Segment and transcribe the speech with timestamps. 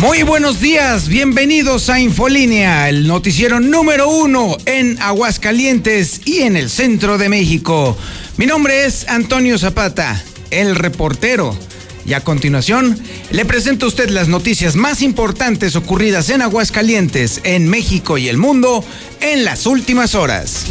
[0.00, 6.68] Muy buenos días, bienvenidos a Infolínea, el noticiero número uno en Aguascalientes y en el
[6.68, 7.96] centro de México.
[8.36, 11.56] Mi nombre es Antonio Zapata, el reportero.
[12.04, 17.66] Y a continuación, le presento a usted las noticias más importantes ocurridas en Aguascalientes, en
[17.66, 18.84] México y el mundo
[19.20, 20.66] en las últimas horas.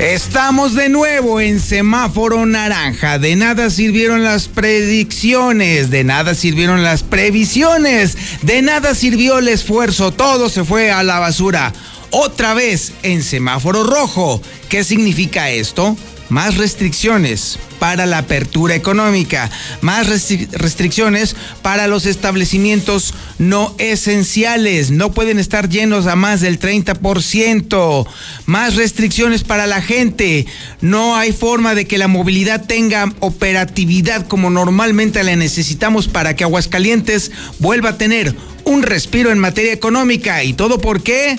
[0.00, 3.18] Estamos de nuevo en semáforo naranja.
[3.18, 10.10] De nada sirvieron las predicciones, de nada sirvieron las previsiones, de nada sirvió el esfuerzo,
[10.10, 11.74] todo se fue a la basura.
[12.12, 14.40] Otra vez en semáforo rojo.
[14.70, 15.98] ¿Qué significa esto?
[16.30, 19.50] Más restricciones para la apertura económica,
[19.80, 28.06] más restricciones para los establecimientos no esenciales, no pueden estar llenos a más del 30%,
[28.46, 30.46] más restricciones para la gente,
[30.80, 36.44] no hay forma de que la movilidad tenga operatividad como normalmente la necesitamos para que
[36.44, 40.44] Aguascalientes vuelva a tener un respiro en materia económica.
[40.44, 41.38] Y todo por qué,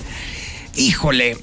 [0.75, 1.37] híjole,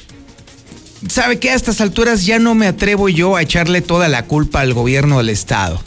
[1.07, 4.61] ¿Sabe que a estas alturas ya no me atrevo yo a echarle toda la culpa
[4.61, 5.81] al gobierno del Estado?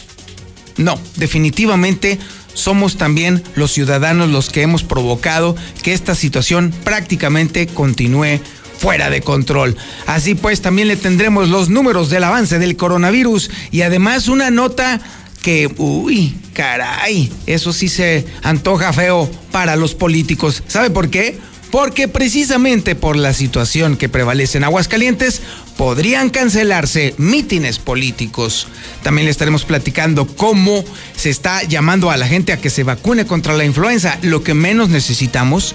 [0.78, 2.18] No, definitivamente
[2.54, 8.40] somos también los ciudadanos los que hemos provocado que esta situación prácticamente continúe
[8.78, 9.78] fuera de control.
[10.08, 15.02] Así pues, también le tendremos los números del avance del coronavirus y además una nota
[15.42, 20.64] que, uy, caray, eso sí se antoja feo para los políticos.
[20.68, 21.40] ¿Sabe por qué?
[21.72, 25.42] Porque precisamente por la situación que prevalece en Aguascalientes
[25.78, 28.68] podrían cancelarse mítines políticos.
[29.04, 30.84] También le estaremos platicando cómo
[31.16, 34.20] se está llamando a la gente a que se vacune contra la influenza.
[34.22, 35.74] Lo que menos necesitamos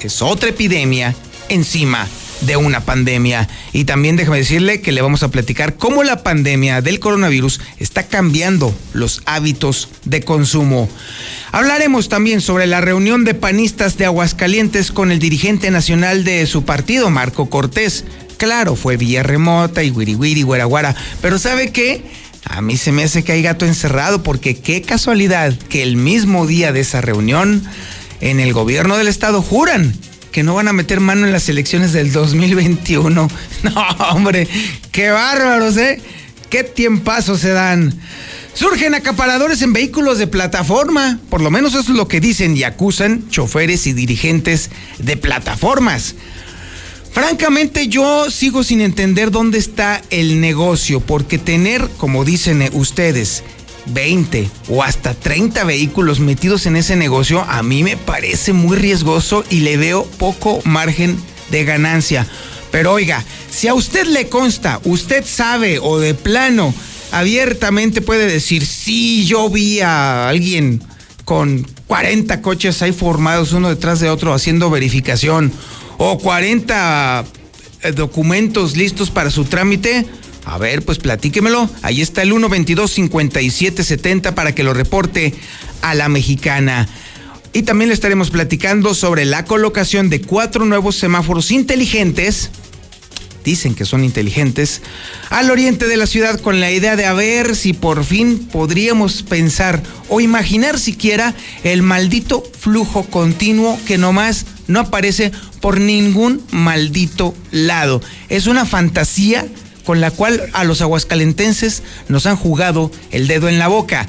[0.00, 1.14] es otra epidemia
[1.48, 2.08] encima
[2.42, 3.48] de una pandemia.
[3.72, 8.04] Y también déjame decirle que le vamos a platicar cómo la pandemia del coronavirus está
[8.04, 10.88] cambiando los hábitos de consumo.
[11.52, 16.64] Hablaremos también sobre la reunión de panistas de Aguascalientes con el dirigente nacional de su
[16.64, 18.04] partido, Marco Cortés.
[18.36, 22.04] Claro, fue vía remota y wiri wiri, guara pero ¿sabe qué?
[22.44, 26.46] A mí se me hace que hay gato encerrado porque qué casualidad que el mismo
[26.46, 27.64] día de esa reunión
[28.20, 29.94] en el gobierno del estado juran
[30.36, 33.30] que no van a meter mano en las elecciones del 2021.
[33.62, 34.46] No, hombre,
[34.92, 35.98] qué bárbaros, ¿eh?
[36.50, 37.98] Qué tiempazos se dan.
[38.52, 42.64] Surgen acaparadores en vehículos de plataforma, por lo menos eso es lo que dicen y
[42.64, 46.16] acusan choferes y dirigentes de plataformas.
[47.12, 53.42] Francamente yo sigo sin entender dónde está el negocio, porque tener, como dicen ustedes,
[53.86, 59.44] 20 o hasta 30 vehículos metidos en ese negocio, a mí me parece muy riesgoso
[59.50, 61.16] y le veo poco margen
[61.50, 62.26] de ganancia.
[62.70, 66.74] Pero oiga, si a usted le consta, usted sabe o de plano
[67.12, 70.82] abiertamente puede decir, sí, yo vi a alguien
[71.24, 75.52] con 40 coches ahí formados uno detrás de otro haciendo verificación
[75.98, 77.24] o 40
[77.82, 80.06] eh, documentos listos para su trámite,
[80.46, 81.68] a ver, pues platíquemelo.
[81.82, 85.34] Ahí está el 122-5770 para que lo reporte
[85.82, 86.88] a la mexicana.
[87.52, 92.50] Y también le estaremos platicando sobre la colocación de cuatro nuevos semáforos inteligentes.
[93.44, 94.82] Dicen que son inteligentes.
[95.30, 99.24] Al oriente de la ciudad con la idea de a ver si por fin podríamos
[99.24, 107.34] pensar o imaginar siquiera el maldito flujo continuo que nomás no aparece por ningún maldito
[107.50, 108.00] lado.
[108.28, 109.44] Es una fantasía
[109.86, 114.06] con la cual a los aguascalentenses nos han jugado el dedo en la boca.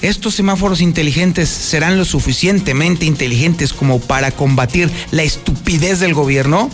[0.00, 6.70] ¿Estos semáforos inteligentes serán lo suficientemente inteligentes como para combatir la estupidez del gobierno?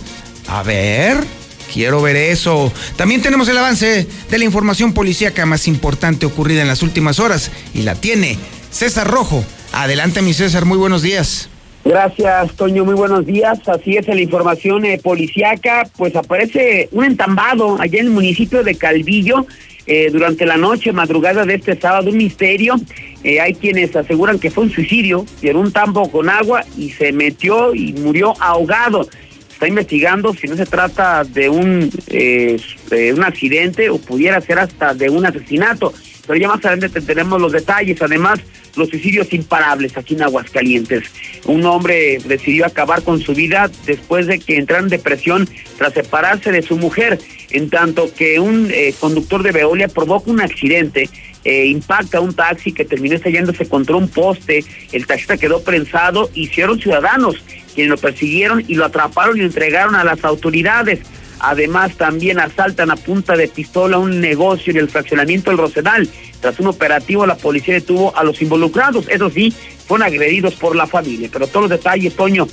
[0.47, 1.25] A ver,
[1.73, 2.73] quiero ver eso.
[2.97, 7.51] También tenemos el avance de la información policíaca más importante ocurrida en las últimas horas
[7.75, 8.39] y la tiene
[8.71, 9.45] César Rojo.
[9.73, 11.49] Adelante mi César, muy buenos días.
[11.85, 12.83] Gracias, Toño.
[12.87, 13.61] Muy buenos días.
[13.69, 18.75] Así es, la información eh, policiaca, pues aparece un entambado allá en el municipio de
[18.75, 19.47] Calvillo.
[19.87, 22.77] Eh, durante la noche, madrugada de este sábado, un misterio.
[23.23, 27.13] Eh, hay quienes aseguran que fue un suicidio, en un tambo con agua y se
[27.13, 29.07] metió y murió ahogado.
[29.53, 35.11] Está investigando si no se trata de un, un accidente o pudiera ser hasta de
[35.11, 35.93] un asesinato.
[36.27, 38.01] pero ya más adelante tenemos los detalles.
[38.01, 38.41] Además,
[38.77, 41.05] los suicidios imparables aquí en Aguascalientes.
[41.47, 45.49] Un hombre decidió acabar con su vida después de que entrara en depresión
[45.79, 47.19] tras separarse de su mujer,
[47.51, 51.09] en tanto que un eh, conductor de Veolia provoca un accidente
[51.45, 56.81] eh, impacta un taxi que terminó estallándose contra un poste, el taxista quedó prensado, hicieron
[56.81, 57.37] ciudadanos
[57.75, 61.01] quienes lo persiguieron y lo atraparon y lo entregaron a las autoridades.
[61.47, 66.09] Además, también asaltan a punta de pistola un negocio en el fraccionamiento del Rosedal.
[66.41, 69.07] Tras un operativo, la policía detuvo a los involucrados.
[69.11, 69.53] Eso sí,
[69.87, 71.29] fueron agredidos por la familia.
[71.31, 72.49] Pero todos los detalles, Toño,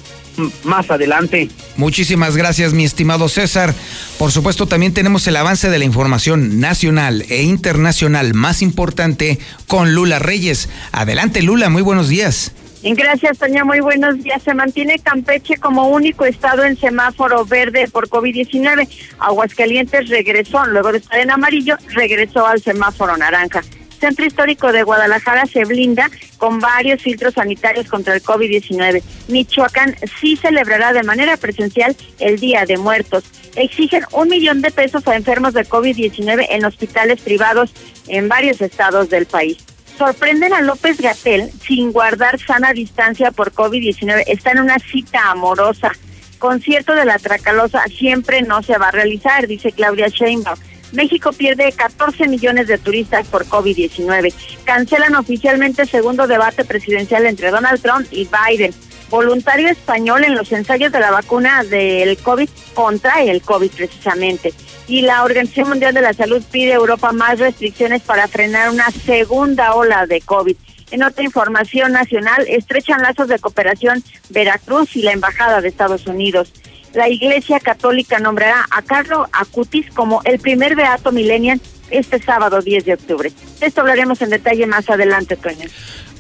[0.65, 1.47] más adelante.
[1.77, 3.73] Muchísimas gracias, mi estimado César.
[4.19, 9.95] Por supuesto, también tenemos el avance de la información nacional e internacional más importante con
[9.95, 10.67] Lula Reyes.
[10.91, 12.51] Adelante, Lula, muy buenos días.
[12.83, 13.63] Gracias, Toña.
[13.63, 14.41] Muy buenos días.
[14.41, 18.87] Se mantiene Campeche como único estado en semáforo verde por COVID-19.
[19.19, 23.61] Aguascalientes regresó, luego de estar en amarillo, regresó al semáforo naranja.
[23.99, 29.03] Centro Histórico de Guadalajara se blinda con varios filtros sanitarios contra el COVID-19.
[29.27, 33.25] Michoacán sí celebrará de manera presencial el Día de Muertos.
[33.55, 37.71] Exigen un millón de pesos a enfermos de COVID-19 en hospitales privados
[38.07, 39.70] en varios estados del país
[40.01, 44.23] sorprenden a López Gatel sin guardar sana distancia por COVID-19.
[44.25, 45.91] Está en una cita amorosa.
[46.39, 50.57] Concierto de la Tracalosa siempre no se va a realizar, dice Claudia Sheinbaum.
[50.91, 54.33] México pierde 14 millones de turistas por COVID-19.
[54.63, 58.73] Cancelan oficialmente segundo debate presidencial entre Donald Trump y Biden.
[59.11, 64.53] Voluntario español en los ensayos de la vacuna del COVID contra el COVID precisamente
[64.87, 68.89] y la Organización Mundial de la Salud pide a Europa más restricciones para frenar una
[68.89, 70.55] segunda ola de COVID.
[70.91, 76.51] En otra información nacional, estrechan lazos de cooperación Veracruz y la Embajada de Estados Unidos.
[76.93, 82.85] La Iglesia Católica nombrará a Carlo Acutis como el primer beato millennial este sábado 10
[82.85, 83.31] de octubre.
[83.59, 85.67] De esto hablaremos en detalle más adelante, Toño.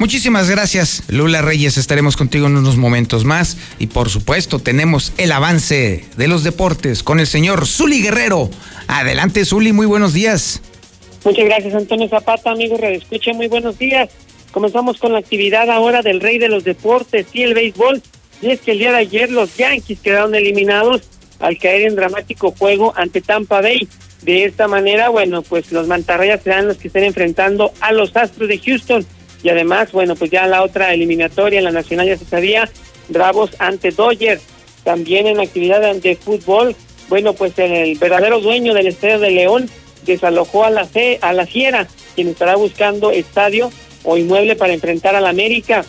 [0.01, 1.77] Muchísimas gracias, Lula Reyes.
[1.77, 3.55] Estaremos contigo en unos momentos más.
[3.77, 8.49] Y por supuesto, tenemos el avance de los deportes con el señor Zuli Guerrero.
[8.87, 10.59] Adelante, Zuli, muy buenos días.
[11.23, 14.09] Muchas gracias, Antonio Zapata, amigo Redescucha, muy buenos días.
[14.51, 18.01] Comenzamos con la actividad ahora del rey de los deportes y el béisbol.
[18.41, 21.03] Y es que el día de ayer los Yankees quedaron eliminados
[21.39, 23.87] al caer en dramático juego ante Tampa Bay.
[24.23, 28.49] De esta manera, bueno, pues los mantarrayas serán los que estén enfrentando a los Astros
[28.49, 29.05] de Houston.
[29.43, 32.69] Y además, bueno, pues ya la otra eliminatoria en la Nacional ya se sabía,
[33.09, 34.43] Bravos ante Dodgers.
[34.83, 36.75] También en actividad de fútbol,
[37.09, 39.69] bueno, pues el verdadero dueño del Estadio de León
[40.05, 43.71] desalojó a la, C, a la Fiera, quien estará buscando estadio
[44.03, 45.85] o inmueble para enfrentar a la América.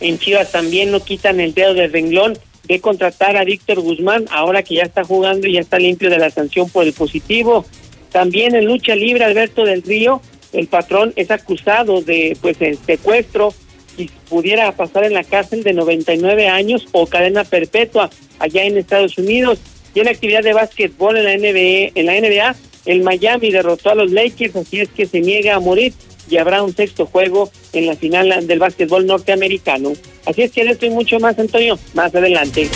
[0.00, 4.62] En Chivas también no quitan el dedo del renglón de contratar a Víctor Guzmán, ahora
[4.62, 7.64] que ya está jugando y ya está limpio de la sanción por el positivo.
[8.10, 10.22] También en lucha libre, Alberto del Río,
[10.54, 13.52] el patrón es acusado de pues el secuestro
[13.96, 19.18] y pudiera pasar en la cárcel de 99 años o cadena perpetua allá en Estados
[19.18, 19.58] Unidos.
[19.94, 22.56] Y en la actividad de básquetbol en la NBA, en la NBA,
[22.86, 25.92] el Miami derrotó a los Lakers, así es que se niega a morir
[26.28, 29.92] y habrá un sexto juego en la final del básquetbol norteamericano.
[30.26, 32.68] Así es que esto y mucho más, Antonio, más adelante.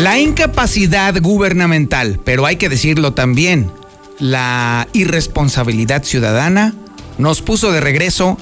[0.00, 3.70] La incapacidad gubernamental, pero hay que decirlo también,
[4.18, 6.72] la irresponsabilidad ciudadana
[7.18, 8.38] nos puso de regreso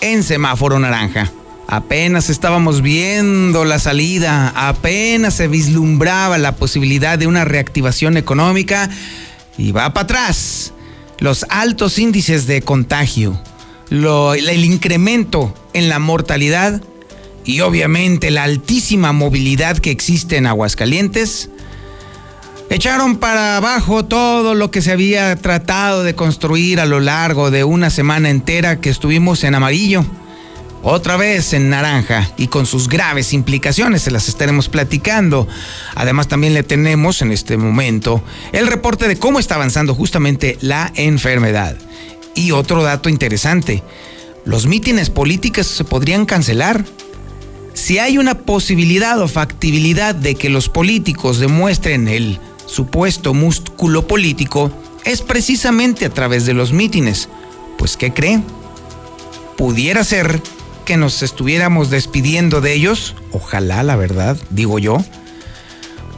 [0.00, 1.30] en semáforo naranja.
[1.68, 8.88] Apenas estábamos viendo la salida, apenas se vislumbraba la posibilidad de una reactivación económica
[9.58, 10.72] y va para atrás.
[11.18, 13.38] Los altos índices de contagio,
[13.90, 16.80] el incremento en la mortalidad
[17.44, 21.50] y obviamente la altísima movilidad que existe en Aguascalientes
[22.70, 27.64] echaron para abajo todo lo que se había tratado de construir a lo largo de
[27.64, 30.04] una semana entera que estuvimos en amarillo
[30.86, 35.48] otra vez en naranja y con sus graves implicaciones, se las estaremos platicando.
[35.94, 38.22] Además también le tenemos en este momento
[38.52, 41.74] el reporte de cómo está avanzando justamente la enfermedad.
[42.34, 43.82] Y otro dato interesante,
[44.44, 46.84] los mítines políticos se podrían cancelar.
[47.74, 54.70] Si hay una posibilidad o factibilidad de que los políticos demuestren el supuesto músculo político,
[55.04, 57.28] es precisamente a través de los mítines.
[57.76, 58.40] Pues, ¿qué cree?
[59.56, 60.40] Pudiera ser
[60.84, 64.98] que nos estuviéramos despidiendo de ellos, ojalá la verdad, digo yo,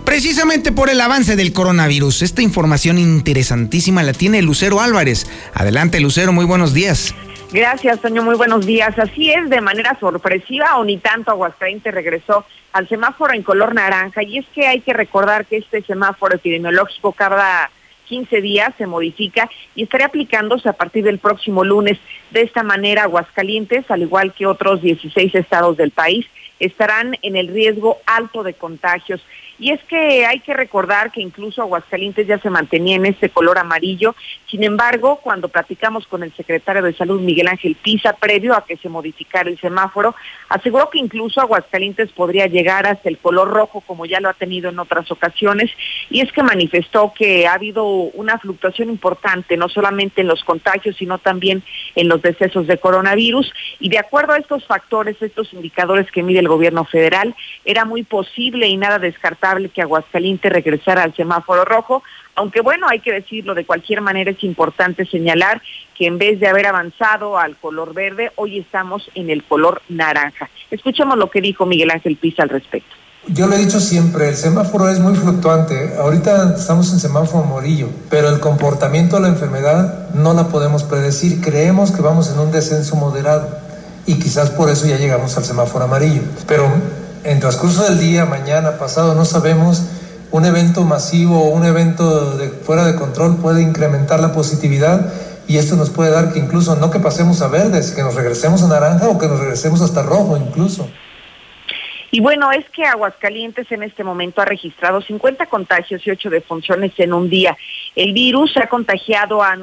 [0.04, 2.22] precisamente por el avance del coronavirus.
[2.22, 5.26] Esta información interesantísima la tiene Lucero Álvarez.
[5.54, 7.14] Adelante Lucero, muy buenos días.
[7.52, 8.22] Gracias, Toño.
[8.22, 8.98] Muy buenos días.
[8.98, 14.22] Así es, de manera sorpresiva o ni tanto, Aguascalientes regresó al semáforo en color naranja.
[14.24, 17.70] Y es que hay que recordar que este semáforo epidemiológico cada
[18.06, 21.98] 15 días se modifica y estaría aplicándose a partir del próximo lunes.
[22.32, 26.26] De esta manera, Aguascalientes, al igual que otros 16 estados del país,
[26.58, 29.24] estarán en el riesgo alto de contagios.
[29.58, 33.58] Y es que hay que recordar que incluso Aguascalientes ya se mantenía en este color
[33.58, 34.14] amarillo.
[34.50, 38.76] Sin embargo, cuando platicamos con el secretario de Salud, Miguel Ángel Pisa, previo a que
[38.76, 40.14] se modificara el semáforo,
[40.48, 44.68] aseguró que incluso Aguascalientes podría llegar hasta el color rojo, como ya lo ha tenido
[44.68, 45.70] en otras ocasiones.
[46.10, 50.96] Y es que manifestó que ha habido una fluctuación importante, no solamente en los contagios,
[50.96, 51.62] sino también
[51.94, 53.50] en los decesos de coronavirus.
[53.80, 57.34] Y de acuerdo a estos factores, estos indicadores que mide el gobierno federal,
[57.64, 62.02] era muy posible y nada descartable que Aguascalientes regresara al semáforo rojo,
[62.34, 65.62] aunque bueno, hay que decirlo, de cualquier manera es importante señalar
[65.96, 70.50] que en vez de haber avanzado al color verde, hoy estamos en el color naranja.
[70.70, 72.94] Escuchemos lo que dijo Miguel Ángel Pisa al respecto.
[73.28, 75.94] Yo lo he dicho siempre, el semáforo es muy fluctuante.
[75.98, 81.40] Ahorita estamos en semáforo amarillo, pero el comportamiento de la enfermedad no la podemos predecir.
[81.40, 83.48] Creemos que vamos en un descenso moderado
[84.06, 86.22] y quizás por eso ya llegamos al semáforo amarillo.
[86.46, 86.70] Pero
[87.26, 89.84] en transcurso del día, mañana, pasado, no sabemos,
[90.30, 95.12] un evento masivo o un evento de, fuera de control puede incrementar la positividad
[95.48, 98.62] y esto nos puede dar que incluso no que pasemos a verdes, que nos regresemos
[98.62, 100.88] a naranja o que nos regresemos hasta rojo incluso.
[102.12, 106.92] Y bueno, es que Aguascalientes en este momento ha registrado 50 contagios y 8 defunciones
[106.98, 107.56] en un día.
[107.96, 109.56] El virus ha contagiado a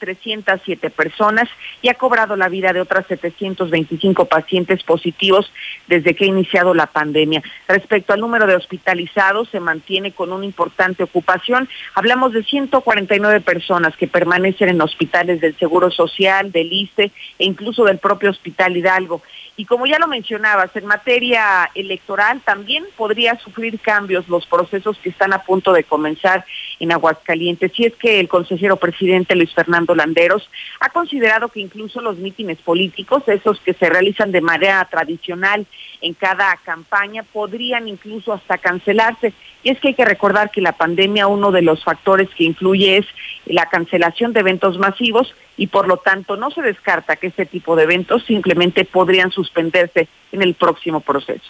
[0.00, 1.48] 9.307 personas
[1.82, 5.52] y ha cobrado la vida de otras 725 pacientes positivos
[5.86, 7.42] desde que ha iniciado la pandemia.
[7.68, 11.68] Respecto al número de hospitalizados, se mantiene con una importante ocupación.
[11.94, 17.84] Hablamos de 149 personas que permanecen en hospitales del Seguro Social, del ICE e incluso
[17.84, 19.22] del propio Hospital Hidalgo.
[19.60, 25.10] Y como ya lo mencionabas, en materia electoral también podría sufrir cambios los procesos que
[25.10, 26.46] están a punto de comenzar
[26.78, 27.70] en Aguascalientes.
[27.76, 30.48] Si es que el consejero presidente Luis Fernando Landeros
[30.80, 35.66] ha considerado que incluso los mítines políticos, esos que se realizan de manera tradicional
[36.00, 39.34] en cada campaña, podrían incluso hasta cancelarse.
[39.62, 42.96] Y es que hay que recordar que la pandemia, uno de los factores que influye
[42.96, 43.06] es
[43.44, 47.76] la cancelación de eventos masivos y por lo tanto no se descarta que este tipo
[47.76, 51.44] de eventos simplemente podrían suspenderse en el próximo proceso.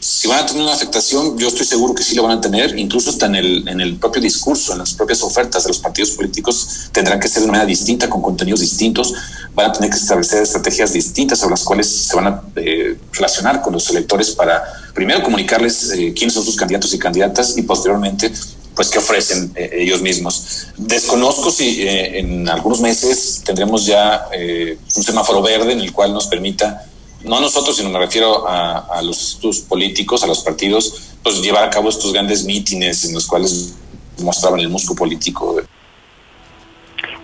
[0.00, 2.78] Si van a tener una afectación, yo estoy seguro que sí lo van a tener,
[2.78, 6.10] incluso hasta en el, en el propio discurso, en las propias ofertas de los partidos
[6.10, 9.14] políticos, tendrán que ser de manera distinta, con contenidos distintos,
[9.54, 13.62] van a tener que establecer estrategias distintas sobre las cuales se van a eh, relacionar
[13.62, 14.62] con los electores para
[14.94, 18.30] primero comunicarles eh, quiénes son sus candidatos y candidatas y posteriormente
[18.74, 20.66] pues qué ofrecen eh, ellos mismos.
[20.76, 26.12] Desconozco si eh, en algunos meses tendremos ya eh, un semáforo verde en el cual
[26.12, 26.86] nos permita,
[27.22, 31.70] no a nosotros, sino me refiero a, los, políticos, a los partidos, pues llevar a
[31.70, 33.72] cabo estos grandes mítines en los cuales
[34.18, 35.56] mostraban el músculo político.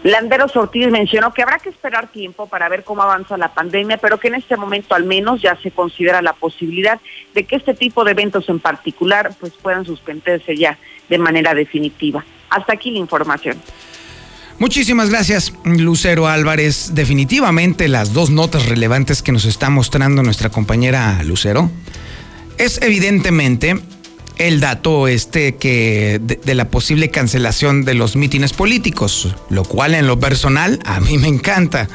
[0.03, 4.19] Landeros Ortiz mencionó que habrá que esperar tiempo para ver cómo avanza la pandemia, pero
[4.19, 6.99] que en este momento al menos ya se considera la posibilidad
[7.35, 10.79] de que este tipo de eventos en particular pues puedan suspenderse ya
[11.09, 12.25] de manera definitiva.
[12.49, 13.59] Hasta aquí la información.
[14.59, 16.95] Muchísimas gracias, Lucero Álvarez.
[16.95, 21.71] Definitivamente las dos notas relevantes que nos está mostrando nuestra compañera Lucero
[22.59, 23.81] es evidentemente
[24.41, 30.07] el dato este que de, la posible cancelación de los mítines políticos, lo cual en
[30.07, 31.89] lo personal a mí me encanta.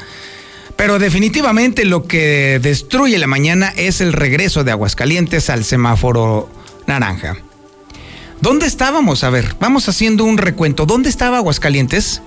[0.76, 6.48] Pero definitivamente lo que destruye la mañana es el regreso de Aguascalientes al semáforo
[6.86, 7.36] naranja.
[8.40, 9.24] ¿Dónde estábamos?
[9.24, 10.86] A ver, vamos haciendo un recuento.
[10.86, 12.22] ¿Dónde estaba Aguascalientes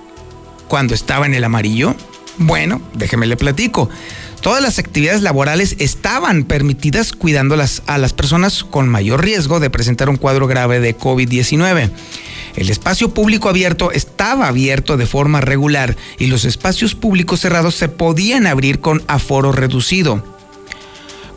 [0.68, 1.96] cuando estaba en el amarillo?
[2.36, 3.88] Bueno, déjeme le platico.
[4.40, 7.56] Todas las actividades laborales estaban permitidas cuidando
[7.86, 11.90] a las personas con mayor riesgo de presentar un cuadro grave de COVID-19.
[12.56, 17.88] El espacio público abierto estaba abierto de forma regular y los espacios públicos cerrados se
[17.88, 20.24] podían abrir con aforo reducido.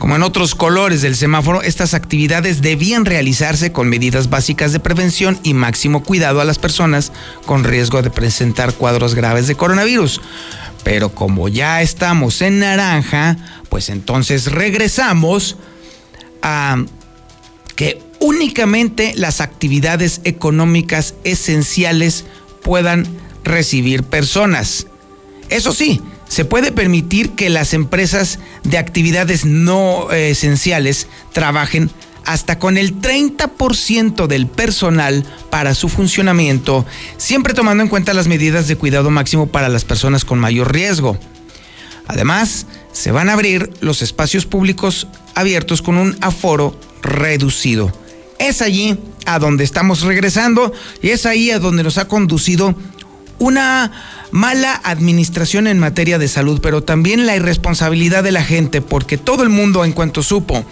[0.04, 5.40] Como en otros colores del semáforo, estas actividades debían realizarse con medidas básicas de prevención
[5.44, 7.14] y máximo cuidado a las personas
[7.46, 10.20] con riesgo de presentar cuadros graves de coronavirus.
[10.84, 13.38] Pero como ya estamos en naranja,
[13.70, 15.58] pues entonces regresamos
[16.42, 16.84] a
[17.76, 22.26] que únicamente las actividades económicas esenciales
[22.62, 23.08] puedan
[23.44, 24.88] recibir personas.
[25.50, 31.92] Eso sí, se puede permitir que las empresas de actividades no eh, esenciales trabajen
[32.26, 36.86] hasta con el 30% del personal para su funcionamiento,
[37.18, 41.18] siempre tomando en cuenta las medidas de cuidado máximo para las personas con mayor riesgo.
[42.08, 47.92] Además, se van a abrir los espacios públicos abiertos con un aforo reducido.
[48.40, 52.76] Es allí a donde estamos regresando y es ahí a donde nos ha conducido
[53.40, 53.92] una
[54.32, 59.44] mala administración en materia de salud, pero también la irresponsabilidad de la gente, porque todo
[59.44, 60.66] el mundo en cuanto supo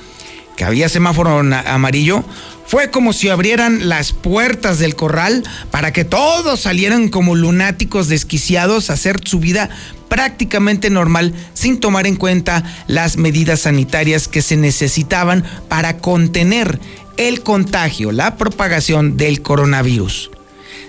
[0.64, 2.24] había semáforo amarillo,
[2.66, 8.90] fue como si abrieran las puertas del corral para que todos salieran como lunáticos desquiciados
[8.90, 9.70] a hacer su vida
[10.08, 16.80] prácticamente normal sin tomar en cuenta las medidas sanitarias que se necesitaban para contener
[17.18, 20.32] el contagio, la propagación del coronavirus.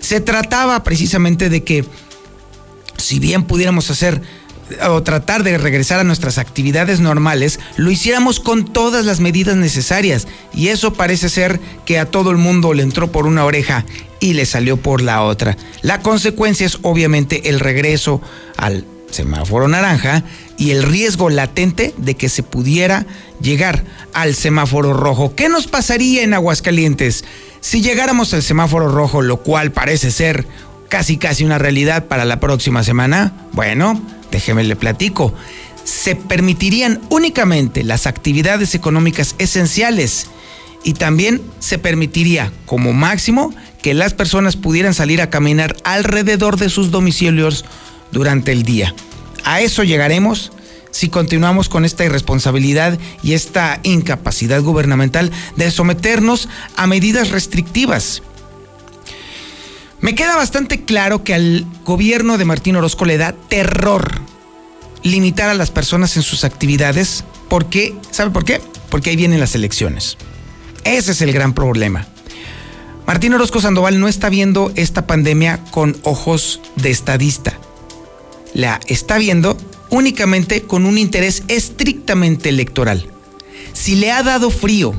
[0.00, 1.84] Se trataba precisamente de que
[2.96, 4.22] si bien pudiéramos hacer
[4.88, 10.26] o tratar de regresar a nuestras actividades normales, lo hiciéramos con todas las medidas necesarias.
[10.54, 13.84] Y eso parece ser que a todo el mundo le entró por una oreja
[14.20, 15.56] y le salió por la otra.
[15.82, 18.20] La consecuencia es obviamente el regreso
[18.56, 20.24] al semáforo naranja
[20.56, 23.06] y el riesgo latente de que se pudiera
[23.40, 25.34] llegar al semáforo rojo.
[25.34, 27.24] ¿Qué nos pasaría en Aguascalientes
[27.60, 30.46] si llegáramos al semáforo rojo, lo cual parece ser
[30.88, 33.32] casi casi una realidad para la próxima semana?
[33.52, 34.00] Bueno,
[34.32, 35.32] déjeme le platico.
[35.84, 40.26] Se permitirían únicamente las actividades económicas esenciales
[40.82, 46.68] y también se permitiría como máximo que las personas pudieran salir a caminar alrededor de
[46.68, 47.64] sus domicilios
[48.10, 48.94] durante el día.
[49.44, 50.52] A eso llegaremos
[50.90, 58.22] si continuamos con esta irresponsabilidad y esta incapacidad gubernamental de someternos a medidas restrictivas.
[60.02, 64.10] Me queda bastante claro que al gobierno de Martín Orozco le da terror
[65.04, 67.22] limitar a las personas en sus actividades.
[67.48, 67.94] ¿Por qué?
[68.10, 68.60] ¿Sabe por qué?
[68.90, 70.18] Porque ahí vienen las elecciones.
[70.82, 72.08] Ese es el gran problema.
[73.06, 77.56] Martín Orozco Sandoval no está viendo esta pandemia con ojos de estadista.
[78.54, 79.56] La está viendo
[79.88, 83.06] únicamente con un interés estrictamente electoral.
[83.72, 84.94] Si le ha dado frío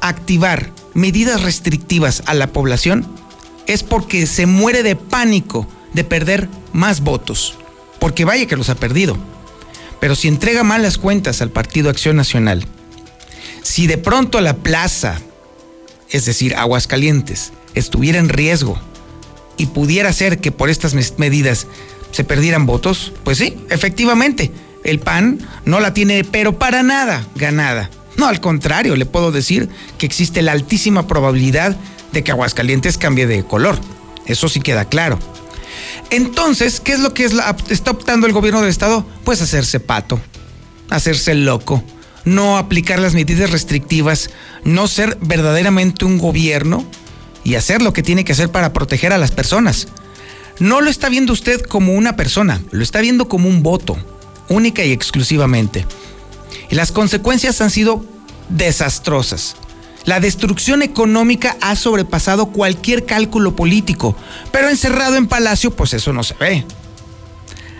[0.00, 3.06] activar medidas restrictivas a la población,
[3.66, 7.56] es porque se muere de pánico de perder más votos,
[7.98, 9.16] porque vaya que los ha perdido.
[10.00, 12.64] Pero si entrega malas cuentas al Partido Acción Nacional,
[13.62, 15.20] si de pronto la plaza,
[16.10, 18.80] es decir, Aguascalientes, estuviera en riesgo
[19.56, 21.66] y pudiera ser que por estas medidas
[22.10, 24.50] se perdieran votos, pues sí, efectivamente,
[24.84, 27.90] el PAN no la tiene, pero para nada ganada.
[28.16, 31.76] No, al contrario, le puedo decir que existe la altísima probabilidad
[32.12, 33.78] de que Aguascalientes cambie de color.
[34.26, 35.18] Eso sí queda claro.
[36.10, 39.06] Entonces, ¿qué es lo que está optando el gobierno del estado?
[39.24, 40.20] Pues hacerse pato,
[40.90, 41.82] hacerse loco,
[42.24, 44.30] no aplicar las medidas restrictivas,
[44.64, 46.84] no ser verdaderamente un gobierno
[47.44, 49.88] y hacer lo que tiene que hacer para proteger a las personas.
[50.58, 53.96] No lo está viendo usted como una persona, lo está viendo como un voto,
[54.48, 55.86] única y exclusivamente.
[56.70, 58.04] Y las consecuencias han sido
[58.48, 59.56] desastrosas.
[60.04, 64.16] La destrucción económica ha sobrepasado cualquier cálculo político,
[64.50, 66.64] pero encerrado en Palacio, pues eso no se ve.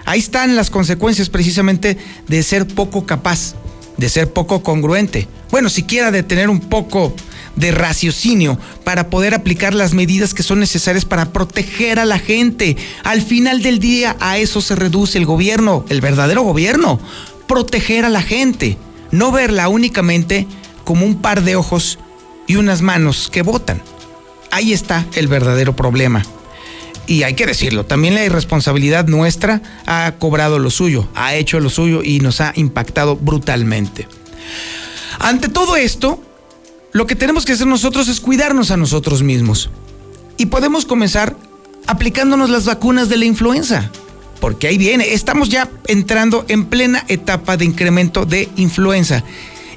[0.05, 1.97] Ahí están las consecuencias precisamente
[2.29, 3.55] de ser poco capaz,
[3.97, 5.29] de ser poco congruente.
[5.51, 7.15] Bueno, siquiera de tener un poco
[7.57, 12.77] de raciocinio para poder aplicar las medidas que son necesarias para proteger a la gente.
[13.05, 17.01] Al final del día a eso se reduce el gobierno, el verdadero gobierno,
[17.47, 18.79] proteger a la gente,
[19.11, 20.47] no verla únicamente
[20.85, 21.99] como un par de ojos
[22.47, 23.83] y unas manos que votan.
[24.51, 26.23] Ahí está el verdadero problema.
[27.07, 31.69] Y hay que decirlo, también la irresponsabilidad nuestra ha cobrado lo suyo, ha hecho lo
[31.69, 34.07] suyo y nos ha impactado brutalmente.
[35.19, 36.23] Ante todo esto,
[36.93, 39.71] lo que tenemos que hacer nosotros es cuidarnos a nosotros mismos.
[40.37, 41.37] Y podemos comenzar
[41.87, 43.91] aplicándonos las vacunas de la influenza.
[44.41, 49.23] Porque ahí viene, estamos ya entrando en plena etapa de incremento de influenza.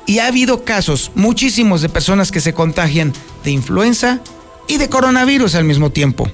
[0.08, 3.14] Y ha habido casos, muchísimos, de personas que se contagian
[3.44, 4.20] de influenza
[4.68, 6.30] y de coronavirus al mismo tiempo.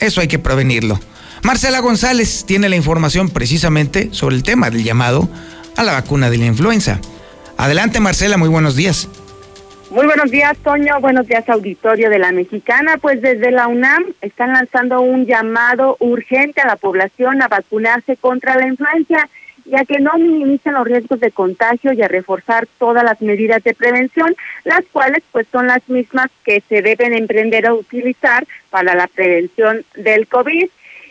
[0.00, 0.98] Eso hay que prevenirlo.
[1.42, 5.28] Marcela González tiene la información precisamente sobre el tema del llamado
[5.76, 7.00] a la vacuna de la influenza.
[7.56, 9.08] Adelante Marcela, muy buenos días.
[9.90, 11.00] Muy buenos días, Toño.
[11.00, 12.98] Buenos días, auditorio de la Mexicana.
[13.00, 18.56] Pues desde la UNAM están lanzando un llamado urgente a la población a vacunarse contra
[18.56, 19.28] la influenza
[19.66, 23.74] ya que no minimizan los riesgos de contagio y a reforzar todas las medidas de
[23.74, 29.06] prevención, las cuales pues son las mismas que se deben emprender a utilizar para la
[29.06, 30.68] prevención del COVID.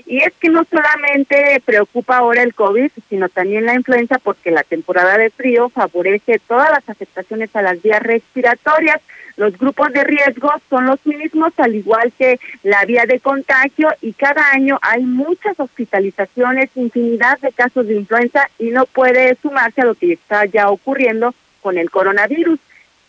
[0.07, 4.63] Y es que no solamente preocupa ahora el COVID, sino también la influenza porque la
[4.63, 9.01] temporada de frío favorece todas las afectaciones a las vías respiratorias.
[9.37, 14.13] Los grupos de riesgo son los mismos, al igual que la vía de contagio, y
[14.13, 19.85] cada año hay muchas hospitalizaciones, infinidad de casos de influenza, y no puede sumarse a
[19.85, 22.59] lo que está ya ocurriendo con el coronavirus.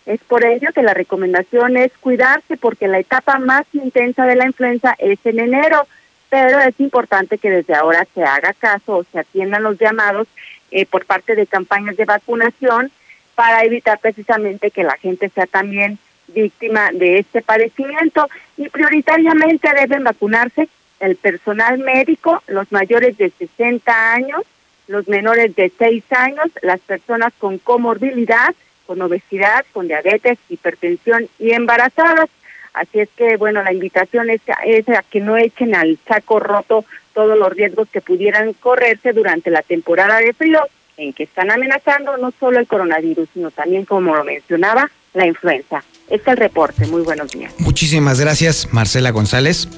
[0.05, 4.47] Es por ello que la recomendación es cuidarse porque la etapa más intensa de la
[4.47, 5.87] influenza es en enero,
[6.29, 10.27] pero es importante que desde ahora se haga caso o se atiendan los llamados
[10.71, 12.91] eh, por parte de campañas de vacunación
[13.35, 20.05] para evitar precisamente que la gente sea también víctima de este padecimiento y prioritariamente deben
[20.05, 20.69] vacunarse
[21.01, 24.43] el personal médico, los mayores de 60 años,
[24.89, 28.55] los menores de 6 años, las personas con comorbilidad,
[28.87, 32.31] con obesidad, con diabetes, hipertensión y embarazadas.
[32.73, 36.85] Así es que, bueno, la invitación es, es a que no echen al saco roto
[37.15, 40.61] todos los riesgos que pudieran correrse durante la temporada de frío,
[40.99, 45.83] en que están amenazando no solo el coronavirus, sino también, como lo mencionaba, la influenza.
[46.09, 46.87] Este es el reporte.
[46.87, 47.53] Muy buenos días.
[47.59, 49.69] Muchísimas gracias, Marcela González.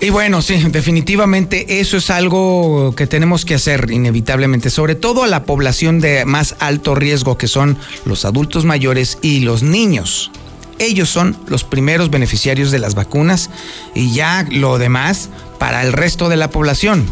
[0.00, 5.28] Y bueno, sí, definitivamente eso es algo que tenemos que hacer inevitablemente, sobre todo a
[5.28, 10.32] la población de más alto riesgo que son los adultos mayores y los niños.
[10.80, 13.48] Ellos son los primeros beneficiarios de las vacunas
[13.94, 17.06] y ya lo demás para el resto de la población.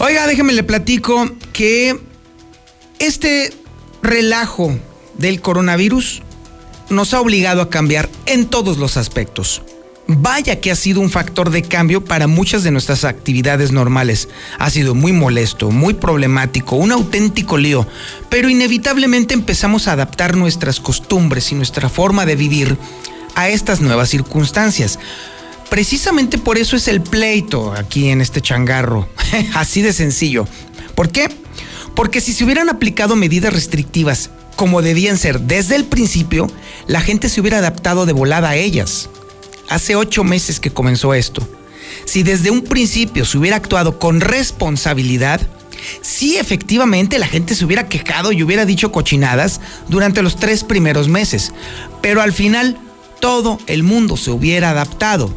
[0.00, 1.96] Oiga, déjeme le platico que
[2.98, 3.52] este
[4.02, 4.76] relajo
[5.18, 6.22] del coronavirus
[6.90, 9.62] nos ha obligado a cambiar en todos los aspectos.
[10.10, 14.30] Vaya que ha sido un factor de cambio para muchas de nuestras actividades normales.
[14.58, 17.86] Ha sido muy molesto, muy problemático, un auténtico lío,
[18.30, 22.78] pero inevitablemente empezamos a adaptar nuestras costumbres y nuestra forma de vivir
[23.34, 24.98] a estas nuevas circunstancias.
[25.68, 29.06] Precisamente por eso es el pleito aquí en este changarro,
[29.54, 30.46] así de sencillo.
[30.94, 31.28] ¿Por qué?
[31.94, 35.42] Porque si se hubieran aplicado medidas restrictivas como debían ser.
[35.42, 36.48] Desde el principio,
[36.88, 39.08] la gente se hubiera adaptado de volada a ellas.
[39.68, 41.46] Hace ocho meses que comenzó esto,
[42.04, 45.40] si desde un principio se hubiera actuado con responsabilidad,
[46.00, 51.06] si efectivamente la gente se hubiera quejado y hubiera dicho cochinadas durante los tres primeros
[51.06, 51.52] meses,
[52.02, 52.76] pero al final
[53.20, 55.32] todo el mundo se hubiera adaptado.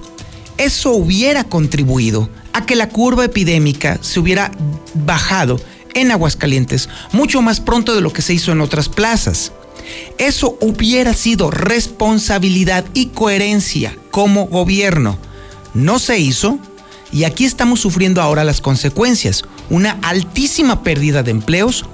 [0.57, 4.49] Eso hubiera contribuido a que la curva epidémica se hubiera
[4.95, 5.59] bajado
[5.93, 9.51] en Aguascalientes mucho más pronto de lo que se hizo en otras plazas.
[10.17, 15.17] Eso hubiera sido responsabilidad y coherencia como gobierno.
[15.73, 16.59] No se hizo
[17.11, 19.43] y aquí estamos sufriendo ahora las consecuencias.
[19.69, 21.85] Una altísima pérdida de empleos,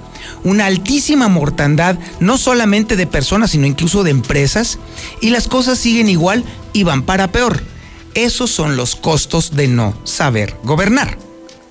[0.44, 4.78] una altísima mortandad, no solamente de personas, sino incluso de empresas,
[5.20, 7.62] y las cosas siguen igual y van para peor.
[8.14, 11.18] Esos son los costos de no saber gobernar.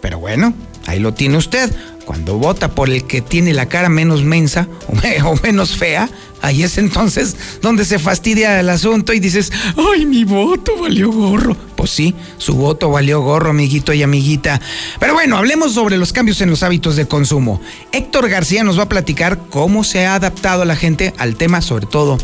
[0.01, 0.53] Pero bueno,
[0.85, 1.73] ahí lo tiene usted.
[2.07, 4.69] Cuando vota por el que tiene la cara menos mensa
[5.25, 6.09] o, menos fea,
[6.41, 11.57] ahí es entonces donde se fastidia el asunto y dices, ay, mi voto valió gorro.
[11.75, 14.61] Pues sí, su voto valió gorro, amiguito y amiguita.
[15.01, 17.59] Pero bueno, hablemos sobre los cambios en los hábitos de consumo.
[17.91, 21.87] Héctor García nos va a platicar cómo se ha adaptado la gente al tema, sobre
[21.87, 22.17] todo,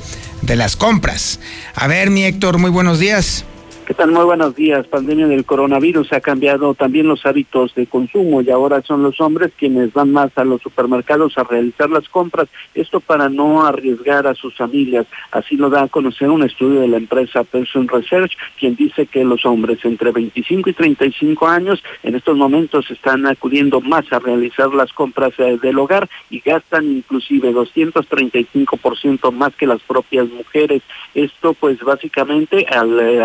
[0.44, 1.42] de las compras.
[1.76, 3.44] A ver, mi Héctor, muy buenos días.
[3.86, 4.12] ¿Qué tal?
[4.12, 4.88] Muy buenos días.
[4.88, 9.52] Pandemia del coronavirus ha cambiado también los hábitos de consumo y ahora son los hombres
[9.58, 14.36] quienes van más a los supermercados a realizar las compras, esto para no arriesgar a
[14.36, 15.06] sus familias.
[15.32, 19.26] Así lo da a conocer un estudio de la empresa Person Research, quien dice que
[19.26, 24.74] los hombres entre 25 y 35 años en estos momentos están acudiendo más a realizar
[24.74, 30.84] las compras eh, del hogar y gastan inclusive 235% más que las propias mujeres.
[31.14, 33.24] Esto pues básicamente al eh,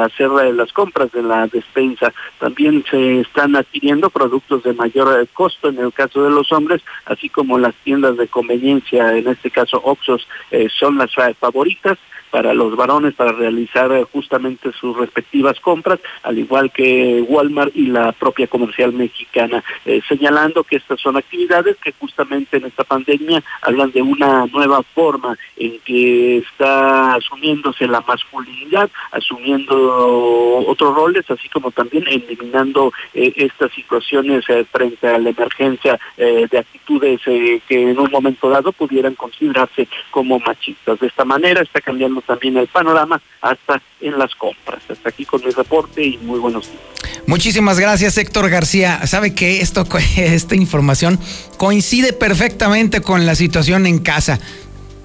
[0.49, 2.13] hacer las compras de la despensa.
[2.39, 6.83] También se están adquiriendo productos de mayor eh, costo en el caso de los hombres,
[7.05, 11.99] así como las tiendas de conveniencia, en este caso Oxos, eh, son las eh, favoritas
[12.31, 17.87] para los varones para realizar eh, justamente sus respectivas compras, al igual que Walmart y
[17.87, 23.43] la propia comercial mexicana, eh, señalando que estas son actividades que justamente en esta pandemia
[23.63, 31.49] hablan de una nueva forma en que está asumiéndose la masculinidad, asumiendo otros roles, así
[31.49, 38.11] como también eliminando eh, estas situaciones frente a la emergencia de actitudes que en un
[38.11, 40.99] momento dado pudieran considerarse como machistas.
[41.01, 44.83] De esta manera está cambiando también el panorama hasta en las compras.
[44.89, 46.83] Hasta aquí con mi reporte y muy buenos días.
[47.27, 49.07] Muchísimas gracias, Héctor García.
[49.07, 51.19] Sabe que esto, esta información
[51.57, 54.39] coincide perfectamente con la situación en casa.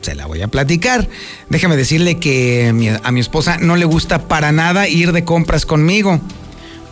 [0.02, 1.08] Se la voy a platicar.
[1.50, 6.20] Déjeme decirle que a mi esposa no le gusta para nada ir de compras conmigo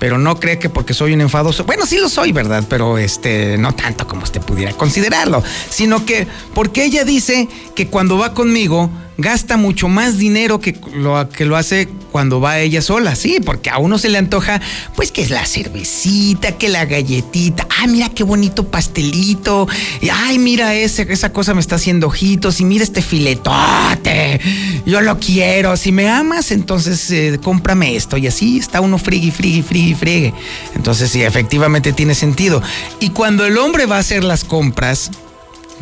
[0.01, 1.63] pero no cree que porque soy un enfadoso.
[1.63, 2.63] Bueno, sí lo soy, ¿verdad?
[2.67, 8.17] Pero este, no tanto como usted pudiera considerarlo, sino que porque ella dice que cuando
[8.17, 8.89] va conmigo
[9.21, 13.69] gasta mucho más dinero que lo, que lo hace cuando va ella sola, sí, porque
[13.69, 14.61] a uno se le antoja,
[14.95, 19.67] pues que es la cervecita, que la galletita, ay, mira qué bonito pastelito,
[20.01, 24.41] y ay, mira ese, esa cosa me está haciendo ojitos, y mira este filetote,
[24.85, 29.31] yo lo quiero, si me amas, entonces eh, cómprame esto, y así está uno frigui,
[29.31, 30.33] frigui, frigui, friegue.
[30.75, 32.61] Entonces sí, efectivamente tiene sentido.
[32.99, 35.11] Y cuando el hombre va a hacer las compras,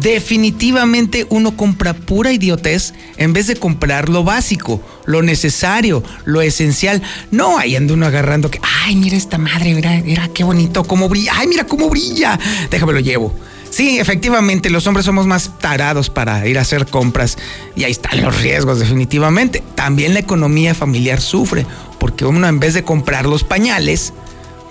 [0.01, 7.01] definitivamente uno compra pura idiotez en vez de comprar lo básico, lo necesario, lo esencial.
[7.31, 11.09] No, ahí anda uno agarrando que, ay, mira esta madre, mira, mira qué bonito, cómo
[11.09, 13.33] brilla, ay, mira cómo brilla, déjame lo llevo.
[13.69, 17.37] Sí, efectivamente, los hombres somos más tarados para ir a hacer compras
[17.75, 19.61] y ahí están los riesgos, definitivamente.
[19.75, 21.67] También la economía familiar sufre,
[21.99, 24.13] porque uno en vez de comprar los pañales,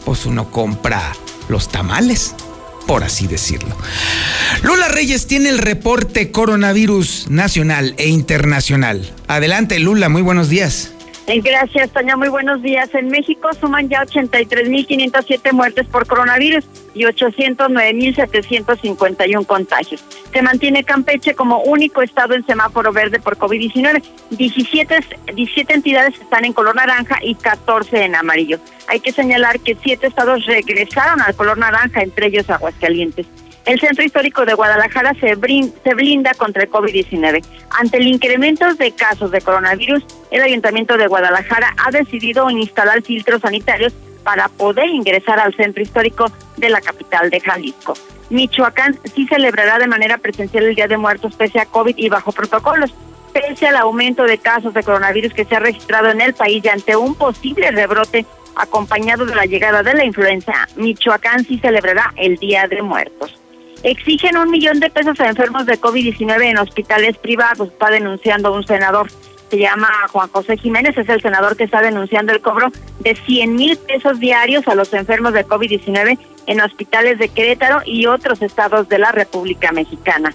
[0.05, 1.13] pues uno compra
[1.49, 2.35] los tamales
[2.89, 3.77] por así decirlo.
[4.63, 9.13] Lula Reyes tiene el reporte coronavirus nacional e internacional.
[9.29, 10.93] Adelante, Lula, muy buenos días.
[11.37, 12.17] Gracias, Toña.
[12.17, 12.89] Muy buenos días.
[12.95, 16.65] En México suman ya 83.507 muertes por coronavirus
[16.95, 20.03] y 809.751 contagios.
[20.33, 24.03] Se mantiene Campeche como único estado en semáforo verde por COVID-19.
[24.31, 25.01] 17,
[25.35, 28.59] 17 entidades están en color naranja y 14 en amarillo.
[28.89, 33.27] Hay que señalar que siete estados regresaron al color naranja, entre ellos Aguascalientes.
[33.65, 37.45] El Centro Histórico de Guadalajara se, blinda contra el COVID-19.
[37.79, 43.43] Ante el incremento de casos de coronavirus, el Ayuntamiento de Guadalajara ha decidido instalar filtros
[43.43, 43.93] sanitarios
[44.25, 47.95] para poder ingresar al Centro Histórico de la capital de Jalisco.
[48.31, 52.33] Michoacán sí celebrará de manera presencial el Día de Muertos pese a COVID y bajo
[52.33, 52.93] protocolos.
[53.33, 56.69] Pese al aumento de casos de coronavirus que se ha registrado en el país y
[56.69, 62.37] ante un posible rebrote acompañado de la llegada de la influenza, Michoacán sí celebrará el
[62.37, 63.39] Día de Muertos.
[63.83, 68.67] Exigen un millón de pesos a enfermos de COVID-19 en hospitales privados, está denunciando un
[68.67, 69.09] senador.
[69.51, 73.55] Se llama Juan José Jiménez, es el senador que está denunciando el cobro de 100
[73.55, 78.89] mil pesos diarios a los enfermos de COVID-19 en hospitales de Querétaro y otros estados
[78.89, 80.35] de la República Mexicana.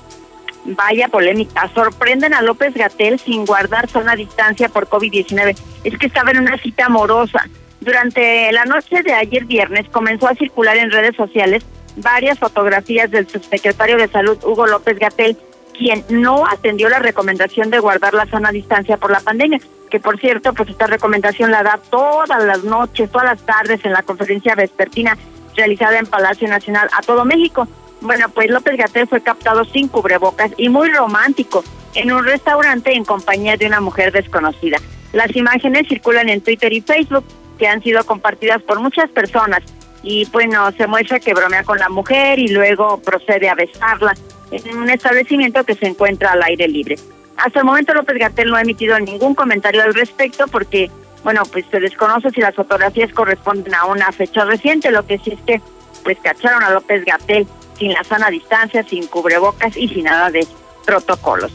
[0.65, 5.58] Vaya polémica, sorprenden a López Gatel sin guardar zona distancia por COVID-19.
[5.84, 7.43] Es que estaba en una cita amorosa.
[7.82, 13.27] Durante la noche de ayer viernes comenzó a circular en redes sociales varias fotografías del
[13.27, 15.38] subsecretario de Salud, Hugo López Gatel,
[15.77, 20.19] quien no atendió la recomendación de guardar la sana distancia por la pandemia, que por
[20.19, 24.56] cierto, pues esta recomendación la da todas las noches, todas las tardes en la conferencia
[24.56, 25.17] vespertina
[25.56, 27.67] realizada en Palacio Nacional a todo México.
[28.01, 31.63] Bueno, pues López Gatel fue captado sin cubrebocas y muy romántico
[31.95, 34.77] en un restaurante en compañía de una mujer desconocida.
[35.13, 37.23] Las imágenes circulan en Twitter y Facebook,
[37.60, 39.62] que han sido compartidas por muchas personas
[40.03, 44.13] y bueno, se muestra que bromea con la mujer y luego procede a besarla
[44.51, 46.97] en un establecimiento que se encuentra al aire libre.
[47.37, 50.91] Hasta el momento López Gatel no ha emitido ningún comentario al respecto porque,
[51.23, 55.31] bueno, pues se desconoce si las fotografías corresponden a una fecha reciente, lo que sí
[55.31, 55.61] es que
[56.03, 57.47] pues cacharon a López Gatel
[57.79, 60.45] sin la sana distancia, sin cubrebocas y sin nada de
[60.85, 61.51] protocolos.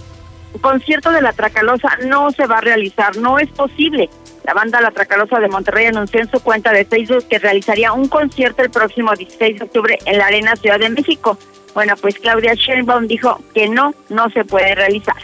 [0.55, 4.09] El concierto de la Tracalosa no se va a realizar, no es posible.
[4.49, 8.09] La banda La Tracalosa de Monterrey anunció en su cuenta de Facebook que realizaría un
[8.09, 11.37] concierto el próximo 16 de octubre en la Arena Ciudad de México.
[11.75, 15.17] Bueno, pues Claudia Sheinbaum dijo que no, no se puede realizar.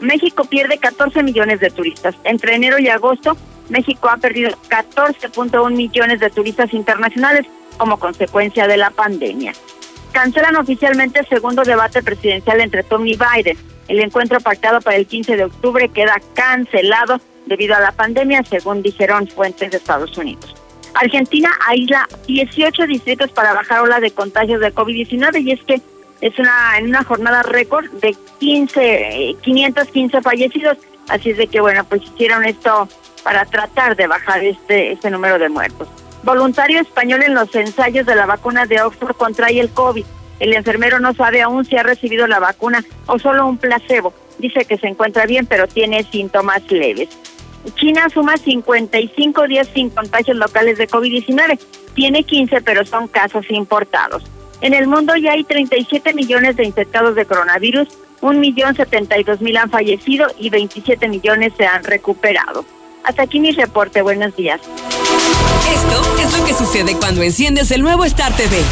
[0.00, 2.16] México pierde 14 millones de turistas.
[2.24, 3.36] Entre enero y agosto,
[3.68, 7.46] México ha perdido 14.1 millones de turistas internacionales
[7.78, 9.52] como consecuencia de la pandemia.
[10.14, 13.58] Cancelan oficialmente el segundo debate presidencial entre Trump y Biden.
[13.88, 18.80] El encuentro pactado para el 15 de octubre queda cancelado debido a la pandemia, según
[18.80, 20.54] dijeron fuentes de Estados Unidos.
[20.94, 25.80] Argentina aísla 18 distritos para bajar ola de contagios de COVID-19 y es que
[26.20, 31.84] es una en una jornada récord de 15 515 fallecidos, así es de que bueno,
[31.86, 32.88] pues hicieron esto
[33.24, 35.88] para tratar de bajar este este número de muertos.
[36.24, 40.06] Voluntario español en los ensayos de la vacuna de Oxford contrae el COVID.
[40.40, 44.14] El enfermero no sabe aún si ha recibido la vacuna o solo un placebo.
[44.38, 47.10] Dice que se encuentra bien, pero tiene síntomas leves.
[47.76, 51.58] China suma 55 días sin contagios locales de COVID-19.
[51.94, 54.24] Tiene 15, pero son casos importados.
[54.62, 57.88] En el mundo ya hay 37 millones de infectados de coronavirus,
[58.22, 62.64] 1.072.000 han fallecido y 27 millones se han recuperado.
[63.04, 64.02] Hasta aquí mi reporte.
[64.02, 64.60] Buenos días.
[65.72, 68.62] Esto es lo que sucede cuando enciendes el nuevo Star TV.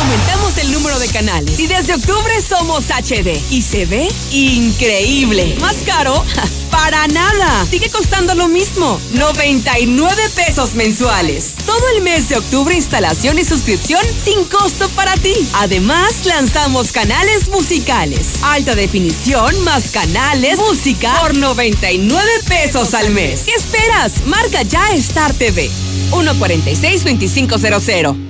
[0.00, 1.60] Aumentamos el número de canales.
[1.60, 3.38] Y desde octubre somos HD.
[3.50, 5.56] Y se ve increíble.
[5.60, 6.24] ¿Más caro?
[6.70, 7.66] Para nada.
[7.66, 8.98] Sigue costando lo mismo.
[9.12, 11.54] 99 pesos mensuales.
[11.66, 15.34] Todo el mes de octubre instalación y suscripción sin costo para ti.
[15.56, 18.42] Además, lanzamos canales musicales.
[18.42, 23.42] Alta definición más canales, música por 99 pesos al mes.
[23.42, 24.24] ¿Qué esperas?
[24.24, 25.70] Marca ya Star TV.
[26.10, 28.29] 146-2500.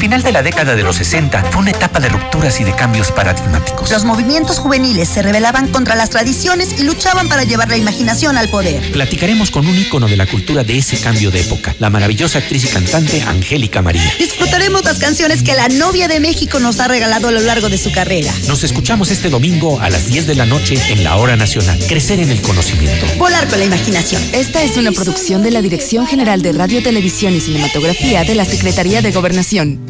[0.00, 3.12] Final de la década de los 60 fue una etapa de rupturas y de cambios
[3.12, 3.90] paradigmáticos.
[3.90, 8.48] Los movimientos juveniles se rebelaban contra las tradiciones y luchaban para llevar la imaginación al
[8.48, 8.80] poder.
[8.92, 12.64] Platicaremos con un ícono de la cultura de ese cambio de época, la maravillosa actriz
[12.64, 14.10] y cantante Angélica María.
[14.18, 17.76] Disfrutaremos las canciones que la novia de México nos ha regalado a lo largo de
[17.76, 18.32] su carrera.
[18.46, 21.78] Nos escuchamos este domingo a las 10 de la noche en la Hora Nacional.
[21.88, 23.04] Crecer en el conocimiento.
[23.18, 24.22] Volar con la imaginación.
[24.32, 28.46] Esta es una producción de la Dirección General de Radio, Televisión y Cinematografía de la
[28.46, 29.89] Secretaría de Gobernación.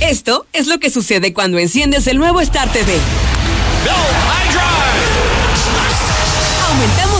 [0.00, 2.98] Esto es lo que sucede cuando enciendes el nuevo Star TV.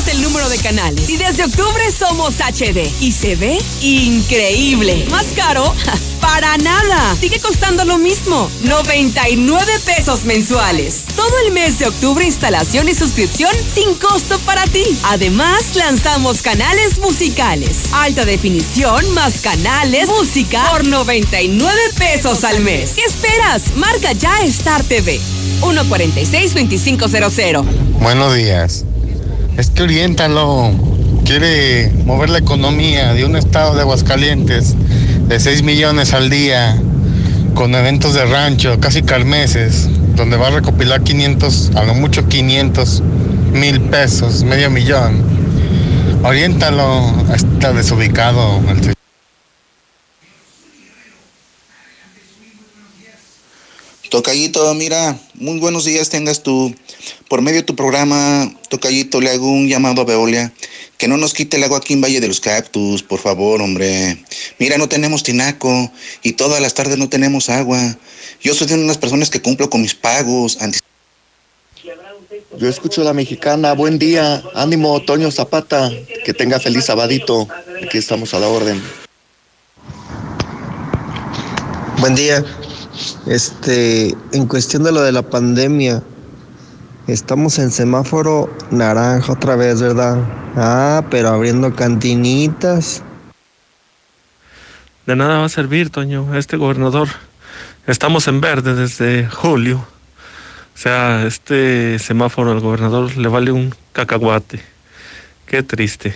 [0.08, 5.04] El número de canales y desde octubre somos HD y se ve increíble.
[5.10, 5.74] ¿Más caro?
[6.20, 7.14] Para nada.
[7.20, 8.50] Sigue costando lo mismo.
[8.62, 11.04] 99 pesos mensuales.
[11.14, 14.84] Todo el mes de octubre instalación y suscripción sin costo para ti.
[15.04, 17.92] Además, lanzamos canales musicales.
[17.92, 22.92] Alta definición más canales, música por 99 pesos al mes.
[22.92, 23.76] ¿Qué esperas?
[23.76, 25.20] Marca ya Star TV.
[25.60, 27.64] 146-2500.
[28.00, 28.86] Buenos días.
[29.56, 30.70] Es que Oriéntalo
[31.24, 34.74] quiere mover la economía de un estado de Aguascalientes
[35.28, 36.76] de 6 millones al día
[37.54, 43.02] con eventos de rancho, casi carmeses, donde va a recopilar 500, a lo mucho 500
[43.52, 45.22] mil pesos, medio millón.
[46.22, 48.60] Oriéntalo, está desubicado.
[48.68, 48.99] el
[54.10, 56.74] Tocayito, mira, muy buenos días tengas tú.
[57.28, 60.52] Por medio de tu programa, Tocayito, le hago un llamado a Veolia.
[60.98, 64.22] Que no nos quite el agua aquí en Valle de los Cactus, por favor, hombre.
[64.58, 65.92] Mira, no tenemos tinaco
[66.24, 67.78] y todas las tardes no tenemos agua.
[68.42, 70.58] Yo soy de unas personas que cumplo con mis pagos.
[70.60, 70.80] Antes...
[72.58, 73.74] Yo escucho a la mexicana.
[73.74, 74.42] Buen día.
[74.54, 75.88] Ánimo, Toño Zapata.
[76.24, 77.46] Que tenga feliz sabadito.
[77.80, 78.82] Aquí estamos a la orden.
[81.98, 82.44] Buen día.
[83.26, 86.02] Este, en cuestión de lo de la pandemia,
[87.06, 90.18] estamos en semáforo naranja otra vez, ¿verdad?
[90.56, 93.02] Ah, pero abriendo cantinitas.
[95.06, 97.08] De nada va a servir, Toño, este gobernador.
[97.86, 99.78] Estamos en verde desde julio.
[99.78, 104.62] O sea, este semáforo al gobernador le vale un cacahuate.
[105.46, 106.14] Qué triste.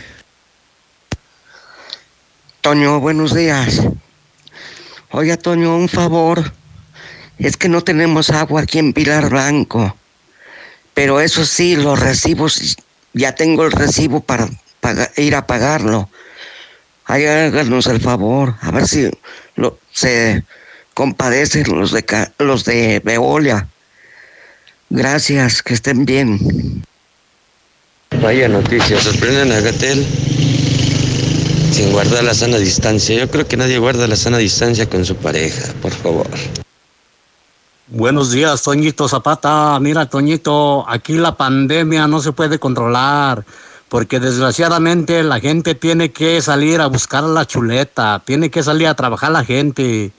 [2.60, 3.82] Toño, buenos días.
[5.10, 6.52] Oiga, Toño, un favor
[7.38, 9.96] Es que no tenemos agua aquí en Pilar Blanco.
[10.94, 12.76] Pero eso sí, los recibos,
[13.12, 14.48] ya tengo el recibo para
[15.16, 16.08] ir a pagarlo.
[17.06, 19.10] Ahí háganos el favor, a ver si
[19.92, 20.42] se
[20.94, 22.04] compadecen los de,
[22.38, 23.68] los de Veolia.
[24.88, 26.84] Gracias, que estén bien.
[28.22, 30.06] Vaya noticia, sorprenden a Gatel
[31.72, 33.16] sin guardar la sana distancia.
[33.18, 36.28] Yo creo que nadie guarda la sana distancia con su pareja, por favor.
[37.88, 39.78] Buenos días, Toñito Zapata.
[39.78, 43.44] Mira, Toñito, aquí la pandemia no se puede controlar
[43.90, 48.94] porque desgraciadamente la gente tiene que salir a buscar la chuleta, tiene que salir a
[48.94, 50.12] trabajar la gente.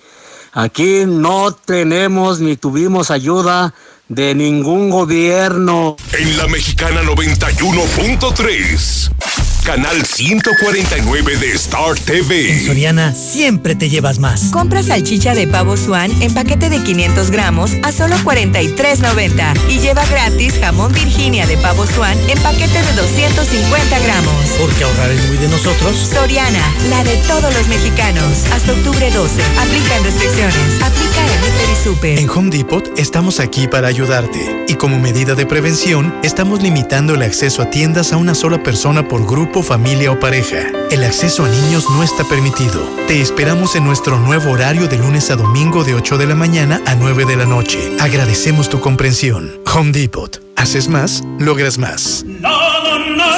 [0.53, 3.73] Aquí no tenemos ni tuvimos ayuda
[4.09, 5.95] de ningún gobierno.
[6.13, 12.51] En la mexicana 91.3 canal 149 de Star TV.
[12.51, 14.51] En Soriana siempre te llevas más.
[14.51, 20.05] Compra salchicha de pavo Swan en paquete de 500 gramos a solo 43.90 y lleva
[20.05, 24.33] gratis jamón Virginia de pavo Swan en paquete de 250 gramos.
[24.59, 25.97] Porque ahorrar es muy de nosotros.
[26.13, 28.45] Soriana, la de todos los mexicanos.
[28.53, 29.41] Hasta octubre 12.
[29.57, 30.81] Aplican restricciones.
[30.83, 32.19] Aplica en Hiper y Super.
[32.19, 34.65] En Home Depot estamos aquí para ayudarte.
[34.67, 39.07] Y como medida de prevención, estamos limitando el acceso a tiendas a una sola persona
[39.07, 40.84] por grupo familia o pareja.
[40.91, 42.81] El acceso a niños no está permitido.
[43.07, 46.81] Te esperamos en nuestro nuevo horario de lunes a domingo de 8 de la mañana
[46.85, 47.91] a 9 de la noche.
[47.99, 49.59] Agradecemos tu comprensión.
[49.73, 50.41] Home Depot.
[50.55, 52.25] Haces más, logras más.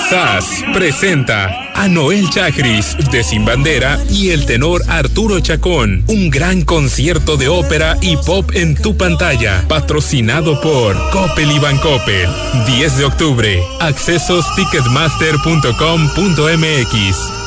[0.10, 6.06] SAS presenta a Noel Chagris de Sin Bandera y el tenor Arturo Chacón.
[6.08, 9.66] Un gran concierto de ópera y pop en tu pantalla.
[9.68, 12.30] Patrocinado por Coppel y Bancoppel.
[12.68, 13.62] 10 de octubre.
[13.80, 17.47] Accesos ticketmaster.com.mx.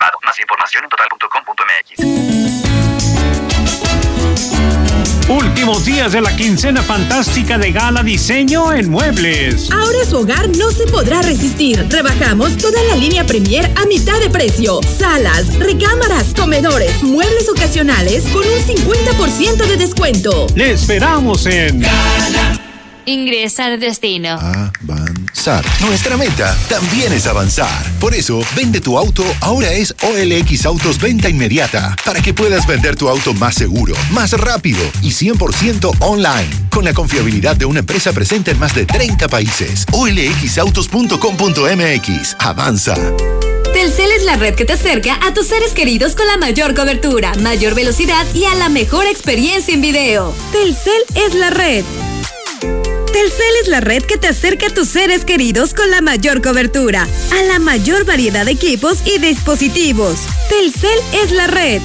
[0.00, 2.28] Más información en total.com.mx.
[5.28, 9.70] Últimos días de la quincena fantástica de Gala Diseño en Muebles.
[9.70, 11.84] Ahora su hogar no se podrá resistir.
[11.90, 14.80] Rebajamos toda la línea Premier a mitad de precio.
[14.82, 20.46] Salas, recámaras, comedores, muebles ocasionales con un 50% de descuento.
[20.54, 22.67] Le esperamos en Gala.
[23.08, 24.38] Ingresa al destino.
[24.38, 25.64] Avanzar.
[25.80, 27.90] Nuestra meta también es avanzar.
[27.98, 32.96] Por eso, vende tu auto ahora es OLX Autos Venta Inmediata, para que puedas vender
[32.96, 38.12] tu auto más seguro, más rápido y 100% online, con la confiabilidad de una empresa
[38.12, 39.86] presente en más de 30 países.
[39.90, 42.36] OLXautos.com.mx.
[42.40, 42.94] Avanza.
[43.72, 47.34] Telcel es la red que te acerca a tus seres queridos con la mayor cobertura,
[47.36, 50.34] mayor velocidad y a la mejor experiencia en video.
[50.52, 51.86] Telcel es la red.
[53.18, 57.02] Telcel es la red que te acerca a tus seres queridos con la mayor cobertura,
[57.32, 60.20] a la mayor variedad de equipos y dispositivos.
[60.48, 61.82] Telcel es la red.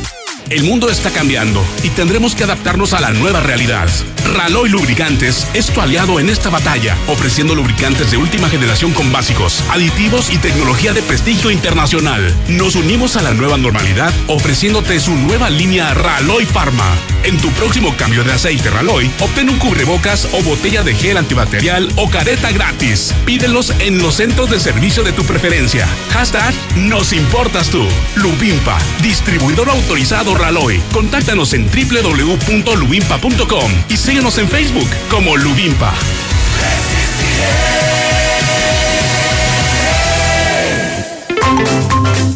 [0.49, 3.87] El mundo está cambiando y tendremos que adaptarnos a la nueva realidad.
[4.35, 9.63] Raloy Lubricantes es tu aliado en esta batalla, ofreciendo lubricantes de última generación con básicos,
[9.69, 12.33] aditivos y tecnología de prestigio internacional.
[12.47, 16.95] Nos unimos a la nueva normalidad ofreciéndote su nueva línea Raloy Pharma.
[17.23, 21.89] En tu próximo cambio de aceite Raloy, obtén un cubrebocas o botella de gel antibacterial
[21.95, 23.13] o careta gratis.
[23.25, 25.87] Pídelos en los centros de servicio de tu preferencia.
[26.11, 27.85] Hashtag Nos Importas Tú.
[28.15, 30.81] Lubimpa, distribuidor autorizado Raloy.
[30.93, 35.93] Contáctanos en www.lubimpa.com y síguenos en Facebook como Lubimpa.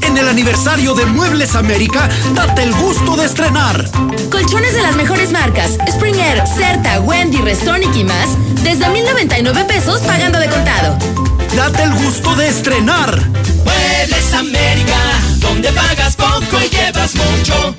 [0.02, 3.90] En el aniversario de Muebles América, date el gusto de estrenar.
[4.32, 8.30] Colchones de las mejores marcas: Springer, Certa, Wendy, Restonic y más,
[8.64, 10.98] desde 1,099 pesos pagando de contado.
[11.56, 13.22] Date el gusto de estrenar.
[13.66, 14.98] Muebles América,
[15.48, 17.76] donde pagas poco y llevas mucho.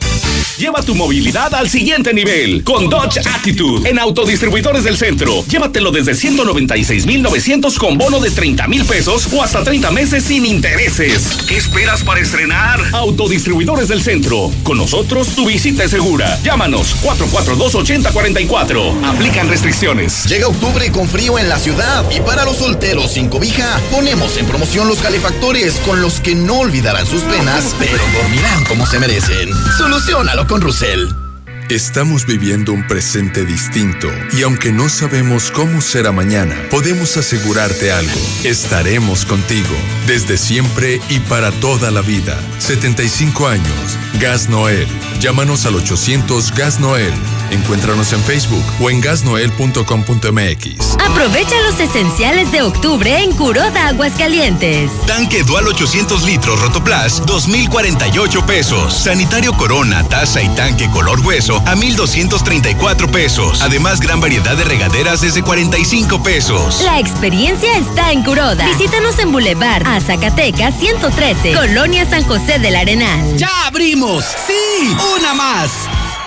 [0.58, 5.44] Lleva tu movilidad al siguiente nivel con Dodge Attitude en Autodistribuidores del Centro.
[5.46, 11.44] Llévatelo desde 196,900 con bono de 30 mil pesos o hasta 30 meses sin intereses.
[11.46, 12.80] ¿Qué esperas para estrenar?
[12.92, 14.50] Autodistribuidores del Centro.
[14.64, 16.36] Con nosotros tu visita es segura.
[16.42, 19.04] Llámanos 442-8044.
[19.04, 20.24] Aplican restricciones.
[20.24, 24.46] Llega octubre con frío en la ciudad y para los solteros sin cobija ponemos en
[24.46, 29.50] promoción los calefactores con los que no olvidarán sus penas, pero dormirán como se merecen.
[29.76, 31.27] Solucionalo con Rusel.
[31.70, 38.18] Estamos viviendo un presente distinto y aunque no sabemos cómo será mañana, podemos asegurarte algo.
[38.42, 42.40] Estaremos contigo desde siempre y para toda la vida.
[42.58, 43.98] 75 años.
[44.18, 44.88] Gas Noel.
[45.20, 47.12] Llámanos al 800 Gas Noel.
[47.50, 50.96] Encuéntranos en Facebook o en gasnoel.com.mx.
[51.00, 54.90] Aprovecha los esenciales de octubre en Curoda Aguascalientes.
[55.06, 58.92] Tanque Dual 800 litros Rotoplas, 2,048 pesos.
[58.94, 63.62] Sanitario Corona, taza y tanque color hueso a 1,234 pesos.
[63.62, 66.80] Además, gran variedad de regaderas desde 45 pesos.
[66.82, 68.66] La experiencia está en Curoda.
[68.66, 73.36] Visítanos en Boulevard a Zacatecas 113, Colonia San José del Arenal.
[73.36, 74.24] ¡Ya abrimos!
[74.46, 74.96] ¡Sí!
[75.16, 75.88] ¡Una más!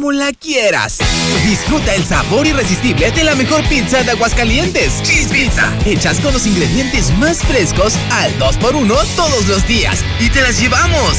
[0.00, 0.96] como la quieras.
[1.44, 5.02] Disfruta el sabor irresistible de la mejor pizza de Aguascalientes.
[5.02, 5.70] Cheese Pizza.
[5.84, 10.02] Hechas con los ingredientes más frescos al 2x1 todos los días.
[10.18, 11.18] Y te las llevamos.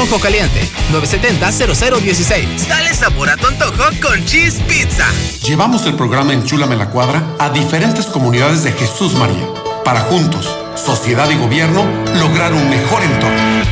[0.00, 0.60] Ojo Caliente,
[0.92, 2.68] 970-0016.
[2.68, 5.06] Dale sabor a tu antojo con Cheese Pizza.
[5.42, 9.48] Llevamos el programa Enchúlame la Cuadra a diferentes comunidades de Jesús María
[9.86, 11.84] para juntos, sociedad y gobierno,
[12.18, 13.62] lograr un mejor entorno.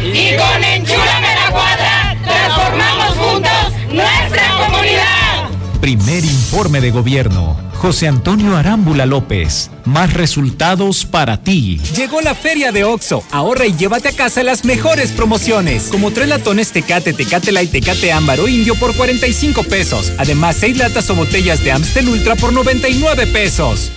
[5.85, 7.61] Primer informe de gobierno.
[7.75, 9.71] José Antonio Arámbula López.
[9.85, 11.79] Más resultados para ti.
[11.95, 13.23] Llegó la feria de OXO.
[13.31, 15.89] Ahorra y llévate a casa las mejores promociones.
[15.91, 20.11] Como tres latones Tecate, Tecate Light, Tecate Ámbar o Indio por 45 pesos.
[20.17, 23.93] Además, seis latas o botellas de Amstel Ultra por 99 pesos.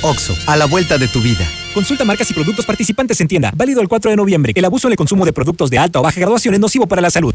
[0.00, 1.46] OXO, a la vuelta de tu vida.
[1.74, 3.52] Consulta marcas y productos participantes en tienda.
[3.54, 4.54] Válido el 4 de noviembre.
[4.56, 7.02] El abuso en el consumo de productos de alta o baja graduación es nocivo para
[7.02, 7.34] la salud.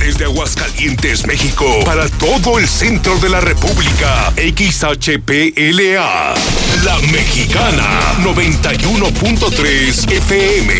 [0.00, 6.34] Desde Aguascalientes, México, para todo el centro de la República, XHPLA,
[6.84, 10.74] La Mexicana, 91.3 FM.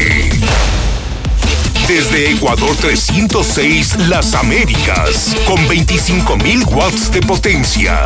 [1.87, 8.03] Desde Ecuador 306, Las Américas, con 25.000 watts de potencia.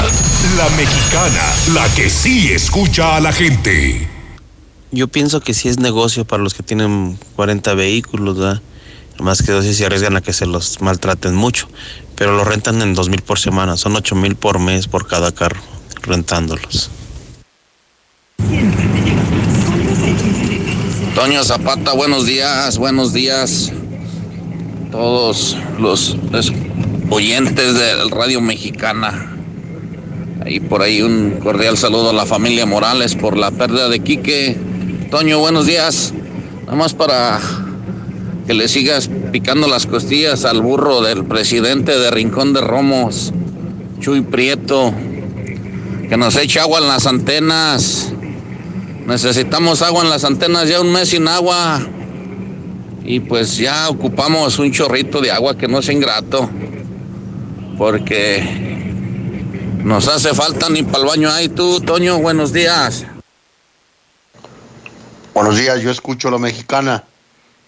[0.56, 1.42] La Mexicana,
[1.74, 4.08] la que sí escucha a la gente.
[4.90, 8.60] Yo pienso que sí es negocio para los que tienen 40 vehículos, ¿verdad?
[9.20, 11.68] Más que dos se arriesgan a que se los maltraten mucho,
[12.16, 15.32] pero los rentan en dos mil por semana, son ocho mil por mes por cada
[15.32, 15.60] carro,
[16.02, 16.90] rentándolos.
[21.14, 23.72] Toño Zapata, buenos días, buenos días.
[24.90, 26.52] Todos los, los
[27.08, 29.30] oyentes de Radio Mexicana.
[30.44, 34.58] Ahí por ahí un cordial saludo a la familia Morales por la pérdida de Quique.
[35.10, 36.12] Toño, buenos días.
[36.64, 37.40] Nada más para
[38.46, 43.32] que le sigas picando las costillas al burro del presidente de Rincón de Romos,
[44.00, 44.92] Chuy Prieto,
[46.08, 48.12] que nos eche agua en las antenas.
[49.06, 51.80] Necesitamos agua en las antenas, ya un mes sin agua.
[53.04, 56.48] Y pues ya ocupamos un chorrito de agua que no es ingrato,
[57.76, 58.42] porque
[59.82, 61.28] nos hace falta ni para el baño.
[61.30, 63.06] Ay, tú, Toño, buenos días.
[65.34, 67.04] Buenos días, yo escucho la mexicana.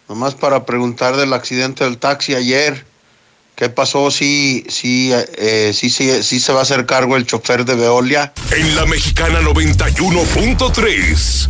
[0.08, 2.84] Nomás para preguntar del accidente del taxi ayer.
[3.56, 4.10] ¿Qué pasó?
[4.10, 8.34] ¿Sí, sí, eh, sí, sí, sí se va a hacer cargo el chofer de Veolia?
[8.50, 11.48] En la Mexicana 91.3,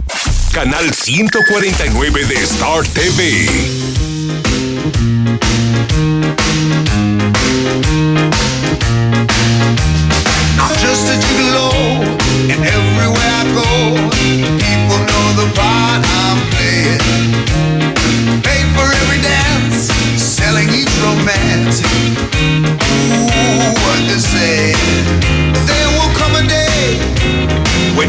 [0.52, 4.15] canal 149 de Star TV.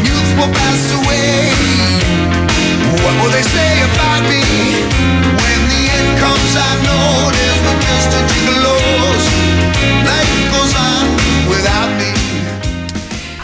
[0.06, 1.50] Youth will pass away.
[3.02, 4.42] What will they say about me
[5.40, 6.48] when the end comes?
[6.54, 6.98] They'll
[8.60, 9.24] glows.
[10.04, 11.04] Life goes on
[11.48, 12.12] without me.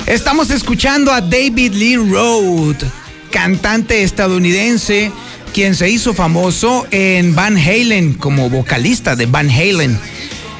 [0.07, 2.85] Estamos escuchando a David Lee Roth,
[3.31, 5.11] cantante estadounidense,
[5.53, 9.99] quien se hizo famoso en Van Halen como vocalista de Van Halen.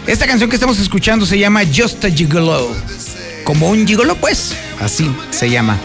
[0.07, 2.75] Esta canción que estamos escuchando se llama Just a Gigolo.
[3.45, 5.79] Como un gigolo, pues, así se llama.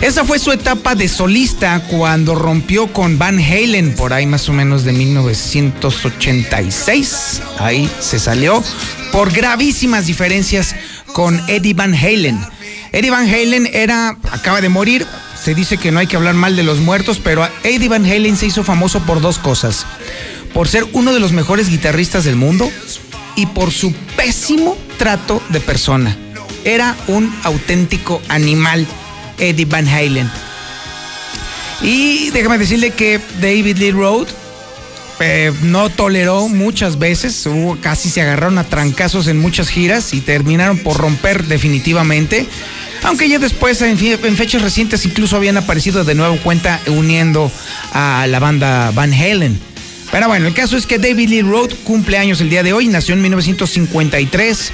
[0.00, 4.52] Esa fue su etapa de solista cuando rompió con Van Halen, por ahí más o
[4.52, 7.42] menos de 1986.
[7.58, 8.62] Ahí se salió
[9.12, 10.74] por gravísimas diferencias
[11.12, 12.40] con Eddie Van Halen.
[12.92, 15.06] Eddie Van Halen era, acaba de morir,
[15.42, 18.36] se dice que no hay que hablar mal de los muertos, pero Eddie Van Halen
[18.36, 19.86] se hizo famoso por dos cosas.
[20.52, 22.70] Por ser uno de los mejores guitarristas del mundo
[23.36, 26.16] y por su pésimo trato de persona.
[26.64, 28.86] Era un auténtico animal,
[29.38, 30.30] Eddie Van Halen.
[31.82, 34.28] Y déjame decirle que David Lee Roth
[35.20, 40.20] eh, no toleró muchas veces, hubo, casi se agarraron a trancazos en muchas giras y
[40.20, 42.46] terminaron por romper definitivamente.
[43.02, 47.50] Aunque ya después, en, en fechas recientes, incluso habían aparecido de nuevo cuenta uniendo
[47.92, 49.58] a la banda Van Halen.
[50.10, 52.88] Pero bueno, el caso es que David Lee Roth cumple años el día de hoy,
[52.88, 54.72] nació en 1953.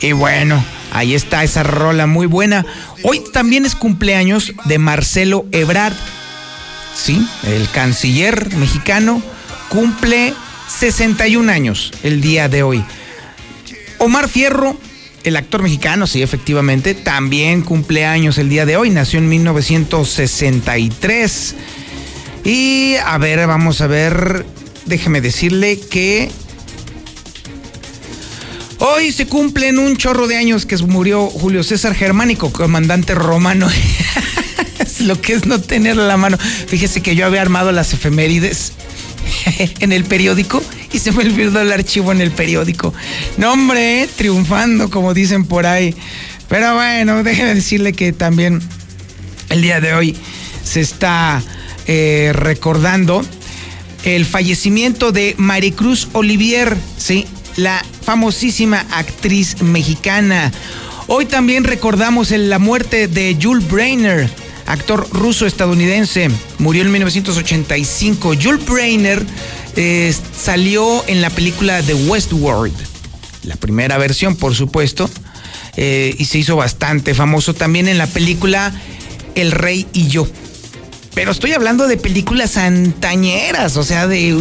[0.00, 0.64] Y bueno,
[0.94, 2.64] ahí está esa rola muy buena.
[3.02, 5.92] Hoy también es cumpleaños de Marcelo Ebrard.
[6.96, 9.20] Sí, el canciller mexicano
[9.68, 10.32] cumple
[10.68, 12.82] 61 años el día de hoy.
[13.98, 14.78] Omar Fierro,
[15.24, 18.90] el actor mexicano, sí, efectivamente, también cumple años el día de hoy.
[18.90, 21.54] Nació en 1963.
[22.44, 24.44] Y a ver, vamos a ver.
[24.86, 26.30] Déjeme decirle que
[28.78, 33.68] Hoy se cumplen un chorro de años que murió Julio César Germánico, comandante romano.
[34.78, 36.38] es lo que es no tener la mano.
[36.38, 38.72] Fíjese que yo había armado las efemérides
[39.80, 40.62] en el periódico
[40.92, 42.92] y se me olvidó el archivo en el periódico.
[43.36, 43.54] No,
[44.16, 45.94] triunfando, como dicen por ahí.
[46.48, 48.60] Pero bueno, déjeme decirle que también
[49.50, 50.16] el día de hoy
[50.64, 51.42] se está
[51.86, 53.24] eh, recordando
[54.04, 57.26] el fallecimiento de Maricruz Olivier, sí,
[57.56, 60.52] la famosísima actriz mexicana.
[61.06, 64.30] Hoy también recordamos la muerte de Jules Brainer,
[64.66, 66.30] actor ruso-estadounidense.
[66.58, 68.34] Murió en 1985.
[68.42, 69.24] Jules Brainer
[69.76, 72.74] eh, salió en la película The Westworld,
[73.44, 75.10] la primera versión, por supuesto,
[75.76, 78.72] eh, y se hizo bastante famoso también en la película
[79.34, 80.26] El Rey y yo.
[81.14, 84.36] Pero estoy hablando de películas antañeras, o sea, de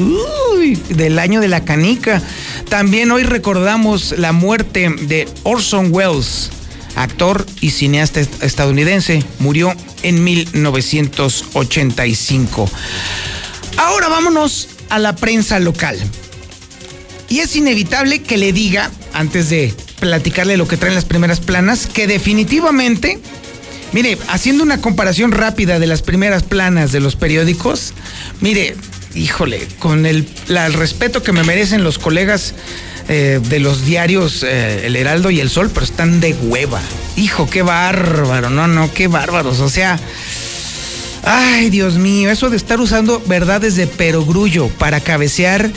[0.89, 2.21] del año de la canica.
[2.69, 6.49] También hoy recordamos la muerte de Orson Welles,
[6.95, 9.23] actor y cineasta est- estadounidense.
[9.39, 12.69] Murió en 1985.
[13.77, 15.97] Ahora vámonos a la prensa local.
[17.29, 21.87] Y es inevitable que le diga, antes de platicarle lo que traen las primeras planas,
[21.87, 23.19] que definitivamente
[23.91, 27.93] Mire, haciendo una comparación rápida de las primeras planas de los periódicos,
[28.41, 28.75] mire,
[29.15, 30.27] híjole, con el,
[30.73, 32.53] respeto que me merecen los colegas
[33.09, 36.81] eh, de los diarios eh, El Heraldo y El Sol, pero están de hueva.
[37.15, 39.59] Hijo, qué bárbaro, no, no, qué bárbaros.
[39.59, 39.99] O sea,
[41.23, 45.71] ay, Dios mío, eso de estar usando verdades de perogrullo para cabecear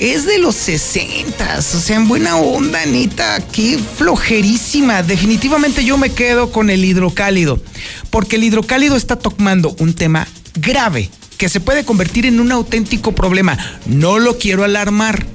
[0.00, 5.04] es de los 60, o sea, en buena onda, Anita, qué flojerísima.
[5.04, 7.62] Definitivamente yo me quedo con el hidrocálido,
[8.10, 11.10] porque el hidrocálido está tomando un tema grave
[11.44, 13.58] que se puede convertir en un auténtico problema.
[13.84, 15.26] No lo quiero alarmar,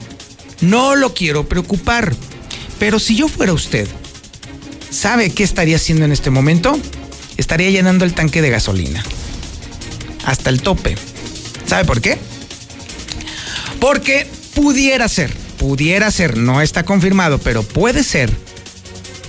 [0.59, 2.15] no lo quiero preocupar,
[2.79, 3.87] pero si yo fuera usted,
[4.89, 6.79] ¿sabe qué estaría haciendo en este momento?
[7.37, 9.03] Estaría llenando el tanque de gasolina,
[10.25, 10.95] hasta el tope.
[11.67, 12.17] ¿Sabe por qué?
[13.79, 18.35] Porque pudiera ser, pudiera ser, no está confirmado, pero puede ser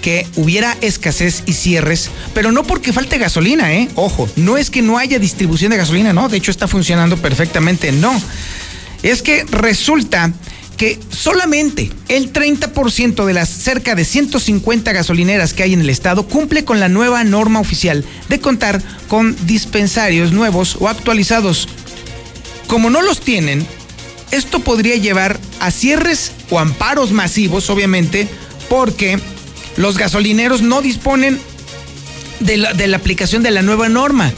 [0.00, 3.88] que hubiera escasez y cierres, pero no porque falte gasolina, ¿eh?
[3.94, 7.92] Ojo, no es que no haya distribución de gasolina, no, de hecho está funcionando perfectamente,
[7.92, 8.20] no.
[9.02, 10.32] Es que resulta
[10.76, 16.26] que solamente el 30% de las cerca de 150 gasolineras que hay en el estado
[16.26, 21.68] cumple con la nueva norma oficial de contar con dispensarios nuevos o actualizados.
[22.66, 23.66] Como no los tienen,
[24.30, 28.26] esto podría llevar a cierres o amparos masivos, obviamente,
[28.70, 29.20] porque
[29.76, 31.38] los gasolineros no disponen
[32.40, 34.32] de la, aplicación de la nueva norma.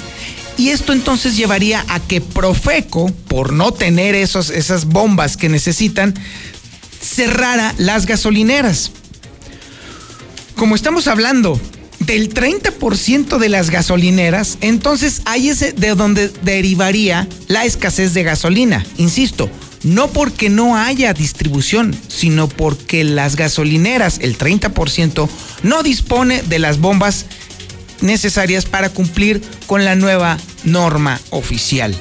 [0.59, 6.15] Y esto entonces llevaría a que Profeco, por no tener esas bombas que necesitan,
[7.01, 8.93] cerrara las gasolineras.
[10.57, 11.59] Como estamos hablando
[12.01, 18.85] del 30% de las gasolineras, entonces ahí es de donde derivaría la escasez de gasolina.
[18.99, 19.51] Insisto,
[19.85, 25.29] no porque no haya distribución, sino porque las gasolineras, el 30%,
[25.63, 27.27] no dispone de las bombas
[28.01, 31.97] necesarias para cumplir con la nueva norma oficial.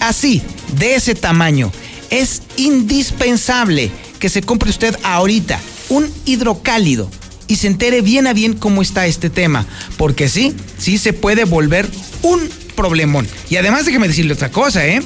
[0.00, 0.42] Así,
[0.76, 1.72] de ese tamaño,
[2.10, 5.58] es indispensable que se compre usted ahorita
[5.88, 7.10] un hidrocálido
[7.48, 9.66] y se entere bien a bien cómo está este tema,
[9.96, 11.88] porque sí, sí se puede volver
[12.22, 12.40] un
[12.74, 13.28] problemón.
[13.50, 15.02] Y además déjeme decirle otra cosa, ¿eh?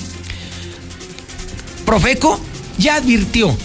[1.87, 2.39] Profeco
[2.77, 3.57] ya advirtió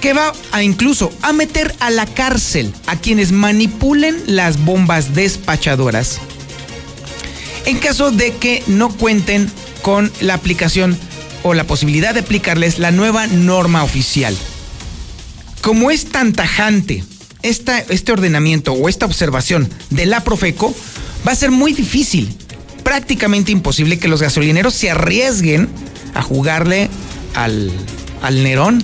[0.00, 6.20] que va a incluso a meter a la cárcel a quienes manipulen las bombas despachadoras
[7.66, 9.50] en caso de que no cuenten
[9.82, 10.98] con la aplicación
[11.42, 14.36] o la posibilidad de aplicarles la nueva norma oficial.
[15.62, 17.04] Como es tan tajante
[17.42, 20.74] esta, este ordenamiento o esta observación de la Profeco,
[21.26, 22.36] va a ser muy difícil,
[22.82, 25.68] prácticamente imposible que los gasolineros se arriesguen
[26.14, 26.88] a jugarle
[27.34, 27.72] al,
[28.22, 28.82] al Nerón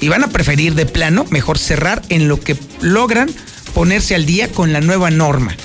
[0.00, 3.30] y van a preferir de plano mejor cerrar en lo que logran
[3.74, 5.56] ponerse al día con la nueva norma.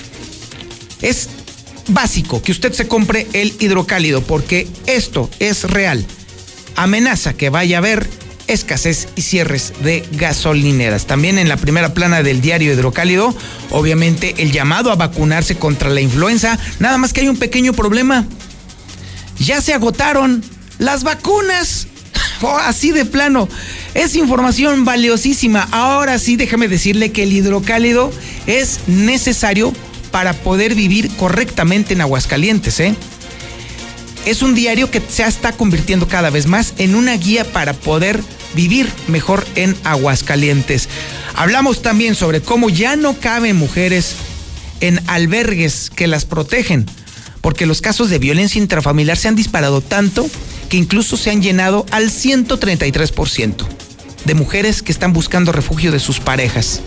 [1.02, 1.30] Es
[1.88, 6.06] básico que usted se compre el hidrocálido porque esto es real.
[6.76, 8.10] Amenaza que vaya a haber
[8.48, 11.06] escasez y cierres de gasolineras.
[11.06, 13.36] También en la primera plana del diario Hidrocálido,
[13.70, 18.26] obviamente el llamado a vacunarse contra la influenza, nada más que hay un pequeño problema.
[19.38, 20.44] Ya se agotaron
[20.80, 21.89] las vacunas.
[22.42, 23.50] Oh, así de plano.
[23.94, 25.68] Es información valiosísima.
[25.72, 28.12] Ahora sí, déjame decirle que el hidrocálido
[28.48, 29.74] es necesario
[30.12, 32.96] para poder vivir correctamente en Aguascalientes, ¿eh?
[34.26, 38.22] Es un diario que se está convirtiendo cada vez más en una guía para poder
[38.54, 40.90] vivir mejor en Aguascalientes.
[41.36, 44.16] Hablamos también sobre cómo ya no caben mujeres
[44.82, 46.86] en albergues que las protegen,
[47.50, 50.30] porque los casos de violencia intrafamiliar se han disparado tanto
[50.70, 53.66] que incluso se han llenado al 133%
[54.24, 56.82] de mujeres que están buscando refugio de sus parejas.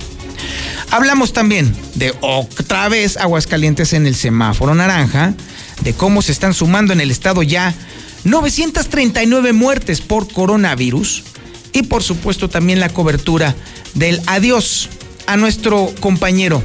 [0.93, 5.35] Hablamos también de otra vez Aguascalientes en el semáforo naranja,
[5.83, 7.75] de cómo se están sumando en el estado ya
[8.23, 11.25] 939 muertes por coronavirus
[11.73, 13.57] y por supuesto también la cobertura
[13.95, 14.91] del adiós
[15.27, 16.63] a nuestro compañero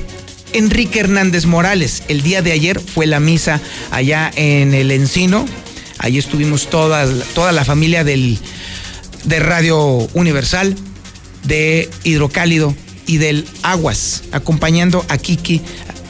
[0.54, 2.04] Enrique Hernández Morales.
[2.08, 5.46] El día de ayer fue la misa allá en el Encino,
[6.00, 8.38] Ahí estuvimos toda, toda la familia del,
[9.24, 9.80] de Radio
[10.14, 10.76] Universal,
[11.44, 12.76] de Hidrocálido
[13.08, 15.62] y del Aguas, acompañando a Kiki,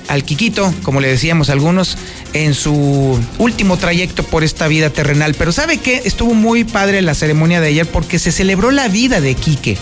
[0.09, 1.97] al Kikito, como le decíamos algunos,
[2.33, 5.35] en su último trayecto por esta vida terrenal.
[5.35, 6.01] Pero ¿sabe qué?
[6.03, 9.77] Estuvo muy padre la ceremonia de ayer porque se celebró la vida de Quique.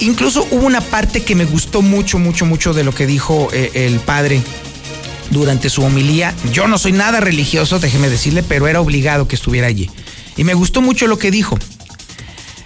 [0.00, 3.70] Incluso hubo una parte que me gustó mucho, mucho, mucho de lo que dijo eh,
[3.74, 4.42] el padre
[5.30, 6.34] durante su homilía.
[6.52, 9.90] Yo no soy nada religioso, déjeme decirle, pero era obligado que estuviera allí.
[10.36, 11.58] Y me gustó mucho lo que dijo.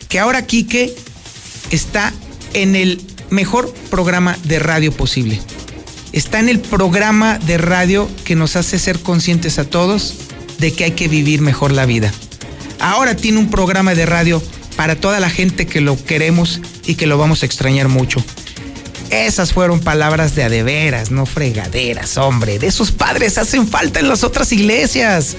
[0.09, 0.95] Que ahora Quique
[1.70, 2.12] está
[2.53, 5.41] en el mejor programa de radio posible.
[6.12, 10.14] Está en el programa de radio que nos hace ser conscientes a todos
[10.59, 12.12] de que hay que vivir mejor la vida.
[12.78, 14.41] Ahora tiene un programa de radio
[14.76, 18.24] para toda la gente que lo queremos y que lo vamos a extrañar mucho.
[19.10, 22.58] Esas fueron palabras de adeveras, no fregaderas, hombre.
[22.58, 25.36] De esos padres hacen falta en las otras iglesias.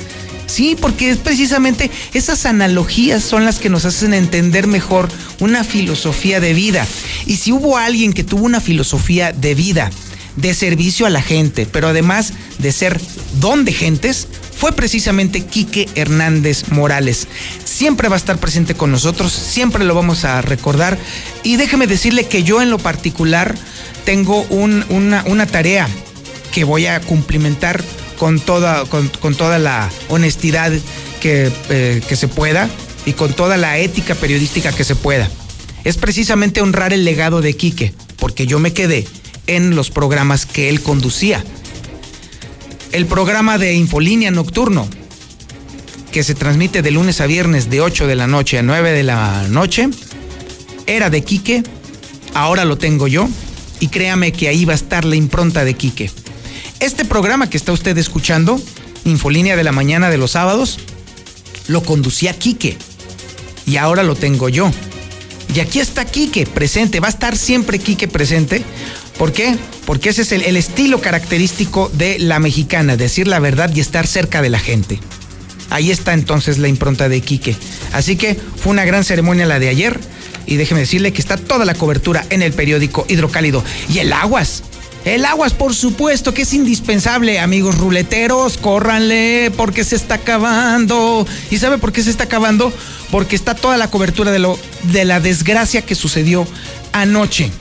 [0.47, 5.09] Sí, porque es precisamente esas analogías son las que nos hacen entender mejor
[5.39, 6.87] una filosofía de vida.
[7.25, 9.91] Y si hubo alguien que tuvo una filosofía de vida,
[10.35, 13.01] de servicio a la gente, pero además de ser
[13.39, 14.27] don de gentes,
[14.57, 17.27] fue precisamente Quique Hernández Morales.
[17.75, 20.97] Siempre va a estar presente con nosotros, siempre lo vamos a recordar.
[21.43, 23.53] Y déjeme decirle que yo en lo particular
[24.05, 25.89] tengo una, tarea
[26.53, 27.83] que voy a cumplimentar
[28.17, 30.71] con toda, con, toda la honestidad
[31.19, 32.69] que, eh, que se pueda
[33.05, 35.29] y con toda la ética periodística que se pueda.
[35.83, 39.05] Es precisamente honrar el legado de Quique, porque yo me quedé
[39.47, 41.43] en los programas que él conducía
[42.93, 44.87] el programa de Infolínea Nocturno,
[46.15, 49.03] que se transmite de lunes a viernes de 8 de la noche a 9 de
[49.03, 49.89] la noche,
[50.87, 51.61] era de Quique,
[52.33, 53.27] ahora lo tengo yo,
[53.81, 56.09] y créame que ahí va a estar la impronta de Quique.
[56.79, 58.61] Este programa que está usted escuchando,
[59.03, 60.79] Infolínea de la mañana de los sábados,
[61.67, 62.77] lo conducía Quique,
[63.65, 64.71] y ahora lo tengo yo.
[65.53, 68.63] Y aquí está Quique presente, va a estar siempre Quique presente.
[69.17, 69.57] ¿Por qué?
[69.85, 74.41] porque ese es el, estilo característico de la mexicana, decir la verdad y estar cerca
[74.41, 74.99] de la gente.
[75.75, 77.53] Ahí está entonces la impronta de Quique.
[77.91, 79.99] Así que fue una gran ceremonia la de ayer
[80.45, 83.61] y déjeme decirle que está toda la cobertura en el periódico Hidrocálido.
[83.89, 84.63] Y el Aguas,
[85.03, 91.27] El aguas, por supuesto, que es indispensable, amigos ruleteros, córranle porque se está acabando.
[91.51, 92.71] ¿Y sabe por qué se está acabando?
[93.11, 96.47] Porque está toda la cobertura de, lo, de la desgracia que sucedió
[96.93, 97.51] anoche,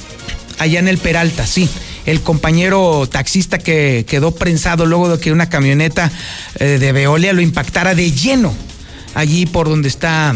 [0.61, 1.69] allá en el Peralta, sí.
[2.07, 6.11] El compañero taxista que quedó prensado luego de que una camioneta
[6.59, 8.55] eh, de Veolia lo impactara de lleno
[9.15, 10.35] allí por donde está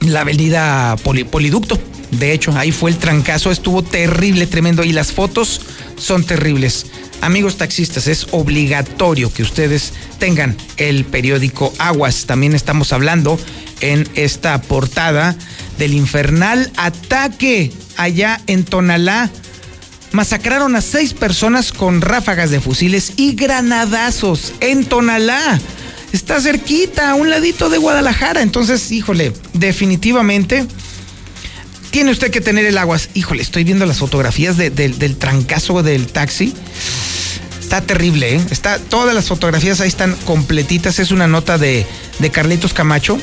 [0.00, 1.78] la avenida Poli- Poliducto.
[2.12, 4.84] De hecho, ahí fue el trancazo, estuvo terrible, tremendo.
[4.84, 5.60] Y las fotos
[5.98, 6.86] son terribles.
[7.20, 12.26] Amigos taxistas, es obligatorio que ustedes tengan el periódico Aguas.
[12.26, 13.40] También estamos hablando
[13.80, 15.34] en esta portada
[15.78, 19.30] del infernal ataque allá en Tonalá.
[20.12, 25.60] Masacraron a seis personas con ráfagas de fusiles y granadazos en Tonalá.
[26.12, 28.40] Está cerquita, a un ladito de Guadalajara.
[28.40, 30.66] Entonces, híjole, definitivamente
[31.90, 33.10] tiene usted que tener el aguas.
[33.14, 36.54] Híjole, estoy viendo las fotografías de- del- trancazo del taxi.
[37.60, 38.40] Está terrible, ¿eh?
[38.50, 40.98] Está, todas las fotografías ahí están completitas.
[41.00, 41.84] Es una nota de,
[42.20, 43.18] de Carlitos Camacho,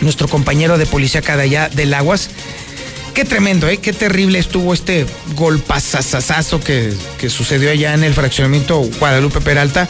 [0.00, 2.28] nuestro compañero de policía cada allá del Aguas.
[3.14, 3.78] Qué tremendo, ¿eh?
[3.78, 5.04] Qué terrible estuvo este
[5.34, 9.88] golpazazazazo que, que sucedió allá en el fraccionamiento Guadalupe Peralta.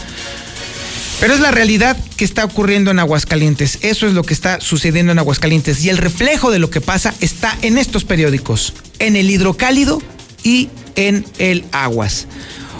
[1.21, 3.79] Pero es la realidad que está ocurriendo en Aguascalientes.
[3.83, 5.85] Eso es lo que está sucediendo en Aguascalientes.
[5.85, 10.03] Y el reflejo de lo que pasa está en estos periódicos, en el hidrocálido
[10.43, 12.27] y en el aguas.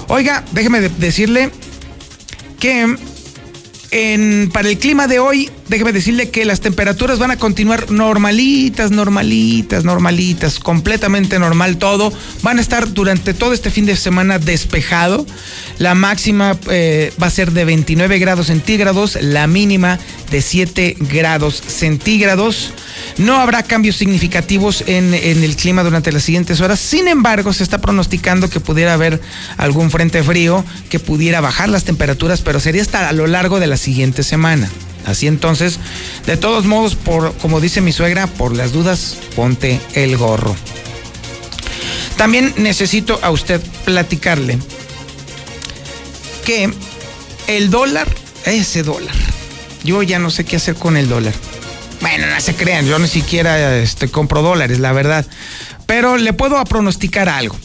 [0.09, 1.51] Oiga, déjeme de- decirle
[2.59, 2.97] que
[4.53, 9.85] para el clima de hoy, déjeme decirle que las temperaturas van a continuar normalitas, normalitas,
[9.85, 12.13] normalitas, completamente normal todo.
[12.43, 15.25] Van a estar durante todo este fin de semana despejado.
[15.79, 20.01] La máxima eh, va a ser de 29 grados centígrados, la mínima
[20.33, 22.73] de 7 grados centígrados.
[23.17, 26.81] No habrá cambios significativos en, en el clima durante las siguientes horas.
[26.81, 29.21] Sin embargo, se está pronosticando que pudiera haber
[29.57, 33.69] algún frente frío que pudiera bajar las temperaturas, pero sería hasta a lo largo de
[33.69, 34.69] la siguiente semana.
[35.07, 35.79] Así entonces,
[36.27, 40.55] de todos modos, por, como dice mi suegra, por las dudas, ponte el gorro.
[42.17, 44.59] También necesito a usted platicarle
[46.45, 46.71] que
[47.47, 48.09] el dólar,
[48.45, 49.15] ese dólar,
[49.85, 51.33] yo ya no sé qué hacer con el dólar.
[52.01, 55.27] Bueno, no se crean, yo ni siquiera este, compro dólares, la verdad.
[55.87, 57.57] Pero le puedo pronosticar algo.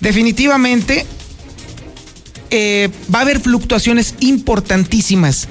[0.00, 1.06] Definitivamente
[2.50, 5.48] eh, va a haber fluctuaciones importantísimas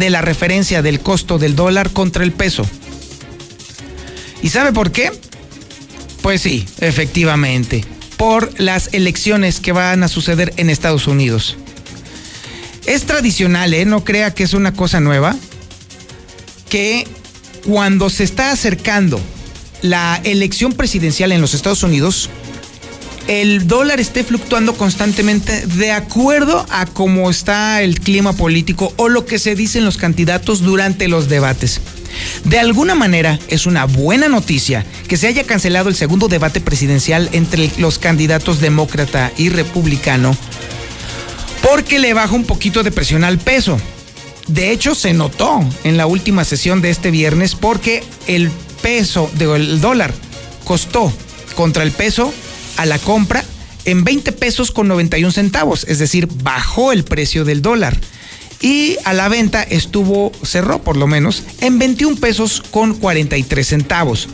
[0.00, 2.66] de la referencia del costo del dólar contra el peso.
[4.42, 5.12] ¿Y sabe por qué?
[6.22, 7.84] Pues sí, efectivamente,
[8.16, 11.56] por las elecciones que van a suceder en Estados Unidos.
[12.86, 13.84] Es tradicional, ¿eh?
[13.84, 15.36] No crea que es una cosa nueva,
[16.68, 17.06] que
[17.64, 19.20] cuando se está acercando
[19.82, 22.30] la elección presidencial en los Estados Unidos,
[23.28, 29.26] el dólar esté fluctuando constantemente de acuerdo a cómo está el clima político o lo
[29.26, 31.80] que se dicen los candidatos durante los debates.
[32.44, 37.28] De alguna manera es una buena noticia que se haya cancelado el segundo debate presidencial
[37.32, 40.36] entre los candidatos demócrata y republicano
[41.62, 43.78] porque le baja un poquito de presión al peso.
[44.48, 48.50] De hecho, se notó en la última sesión de este viernes porque el
[48.82, 50.12] peso del dólar
[50.64, 51.12] costó
[51.54, 52.32] contra el peso
[52.80, 53.44] a la compra
[53.84, 57.98] en 20 pesos con 91 centavos, es decir, bajó el precio del dólar.
[58.62, 64.28] Y a la venta estuvo, cerró por lo menos, en 21 pesos con 43 centavos.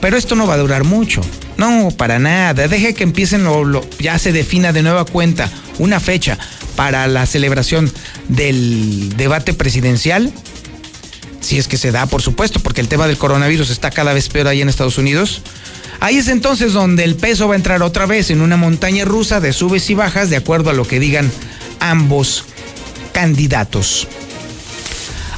[0.00, 1.20] Pero esto no va a durar mucho.
[1.58, 2.66] No, para nada.
[2.66, 6.38] Deje que empiecen, lo, ya se defina de nueva cuenta una fecha
[6.76, 7.92] para la celebración
[8.28, 10.32] del debate presidencial.
[11.42, 14.30] Si es que se da, por supuesto, porque el tema del coronavirus está cada vez
[14.30, 15.42] peor ahí en Estados Unidos.
[16.00, 19.40] Ahí es entonces donde el peso va a entrar otra vez en una montaña rusa
[19.40, 21.30] de subes y bajas de acuerdo a lo que digan
[21.80, 22.44] ambos
[23.12, 24.08] candidatos.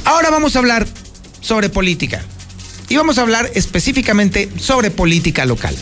[0.05, 0.87] Ahora vamos a hablar
[1.41, 2.23] sobre política.
[2.87, 5.75] Y vamos a hablar específicamente sobre política local.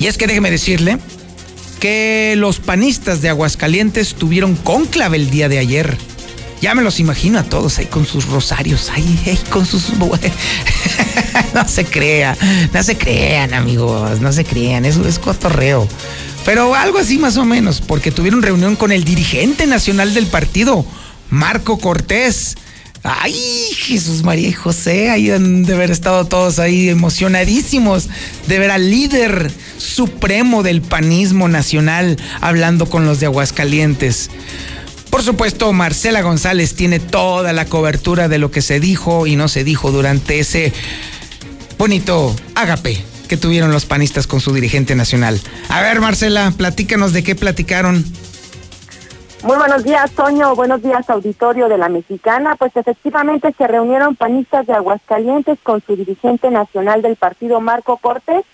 [0.00, 0.98] Y es que déjeme decirle
[1.80, 5.96] que los panistas de Aguascalientes tuvieron cónclave el día de ayer.
[6.60, 9.92] Ya me los imagino a todos ahí con sus rosarios, ahí, ahí con sus...
[11.54, 12.36] no se crea,
[12.72, 15.86] no se crean amigos, no se crean, eso es cotorreo.
[16.44, 20.84] Pero algo así más o menos, porque tuvieron reunión con el dirigente nacional del partido,
[21.30, 22.56] Marco Cortés.
[23.04, 23.34] Ay,
[23.76, 28.08] Jesús María y José, ahí han de haber estado todos ahí emocionadísimos
[28.48, 34.30] de ver al líder supremo del panismo nacional hablando con los de Aguascalientes.
[35.10, 39.48] Por supuesto, Marcela González tiene toda la cobertura de lo que se dijo y no
[39.48, 40.72] se dijo durante ese
[41.78, 45.40] bonito ágape que tuvieron los panistas con su dirigente nacional.
[45.68, 48.04] A ver, Marcela, platícanos de qué platicaron.
[49.44, 50.56] Muy buenos días, Toño.
[50.56, 52.56] Buenos días, auditorio de la Mexicana.
[52.56, 58.44] Pues efectivamente se reunieron panistas de Aguascalientes con su dirigente nacional del partido, Marco Cortés,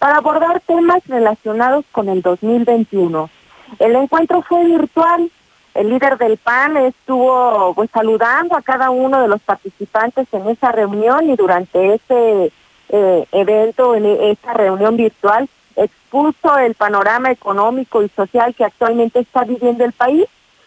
[0.00, 3.30] para abordar temas relacionados con el 2021.
[3.78, 5.30] El encuentro fue virtual.
[5.74, 10.70] El líder del PAN estuvo pues, saludando a cada uno de los participantes en esa
[10.70, 12.52] reunión y durante ese
[12.90, 19.42] eh, evento, en esa reunión virtual, expuso el panorama económico y social que actualmente está
[19.42, 20.26] viviendo el país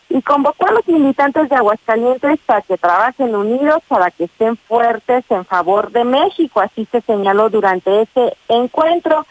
[0.10, 5.24] y convocó a los militantes de Aguascalientes para que trabajen unidos, para que estén fuertes
[5.30, 9.26] en favor de México, así se señaló durante ese encuentro.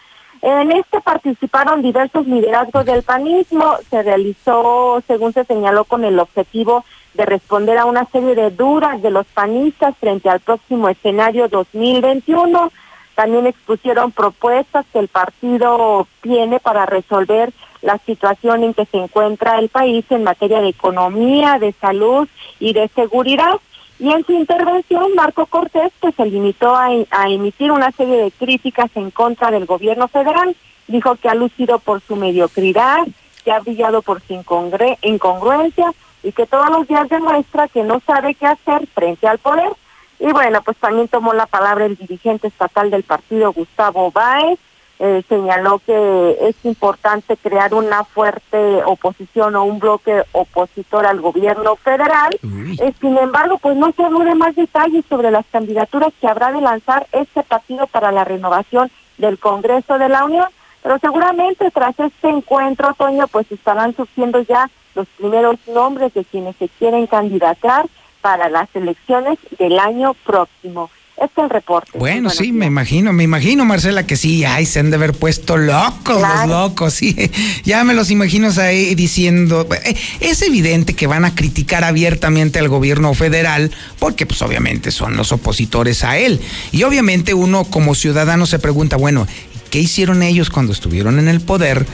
[0.49, 6.85] En este participaron diversos liderazgos del panismo, se realizó, según se señaló, con el objetivo
[7.15, 12.71] de responder a una serie de dudas de los panistas frente al próximo escenario 2021.
[13.17, 19.59] También expusieron propuestas que el partido tiene para resolver la situación en que se encuentra
[19.59, 22.29] el país en materia de economía, de salud
[22.61, 23.57] y de seguridad.
[23.99, 26.91] Y en su intervención, Marco Cortés pues, se limitó a,
[27.29, 30.55] emitir una serie de críticas en contra del gobierno federal.
[30.87, 33.07] Dijo que ha lucido por su mediocridad,
[33.45, 35.93] que ha brillado por su incongruencia
[36.23, 39.71] y que todos los días demuestra que no sabe qué hacer frente al poder.
[40.19, 44.59] Y bueno, pues también tomó la palabra el dirigente estatal del partido, Gustavo Báez,
[44.99, 51.77] eh, señaló que es importante crear una fuerte oposición o un bloque opositor al gobierno
[51.77, 52.39] federal.
[52.43, 56.51] Eh, sin embargo, pues no se habló de más detalles sobre las candidaturas que habrá
[56.53, 60.49] de lanzar este partido para la renovación del Congreso de la Unión.
[60.83, 66.57] Pero seguramente tras este encuentro, Toño, pues estarán surgiendo ya los primeros nombres de quienes
[66.57, 67.87] se quieren candidatar
[68.23, 70.91] para las elecciones del año próximo.
[71.17, 71.99] Este es el reporte.
[71.99, 75.57] Bueno, sí, me imagino, me imagino, Marcela, que sí, ay, se han de haber puesto
[75.57, 77.17] locos los locos, sí.
[77.65, 82.69] Ya me los imagino ahí diciendo, eh, es evidente que van a criticar abiertamente al
[82.69, 86.39] gobierno federal, porque pues obviamente son los opositores a él.
[86.71, 89.27] Y obviamente uno como ciudadano se pregunta, bueno,
[89.71, 91.87] ¿qué hicieron ellos cuando estuvieron en el poder?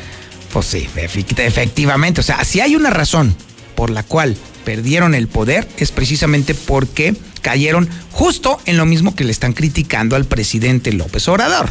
[0.53, 3.35] Pues sí, efectivamente, o sea, si hay una razón
[3.77, 9.25] por la cual perdieron el poder es precisamente porque cayeron justo en lo mismo que
[9.25, 11.71] le están criticando al presidente López Obrador.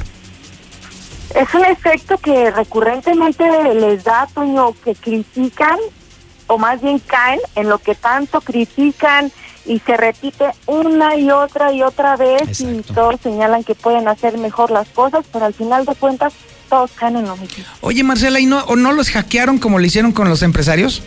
[1.35, 5.77] Es un efecto que recurrentemente les da, Toño, que critican,
[6.47, 9.31] o más bien caen en lo que tanto critican
[9.65, 14.37] y se repite una y otra y otra vez y todos señalan que pueden hacer
[14.37, 16.33] mejor las cosas, pero al final de cuentas
[16.69, 17.63] todos caen en lo mismo.
[17.81, 21.03] Oye, Marcela, ¿y no, o no los hackearon como lo hicieron con los empresarios?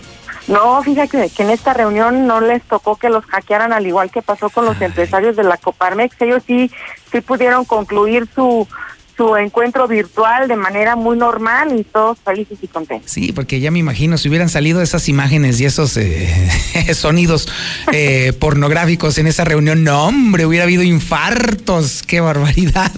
[0.47, 4.23] No, fíjate que en esta reunión no les tocó que los hackearan al igual que
[4.23, 6.21] pasó con los empresarios de la Coparmex.
[6.21, 6.71] Ellos sí,
[7.11, 8.69] sí pudieron concluir su
[9.17, 13.11] su encuentro virtual de manera muy normal y todos felices y contentos.
[13.11, 16.29] Sí, porque ya me imagino, si hubieran salido esas imágenes y esos eh,
[16.95, 17.49] sonidos
[17.93, 22.91] eh, pornográficos en esa reunión, no hombre, hubiera habido infartos, qué barbaridad.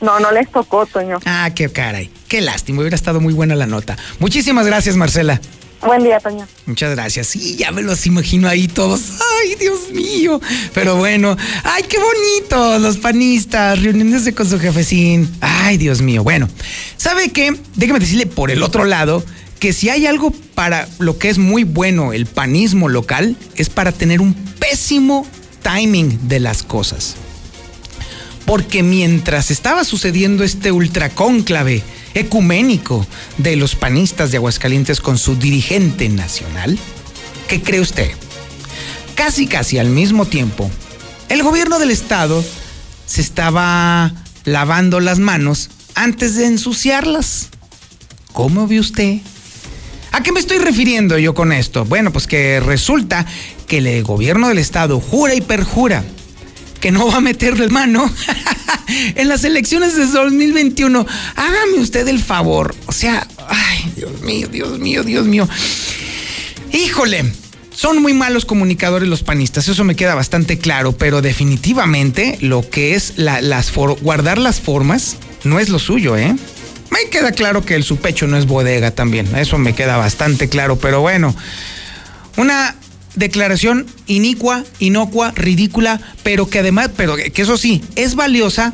[0.00, 1.18] No, no les tocó, Toño.
[1.24, 3.96] Ah, qué caray, qué lástima, hubiera estado muy buena la nota.
[4.20, 5.40] Muchísimas gracias, Marcela.
[5.80, 6.46] Buen día, Toño.
[6.66, 7.28] Muchas gracias.
[7.28, 9.00] Sí, ya me los imagino ahí todos.
[9.42, 10.40] Ay, Dios mío.
[10.74, 12.78] Pero bueno, ay, qué bonito.
[12.80, 15.30] Los panistas reuniéndose con su jefecín.
[15.40, 16.24] Ay, Dios mío.
[16.24, 16.48] Bueno,
[16.96, 17.56] ¿sabe qué?
[17.76, 19.24] Déjeme decirle por el otro lado
[19.60, 23.92] que si hay algo para lo que es muy bueno el panismo local, es para
[23.92, 25.26] tener un pésimo
[25.62, 27.14] timing de las cosas.
[28.46, 31.82] Porque mientras estaba sucediendo este ultracónclave
[32.18, 33.06] ecuménico
[33.38, 36.78] de los panistas de Aguascalientes con su dirigente nacional?
[37.48, 38.10] ¿Qué cree usted?
[39.14, 40.70] Casi, casi al mismo tiempo,
[41.28, 42.44] el gobierno del estado
[43.06, 44.12] se estaba
[44.44, 47.48] lavando las manos antes de ensuciarlas.
[48.32, 49.18] ¿Cómo ve usted?
[50.12, 51.84] ¿A qué me estoy refiriendo yo con esto?
[51.84, 53.26] Bueno, pues que resulta
[53.66, 56.04] que el gobierno del estado jura y perjura
[56.80, 58.10] que no va a meterle mano
[59.14, 61.06] en las elecciones de 2021.
[61.36, 62.74] Hágame usted el favor.
[62.86, 65.48] O sea, ay, Dios mío, Dios mío, Dios mío.
[66.72, 67.24] Híjole.
[67.70, 72.96] Son muy malos comunicadores los panistas, eso me queda bastante claro, pero definitivamente lo que
[72.96, 76.34] es las guardar las formas no es lo suyo, ¿eh?
[76.90, 80.48] Me queda claro que el su pecho no es bodega también, eso me queda bastante
[80.48, 81.36] claro, pero bueno,
[82.36, 82.74] una
[83.18, 88.72] declaración inicua, inocua, ridícula, pero que además, pero que eso sí, es valiosa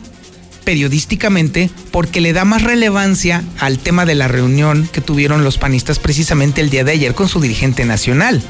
[0.65, 5.99] periodísticamente porque le da más relevancia al tema de la reunión que tuvieron los panistas
[5.99, 8.43] precisamente el día de ayer con su dirigente nacional.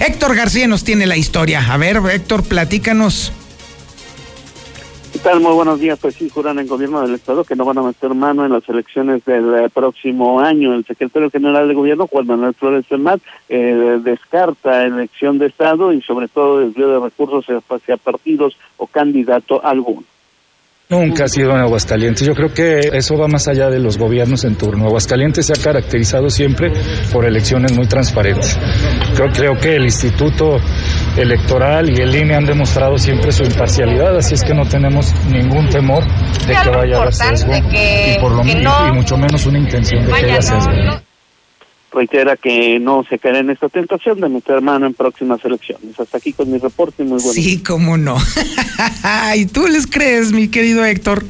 [0.00, 1.72] Héctor García nos tiene la historia.
[1.72, 3.32] A ver, Héctor, platícanos.
[5.24, 5.40] Tal?
[5.40, 5.98] Muy buenos días.
[5.98, 8.68] Pues sí, juran en gobierno del Estado que no van a meter mano en las
[8.68, 10.74] elecciones del eh, próximo año.
[10.74, 16.02] El secretario general de gobierno, Juan Manuel Flores Fermat, eh, descarta elección de Estado y
[16.02, 20.04] sobre todo desvío de recursos hacia partidos o candidato alguno.
[20.90, 22.26] Nunca ha sido en Aguascalientes.
[22.26, 24.86] Yo creo que eso va más allá de los gobiernos en turno.
[24.86, 26.70] Aguascalientes se ha caracterizado siempre
[27.10, 28.58] por elecciones muy transparentes.
[29.14, 30.58] Creo, creo que el Instituto
[31.16, 35.68] Electoral y el INE han demostrado siempre su imparcialidad, así es que no tenemos ningún
[35.70, 36.04] temor
[36.46, 40.12] de que vaya a haber sesgo y, por lo y mucho menos una intención de
[40.12, 41.03] que haya sesgo.
[41.94, 45.98] Reitera que no se caerá en esta tentación de meter mano en próximas elecciones.
[45.98, 47.04] Hasta aquí con mi reporte.
[47.04, 47.32] Muy bueno.
[47.32, 48.16] Sí, cómo no.
[49.36, 51.24] ¿Y tú les crees, mi querido Héctor?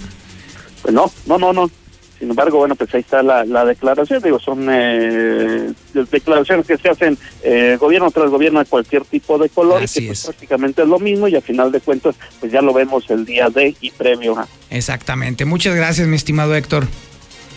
[0.82, 1.70] Pues no, no, no, no.
[2.18, 4.22] Sin embargo, bueno, pues ahí está la, la declaración.
[4.22, 5.72] Digo, son eh,
[6.10, 10.06] declaraciones que se hacen eh, gobierno tras gobierno de cualquier tipo de color, y que
[10.06, 13.26] pues, prácticamente es lo mismo y a final de cuentas, pues ya lo vemos el
[13.26, 14.48] día de y previo a.
[14.70, 15.44] Exactamente.
[15.44, 16.86] Muchas gracias, mi estimado Héctor.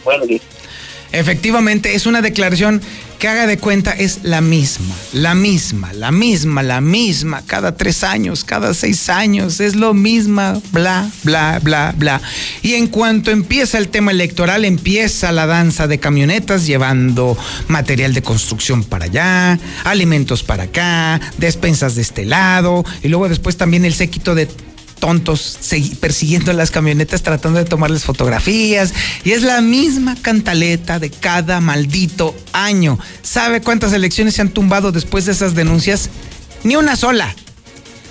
[0.03, 0.41] Bueno, y
[1.11, 2.81] Efectivamente, es una declaración
[3.17, 8.03] que haga de cuenta es la misma, la misma, la misma, la misma, cada tres
[8.03, 12.21] años, cada seis años, es lo misma, bla, bla, bla, bla.
[12.61, 17.37] Y en cuanto empieza el tema electoral, empieza la danza de camionetas llevando
[17.67, 23.57] material de construcción para allá, alimentos para acá, despensas de este lado, y luego después
[23.57, 24.47] también el séquito de
[24.99, 25.59] tontos
[25.99, 28.93] persiguiendo las camionetas tratando de tomarles fotografías
[29.23, 32.99] y es la misma cantaleta de cada maldito año.
[33.21, 36.09] ¿Sabe cuántas elecciones se han tumbado después de esas denuncias?
[36.63, 37.33] Ni una sola.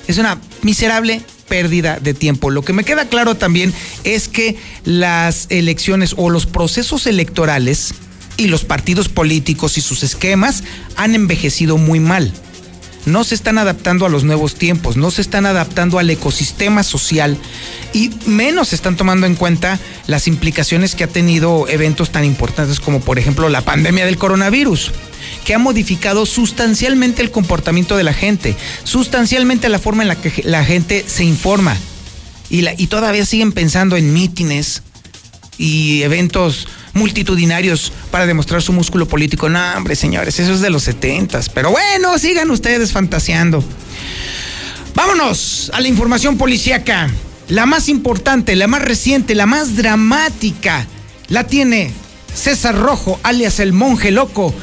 [0.07, 2.51] Es una miserable pérdida de tiempo.
[2.51, 3.73] Lo que me queda claro también
[4.05, 7.95] es que las elecciones o los procesos electorales
[8.37, 10.63] y los partidos políticos y sus esquemas
[10.97, 12.33] han envejecido muy mal
[13.07, 17.39] no se están adaptando a los nuevos tiempos, no se están adaptando al ecosistema social
[17.95, 23.01] y menos están tomando en cuenta las implicaciones que ha tenido eventos tan importantes como
[23.01, 24.93] por ejemplo la pandemia del coronavirus
[25.45, 30.43] que ha modificado sustancialmente el comportamiento de la gente, sustancialmente la forma en la que
[30.45, 31.77] la gente se informa
[32.51, 34.83] y, y todavía siguen pensando en mítines
[35.59, 39.49] y eventos multitudinarios para demostrar su músculo político.
[39.49, 41.49] No, hombre, señores, eso es de los setentas.
[41.49, 43.63] Pero bueno, sigan ustedes fantaseando.
[44.95, 47.11] Vámonos a la información policíaca.
[47.49, 50.87] La más importante, la más reciente, la más dramática,
[51.29, 51.93] la tiene
[52.35, 54.55] César Rojo, alias el monje loco.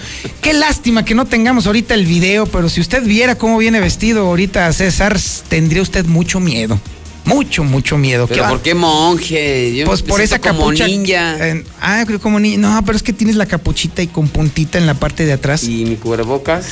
[0.42, 4.28] Qué lástima que no tengamos ahorita el video, pero si usted viera cómo viene vestido
[4.28, 5.18] ahorita César,
[5.48, 6.80] tendría usted mucho miedo.
[7.26, 8.28] Mucho, mucho miedo.
[8.28, 9.74] ¿Pero por qué monje?
[9.76, 10.88] Yo pues por esa como capucha.
[10.88, 11.38] ninja.
[11.48, 12.58] Eh, ah, creo como ninja.
[12.60, 15.64] No, pero es que tienes la capuchita y con puntita en la parte de atrás.
[15.64, 16.66] ¿Y mi cubrebocas?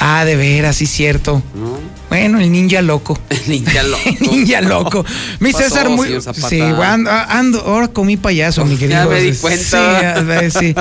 [0.00, 1.42] Ah, de veras, sí, cierto.
[2.08, 3.18] Bueno, el ninja loco.
[3.30, 4.02] El ninja loco.
[4.20, 5.04] ninja loco.
[5.38, 6.08] Mi Pasó, César, muy.
[6.48, 9.04] Sí, ando, ando- ahora comí payaso, mi querido.
[9.04, 10.20] Ya me di Sí, cuenta.
[10.22, 10.74] ver, sí.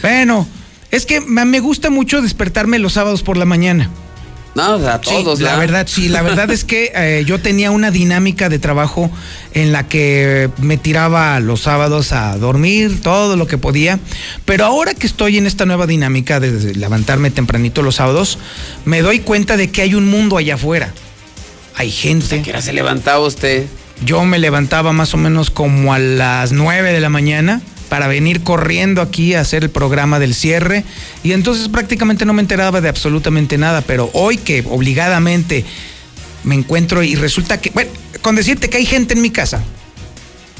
[0.00, 0.46] Bueno,
[0.92, 3.90] es que me gusta mucho despertarme los sábados por la mañana.
[4.54, 5.86] No, o sea, Sí, todos, la ¿verdad?
[5.88, 9.10] sí, la verdad es que eh, yo tenía una dinámica de trabajo
[9.52, 13.98] en la que me tiraba los sábados a dormir todo lo que podía,
[14.44, 18.38] pero ahora que estoy en esta nueva dinámica de, levantarme tempranito los sábados,
[18.84, 20.92] me doy cuenta de que hay un mundo allá afuera.
[21.76, 22.42] Hay gente.
[22.42, 23.66] ¿Qué hora se levantaba usted?
[24.04, 27.60] Yo me levantaba más o menos como a las 9 de la mañana
[27.94, 30.82] para venir corriendo aquí a hacer el programa del cierre
[31.22, 35.64] y entonces prácticamente no me enteraba de absolutamente nada, pero hoy que obligadamente
[36.42, 39.62] me encuentro y resulta que, bueno, con decirte que hay gente en mi casa.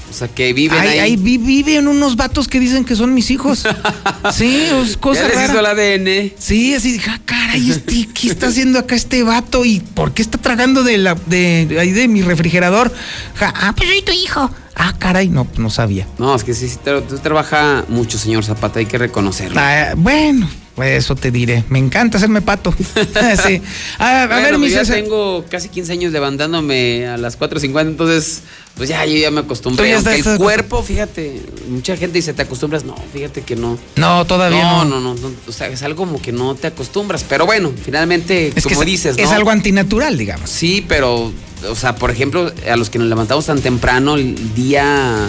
[0.09, 1.16] O sea, que viven ahí.
[1.16, 3.64] vi- viven unos vatos que dicen que son mis hijos.
[4.32, 5.49] Sí, es cosa Ya les rara.
[5.49, 6.32] hizo el ADN.
[6.39, 9.64] Sí, así ah, caray, este, ¿qué está haciendo acá este vato?
[9.64, 12.95] ¿Y por qué está tragando de la de ahí de mi refrigerador?
[13.35, 14.51] Ja, ah, pues soy tu hijo.
[14.76, 16.06] Ah, caray, no, no sabía.
[16.18, 19.60] No, es que sí, sí, usted trabaja mucho, señor Zapata, hay que reconocerlo.
[19.60, 21.62] Ah, bueno, pues eso te diré.
[21.68, 22.74] Me encanta hacerme pato.
[23.46, 23.62] sí.
[23.98, 24.96] A Bueno, ver, mi pues ya César.
[24.96, 28.42] tengo casi 15 años levantándome a las 4.50, entonces,
[28.76, 29.84] pues ya, yo ya me acostumbré.
[29.84, 32.84] Tú ya Aunque el cuerpo, fíjate, mucha gente dice, ¿te acostumbras?
[32.84, 33.78] No, fíjate que no.
[33.94, 34.84] No, todavía no.
[34.84, 37.70] No, no, no, no, o sea, es algo como que no te acostumbras, pero bueno,
[37.84, 39.36] finalmente, Es que como es, dices, es ¿no?
[39.36, 40.51] algo antinatural, digamos.
[40.51, 41.32] Sí, pero,
[41.70, 45.28] o sea, por ejemplo, a los que nos levantamos tan temprano, el día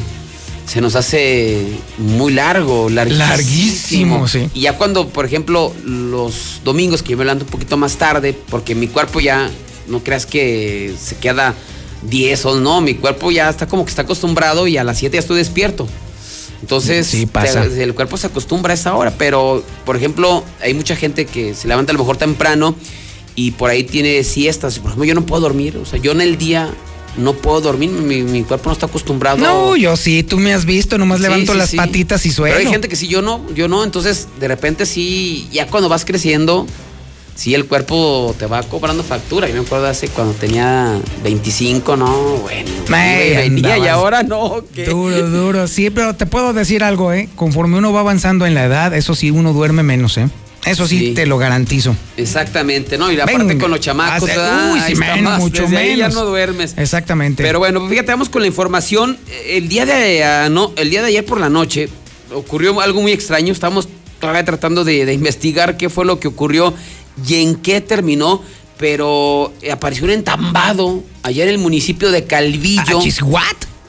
[0.65, 1.65] se nos hace
[1.97, 3.25] muy largo, larguísimo.
[3.27, 4.49] Larguísimo, sí.
[4.53, 8.33] Y ya cuando, por ejemplo, los domingos que yo me levanto un poquito más tarde,
[8.49, 9.49] porque mi cuerpo ya,
[9.87, 11.53] no creas que se queda
[12.03, 15.13] 10 o no, mi cuerpo ya está como que está acostumbrado y a las 7
[15.15, 15.87] ya estoy despierto.
[16.61, 17.61] Entonces, Sí, pasa.
[17.63, 21.53] te- el cuerpo se acostumbra a esa hora, pero, por ejemplo, hay mucha gente que
[21.53, 22.75] se levanta a lo mejor temprano
[23.35, 24.79] y por ahí tiene siestas.
[24.79, 26.69] Por ejemplo, yo no puedo dormir, o sea, yo en el día
[27.17, 29.37] no puedo dormir, mi, mi cuerpo no está acostumbrado.
[29.37, 31.77] No, yo sí, tú me has visto, nomás Sí, levanto sí, las sí.
[31.77, 32.55] patitas y suelo.
[32.55, 35.87] Pero hay gente que sí, yo no, yo no, entonces de repente sí, ya cuando
[35.87, 36.67] vas creciendo,
[37.35, 39.47] sí el cuerpo te va cobrando factura.
[39.47, 44.23] Yo me acuerdo hace cuando tenía 25, no, bueno, iba y venía y andabas ahora
[44.23, 44.85] no, ¿qué?
[44.85, 45.67] Duro, duro.
[45.69, 47.29] Sí, pero te puedo decir algo, ¿eh?
[47.37, 50.27] Conforme uno va avanzando en la edad, eso sí, uno duerme menos, ¿eh?
[50.65, 51.13] Eso sí, Sí.
[51.13, 51.95] te lo garantizo.
[52.17, 53.11] Exactamente, ¿no?
[53.11, 54.29] Y aparte Venga, con los chamacos,
[54.73, 56.13] uy, sí, menos, mucho desde ahí menos.
[56.13, 56.73] ya no duermes.
[56.77, 57.43] Exactamente.
[57.43, 59.17] Pero bueno, fíjate, vamos con la información.
[59.47, 61.89] El día de, ah, no, el día de ayer por la noche
[62.33, 63.53] ocurrió algo muy extraño.
[63.53, 63.87] Estamos
[64.19, 66.73] todavía tratando de, de investigar qué fue lo que ocurrió
[67.27, 68.41] y en qué terminó.
[68.77, 72.99] Pero eh, apareció un entambado allá en el municipio de Calvillo.
[73.23, 73.41] ¿What?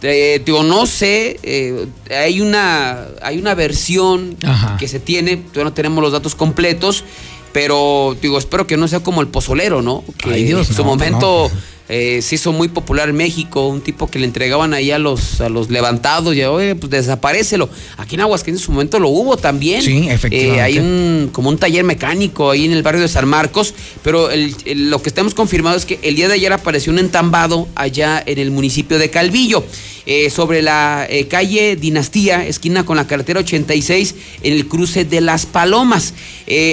[0.02, 4.76] Eh, digo, no sé, eh, hay una hay una versión Ajá.
[4.76, 7.04] que se tiene, todavía no tenemos los datos completos,
[7.52, 10.04] pero digo, espero que no sea como el pozolero, ¿no?
[10.18, 11.50] Que Ay, Dios, en su no, momento
[11.88, 15.40] eh, se hizo muy popular en México, un tipo que le entregaban ahí a los,
[15.40, 17.68] a los levantados, y oye, pues desaparecelo.
[17.96, 19.82] Aquí en Aguascalientes en su momento lo hubo también.
[19.82, 20.58] Sí, efectivamente.
[20.58, 23.72] Eh, hay un, como un taller mecánico ahí en el barrio de San Marcos,
[24.02, 26.98] pero el- el- lo que estamos confirmado es que el día de ayer apareció un
[26.98, 29.64] entambado allá en el municipio de Calvillo,
[30.06, 35.20] eh, sobre la eh, calle Dinastía, esquina con la carretera 86, en el cruce de
[35.20, 36.14] Las Palomas.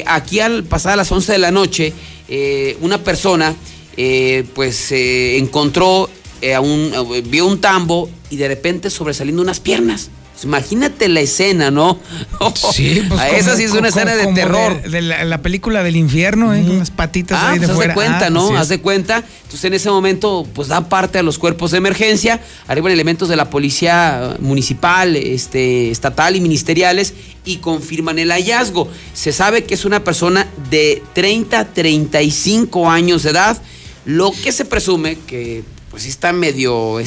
[0.06, 1.94] Aquí al pasar a las 11 de la noche,
[2.30, 3.56] eh, una persona
[3.98, 6.10] eh, pues eh, encontró
[6.42, 10.10] eh, a un, eh, vio un tambo y de repente sobresaliendo unas piernas.
[10.34, 12.00] Pues Imagínate la escena, ¿no?
[12.74, 14.82] Sí, pues A como- esa sí es una como- escena de terror.
[14.82, 16.64] De, de la, la película del infierno, ¿eh?
[16.64, 17.94] Con unas patitas Ah, ahí de pues haz fuera.
[17.94, 18.46] de cuenta, Ah, ¿no?
[18.46, 18.60] así es.
[18.62, 19.24] Haz de cuenta.
[19.44, 23.36] Entonces en ese momento, pues dan parte a los cuerpos de emergencia, arriban elementos de
[23.36, 27.14] la policía municipal, este, estatal y ministeriales
[27.46, 28.90] y confirman el hallazgo.
[29.14, 33.62] Se sabe que es una persona de 30 a 35 años de edad,
[34.06, 36.98] lo que se presume que pues sí está medio,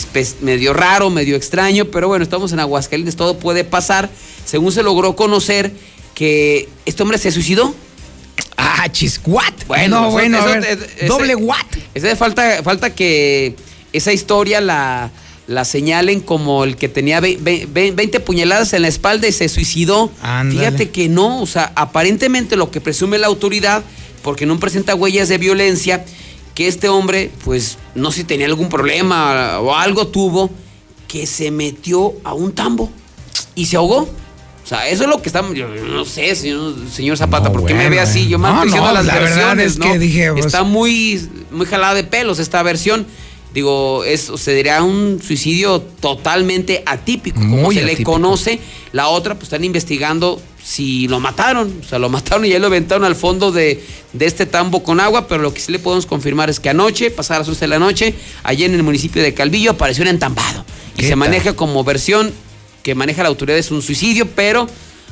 [0.42, 4.08] medio raro, medio extraño, pero bueno, estamos en Aguascalientes, todo puede pasar.
[4.44, 5.72] Según se logró conocer
[6.14, 7.74] que este hombre se suicidó.
[8.56, 9.52] Ah, chis, what?
[9.66, 10.64] Bueno, no, eso- bueno, a ver,
[10.96, 11.56] ese- doble what.
[11.94, 13.56] Ese falta, falta que
[13.92, 15.10] esa historia la,
[15.48, 19.32] la señalen como el que tenía ve- ve- ve- 20 puñaladas en la espalda y
[19.32, 20.12] se suicidó.
[20.22, 20.60] Ándale.
[20.60, 23.82] Fíjate que no, o sea, aparentemente lo que presume la autoridad,
[24.22, 26.04] porque no presenta huellas de violencia,
[26.56, 30.50] que este hombre, pues, no sé si tenía algún problema o algo tuvo,
[31.06, 32.90] que se metió a un tambo
[33.54, 33.98] y se ahogó.
[34.64, 35.54] O sea, eso es lo que estamos.
[35.54, 38.26] Yo no sé, señor, señor Zapata, No, ¿por qué me bueno, ve así?
[38.26, 39.92] Yo más No, diciendo no, las la verdad versiones, es ¿no?
[39.92, 43.06] que dije, pues- Está muy, muy jalada de pelos esta versión.
[43.54, 48.58] Digo, es, se diría un suicidio totalmente atípico, como se le conoce.
[48.92, 51.80] La otra, pues están investigando si lo mataron.
[51.80, 53.82] O sea, lo mataron y ya lo aventaron al fondo de,
[54.12, 55.28] de este tambo con agua.
[55.28, 57.78] Pero lo que sí le podemos confirmar es que anoche, pasadas las 11 de la
[57.78, 60.64] noche, allá en el municipio de Calvillo, apareció un entambado.
[60.94, 61.18] Y ¿Qué se tal?
[61.18, 62.32] maneja como versión
[62.82, 64.68] que maneja la autoridad es un suicidio, pero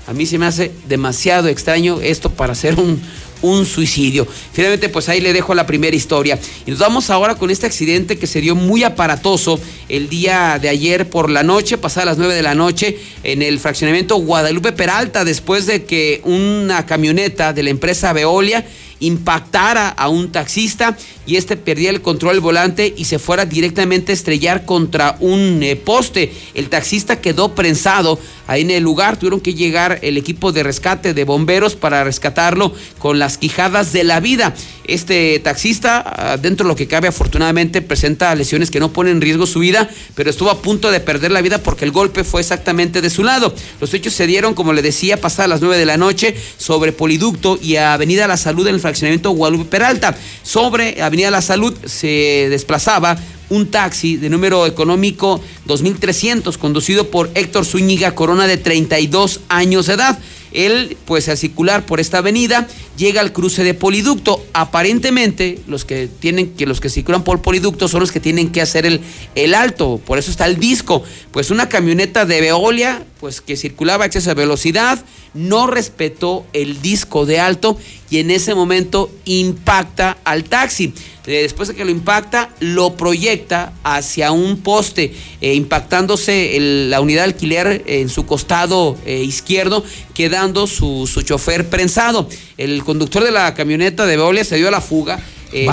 [0.07, 3.01] a mí se me hace demasiado extraño esto para ser un,
[3.45, 4.27] un suicidio.
[4.53, 6.39] Finalmente, pues ahí le dejo la primera historia.
[6.67, 10.69] Y nos vamos ahora con este accidente que se dio muy aparatoso el día de
[10.69, 15.25] ayer por la noche, pasadas las 9 de la noche, en el fraccionamiento Guadalupe Peralta,
[15.25, 18.67] después de que una camioneta de la empresa Veolia
[19.07, 24.13] impactara a un taxista y este perdía el control del volante y se fuera directamente
[24.13, 26.33] a estrellar contra un eh, poste.
[26.55, 29.17] El taxista quedó prensado ahí en el lugar.
[29.17, 34.05] Tuvieron que llegar el equipo de rescate de bomberos para rescatarlo con las quijadas de
[34.05, 34.55] la vida.
[34.87, 39.21] Este taxista, ah, dentro de lo que cabe, afortunadamente presenta lesiones que no ponen en
[39.23, 42.43] riesgo su vida, pero estuvo a punto de perder la vida porque el golpe fue
[42.43, 43.55] exactamente de su lado.
[43.81, 47.59] Los hechos se dieron, como le decía, pasadas las 9 de la noche sobre Poliducto
[47.63, 50.17] y Avenida La Salud en el fraccionamiento Guadalupe Peralta.
[50.45, 53.19] Sobre Avenida La Salud se desplazaba
[53.51, 59.95] un taxi de número económico 2300 conducido por Héctor Zúñiga Corona de 32 años de
[59.95, 60.19] edad.
[60.53, 64.47] Él, pues al circular por esta avenida, llega al cruce de Poliducto.
[64.53, 68.63] Aparentemente, los que tienen que los que circulan por Poliducto son los que tienen que
[68.63, 69.01] hacer el,
[69.35, 70.01] el alto.
[70.07, 71.03] Por eso está el disco.
[71.33, 75.03] Pues una camioneta de Veolia, pues que circulaba a exceso de velocidad,
[75.33, 77.79] no respetó el disco de alto
[78.11, 80.93] y en ese momento impacta al taxi.
[81.27, 87.23] Eh, Después de que lo impacta, lo proyecta hacia un poste, eh, impactándose la unidad
[87.23, 89.83] de alquiler en su costado eh, izquierdo,
[90.13, 92.29] quedando su, su chofer prensado.
[92.59, 95.19] El conductor de la camioneta de Veolia se dio a la fuga.
[95.55, 95.67] Eh,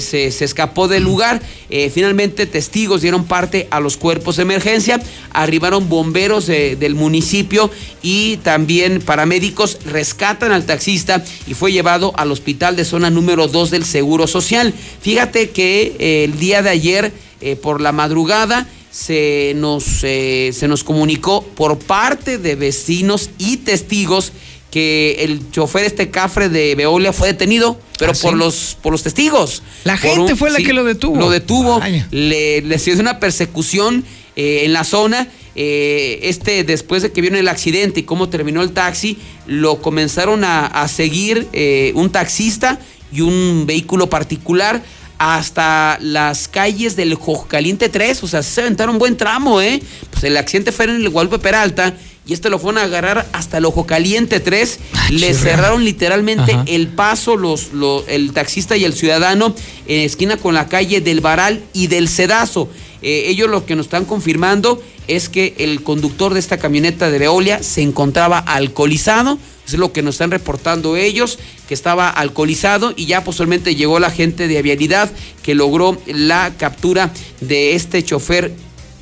[0.00, 1.40] se- se escapó del lugar.
[1.70, 5.00] Eh, finalmente, testigos dieron parte a los cuerpos de emergencia.
[5.32, 7.70] Arribaron bomberos de- del municipio
[8.02, 13.70] y también paramédicos rescatan al taxista y fue llevado al hospital de zona número 2
[13.70, 14.74] del Seguro Social.
[15.00, 20.66] Fíjate que eh, el día de ayer eh, por la madrugada se nos, eh, se
[20.66, 24.32] nos comunicó por parte de vecinos y testigos
[24.70, 28.38] que el chofer este cafre de Veolia fue detenido, pero ¿Ah, por sí?
[28.38, 29.62] los por los testigos.
[29.84, 31.16] La gente fue la que lo detuvo.
[31.16, 31.80] Lo detuvo.
[31.80, 32.06] Vaya.
[32.10, 34.04] Le, le hizo una persecución
[34.36, 35.28] eh, en la zona.
[35.60, 40.44] Eh, este, después de que vieron el accidente y cómo terminó el taxi, lo comenzaron
[40.44, 42.78] a, a seguir eh, un taxista
[43.12, 44.84] y un vehículo particular
[45.18, 49.82] hasta las calles del Jojcaliente 3, o sea, se aventaron un buen tramo, ¿eh?
[50.10, 51.94] Pues el accidente fue en el Guadalupe Peralta
[52.26, 54.78] y este lo fueron a agarrar hasta el Ojo Caliente 3,
[55.10, 56.64] le cerraron literalmente Ajá.
[56.66, 59.54] el paso los, lo- el taxista y el ciudadano
[59.86, 62.68] en esquina con la calle del Varal y del Cedazo.
[63.00, 67.18] Eh, ellos lo que nos están confirmando es que el conductor de esta camioneta de
[67.18, 69.38] Veolia se encontraba alcoholizado.
[69.68, 74.10] Es lo que nos están reportando ellos, que estaba alcoholizado y ya posiblemente llegó la
[74.10, 75.10] gente de vialidad
[75.42, 78.52] que logró la captura de este chofer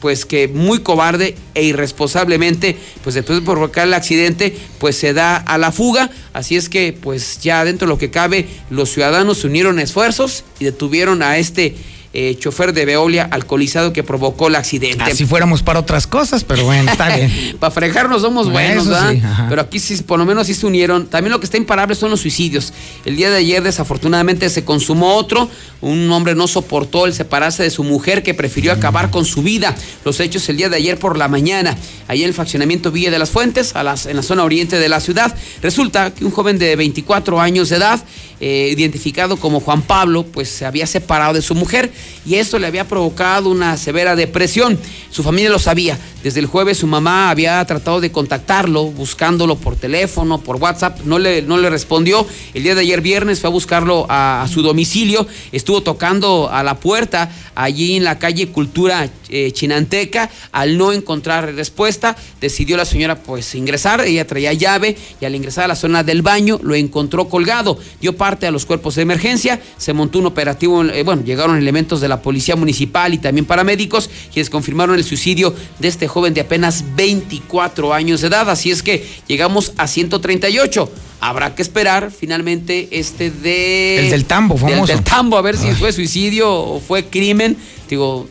[0.01, 5.36] pues que muy cobarde e irresponsablemente, pues después de provocar el accidente, pues se da
[5.36, 6.10] a la fuga.
[6.32, 10.64] Así es que, pues ya dentro de lo que cabe, los ciudadanos unieron esfuerzos y
[10.64, 11.74] detuvieron a este
[12.18, 15.05] eh, chofer de Veolia alcoholizado que provocó el accidente.
[15.05, 17.30] Así fuéramos para otras cosas, pero bueno, está bien.
[17.60, 19.12] Para frejarnos somos Bueno, buenos, ¿verdad?
[19.12, 19.44] sí.
[19.51, 21.09] Pero aquí sí, por lo menos sí se unieron.
[21.09, 22.72] También lo que está imparable son los suicidios.
[23.05, 25.51] El día de ayer, desafortunadamente, se consumó otro.
[25.82, 29.74] Un hombre no soportó el separarse de su mujer que prefirió acabar con su vida.
[30.06, 31.76] Los hechos el día de ayer por la mañana,
[32.09, 34.88] ahí en el fraccionamiento Villa de las Fuentes, a las, en la zona oriente de
[34.88, 35.36] la ciudad.
[35.60, 38.02] Resulta que un joven de 24 años de edad,
[38.40, 41.93] eh, identificado como Juan Pablo, pues se había separado de su mujer
[42.24, 44.78] y esto le había provocado una severa depresión.
[45.11, 45.99] Su familia lo sabía.
[46.23, 51.20] Desde el jueves su mamá había tratado de contactarlo, buscándolo por teléfono, por WhatsApp, no
[51.20, 52.27] le, no le respondió.
[52.53, 56.81] El día de ayer viernes fue a buscarlo a, su domicilio, estuvo tocando a la
[56.81, 60.28] puerta allí en la calle Cultura eh, Chinanteca.
[60.51, 65.65] Al no encontrar respuesta, decidió la señora pues ingresar, ella traía llave y al ingresar
[65.65, 67.78] a la zona del baño lo encontró colgado.
[68.01, 71.95] Dio parte a los cuerpos de emergencia, se montó un operativo, eh, bueno, llegaron elementos
[72.01, 76.40] de la policía municipal y también paramédicos quienes confirmaron el suicidio de este joven de
[76.43, 78.48] apenas 24 años de edad.
[78.51, 80.90] Así es que llegamos a 138.
[81.20, 83.98] Habrá que esperar finalmente este de...
[84.01, 84.86] El del tambo, famoso.
[84.93, 87.56] del tambo, a ver si fue suicidio o fue crimen.
[87.89, 88.28] Digo,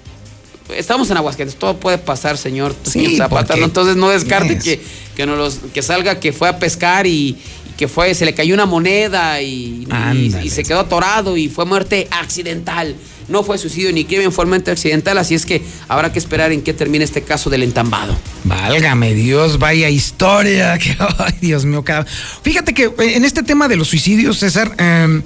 [0.75, 3.65] estamos en Aguascalientes, todo puede pasar, señor, Sí, Zapata, ¿no?
[3.65, 4.63] Entonces no descarte Yes.
[4.63, 4.81] que,
[5.15, 7.37] que, no los, que salga que fue a pescar y, y
[7.77, 10.45] que fue, se le cayó una moneda y, y- Ándale.
[10.45, 12.95] y se quedó atorado y fue muerte accidental.
[13.27, 16.61] No fue suicidio ni crimen, fue muerte accidental, así es que habrá que esperar en
[16.61, 18.15] qué termine este caso del entambado.
[18.43, 20.77] Válgame Dios, vaya historia.
[20.79, 22.05] que- ay, Dios mío, cada...
[22.05, 25.21] Fíjate que eh, en este tema de los suicidios, César, eh,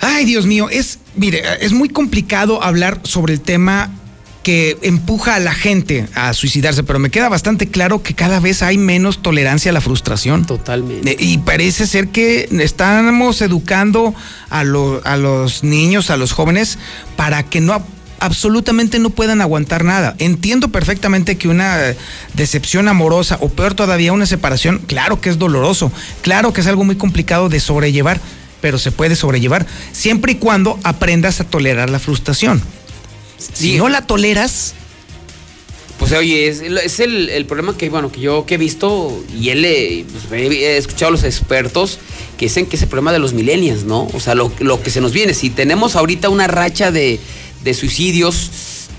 [0.00, 3.90] ay, Dios mío, es, mire, es muy complicado hablar sobre el tema
[4.46, 8.62] que empuja a la gente a suicidarse, pero me queda bastante claro que cada vez
[8.62, 10.44] hay menos tolerancia a la frustración.
[10.46, 11.16] Totalmente.
[11.18, 14.14] Y parece ser que estamos educando
[14.48, 16.78] a, lo- a los niños, a los jóvenes,
[17.16, 17.84] para que no
[18.20, 20.14] absolutamente no puedan aguantar nada.
[20.18, 21.80] Entiendo perfectamente que una
[22.34, 25.90] decepción amorosa o peor todavía una separación, claro que es doloroso,
[26.22, 28.20] claro que es algo muy complicado de sobrellevar,
[28.60, 32.62] pero se puede sobrellevar siempre y cuando aprendas a tolerar la frustración.
[33.38, 34.74] Si no la toleras,
[35.98, 36.60] Pues oye, es,
[37.00, 40.76] el, el problema que, bueno, que yo que he visto y él he, pues, he-
[40.76, 41.98] escuchado a los expertos
[42.36, 44.06] que dicen que es el problema de los millennials, ¿no?
[44.12, 45.32] O sea, lo, lo que se nos viene.
[45.32, 47.18] Si tenemos ahorita una racha de,
[47.64, 48.50] de suicidios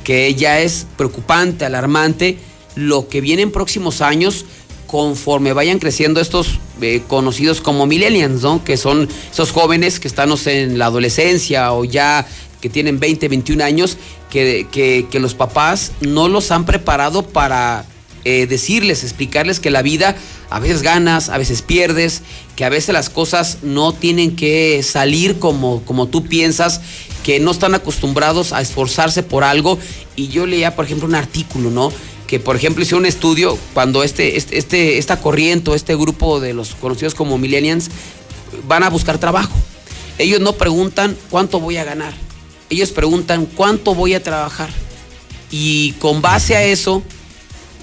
[0.03, 2.39] que ya es preocupante, alarmante,
[2.75, 4.45] lo que viene en próximos años,
[4.87, 8.63] conforme vayan creciendo estos eh, conocidos como millennials, ¿no?
[8.63, 12.25] Que son esos jóvenes que están, en la adolescencia o ya
[12.61, 13.97] que tienen 20, 21 años,
[14.29, 17.85] que, que- que los papás no los han preparado para
[18.25, 20.15] eh, decirles, explicarles que la vida
[20.49, 22.23] a veces ganas, a veces pierdes,
[22.55, 26.81] que a veces las cosas no tienen que salir como, como tú piensas,
[27.23, 29.77] que no están acostumbrados a esforzarse por algo.
[30.15, 31.91] Y yo leía, por ejemplo, un artículo, ¿no?
[32.25, 36.39] Que, por ejemplo, hizo un estudio cuando este, este, este- esta corriente, o este grupo
[36.41, 37.89] de los conocidos como millennials,
[38.67, 39.53] van a buscar trabajo.
[40.17, 42.13] Ellos no preguntan cuánto voy a ganar.
[42.69, 44.69] Ellos preguntan cuánto voy a trabajar.
[45.51, 47.01] Y con base a eso,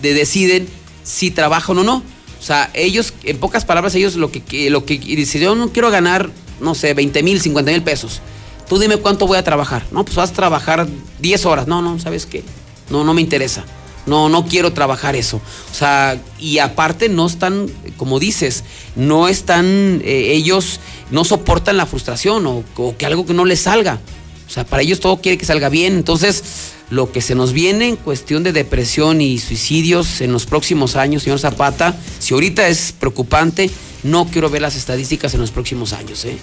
[0.03, 0.69] de deciden
[1.03, 2.03] si trabajan o no.
[2.39, 6.31] O sea, ellos, en pocas palabras, ellos lo que, lo que yo no quiero ganar,
[6.61, 8.21] no sé, 20 mil, 50 mil pesos.
[8.69, 9.87] Tú dime cuánto voy a trabajar.
[9.91, 10.87] No, pues vas a trabajar
[11.21, 11.67] 10 horas.
[11.67, 12.43] No, no, ¿sabes qué?
[12.91, 13.65] No, no me interesa.
[14.07, 15.41] No, no quiero trabajar eso.
[15.71, 18.65] O sea, y aparte no están, como dices,
[18.97, 20.81] no están, eh, ellos
[21.11, 22.65] no soportan la frustración o
[22.99, 24.01] que algo que no les salga.
[24.55, 25.95] O sea, para ellos todo quiere que salga bien.
[25.95, 26.45] Entonces,
[26.89, 31.25] lo que se nos viene en cuestión de depresión y suicidios en los próximos años,
[31.25, 33.69] señor Zapata, si ahorita es preocupante,
[34.05, 36.25] no quiero ver las estadísticas en los próximos años.
[36.25, 36.39] ¿eh?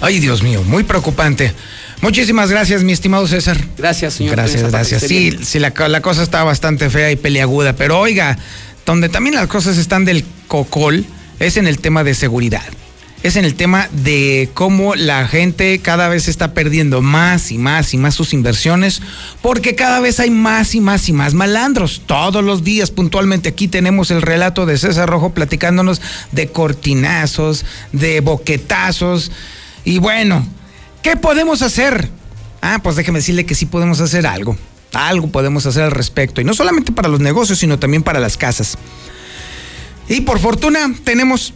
[0.00, 1.52] Ay, Dios mío, muy preocupante.
[2.00, 3.58] Muchísimas gracias, mi estimado César.
[3.76, 4.36] Gracias, señor.
[4.36, 5.02] Gracias, Zapata, gracias.
[5.02, 8.38] Sí, sí la, la cosa está bastante fea y peliaguda, pero oiga,
[8.86, 11.04] donde también las cosas están del cocol
[11.40, 12.64] es en el tema de seguridad.
[13.24, 17.94] Es en el tema de cómo la gente cada vez está perdiendo más y más
[17.94, 19.00] y más sus inversiones,
[19.40, 22.02] porque cada vez hay más y más y más malandros.
[22.04, 26.02] Todos los días puntualmente aquí tenemos el relato de César Rojo platicándonos
[26.32, 29.32] de cortinazos, de boquetazos.
[29.86, 30.46] Y bueno,
[31.02, 32.10] ¿qué podemos hacer?
[32.60, 34.54] Ah, pues déjeme decirle que sí podemos hacer algo.
[34.92, 36.42] Algo podemos hacer al respecto.
[36.42, 38.76] Y no solamente para los negocios, sino también para las casas.
[40.10, 41.54] Y por fortuna tenemos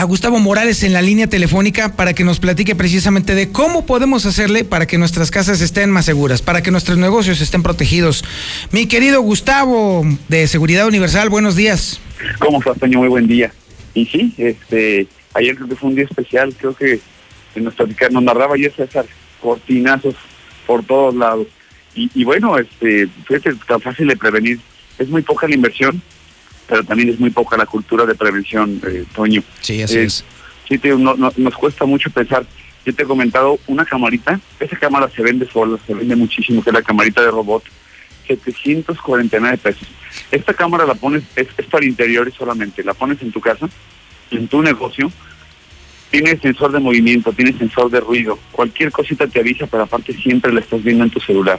[0.00, 4.24] a Gustavo Morales en la línea telefónica para que nos platique precisamente de cómo podemos
[4.24, 8.24] hacerle para que nuestras casas estén más seguras, para que nuestros negocios estén protegidos.
[8.72, 12.00] Mi querido Gustavo de Seguridad Universal, buenos días.
[12.38, 13.00] ¿Cómo estás, Toño?
[13.00, 13.52] Muy buen día.
[13.92, 16.98] Y sí, este, ayer creo que fue un día especial, creo que
[17.56, 19.04] nos, platicaba- nos narraba ayer César,
[19.42, 20.14] cortinazos
[20.66, 21.46] por todos lados.
[21.94, 24.60] Y, y bueno, este, fíjate, tan fácil de prevenir.
[24.98, 26.00] Es muy poca la inversión,
[26.70, 29.42] pero también es muy poca la cultura de prevención, eh, Toño.
[29.60, 30.24] Sí, así Eh, es.
[30.68, 32.46] Sí, te- no- no- nos cuesta mucho pensar.
[32.86, 36.70] Yo te he comentado una camarita, esa cámara se vende sola, se vende muchísimo, que
[36.70, 37.64] es la camarita de robot,
[38.28, 39.88] 749 pesos.
[40.30, 43.68] Esta cámara la pones, es, es para interiores solamente, la pones en tu casa,
[44.30, 45.10] en tu negocio,
[46.10, 50.52] tiene sensor de movimiento, tiene sensor de ruido, cualquier cosita te avisa, pero aparte siempre
[50.52, 51.58] la estás viendo en tu celular,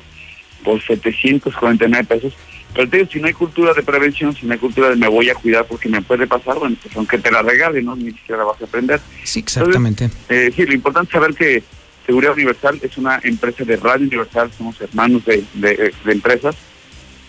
[0.64, 2.34] por 749 pesos.
[2.74, 5.08] Pero te digo, si no hay cultura de prevención, si no hay cultura de me
[5.08, 7.96] voy a cuidar porque me puede pasar, bueno, pues aunque te la regale, ¿no?
[7.96, 9.00] Ni siquiera la vas a aprender.
[9.24, 10.10] Sí, exactamente.
[10.30, 11.64] Eh, sí, lo importante es saber que
[12.06, 16.56] Seguridad Universal es una empresa de Radio Universal, somos hermanos de, de- de empresas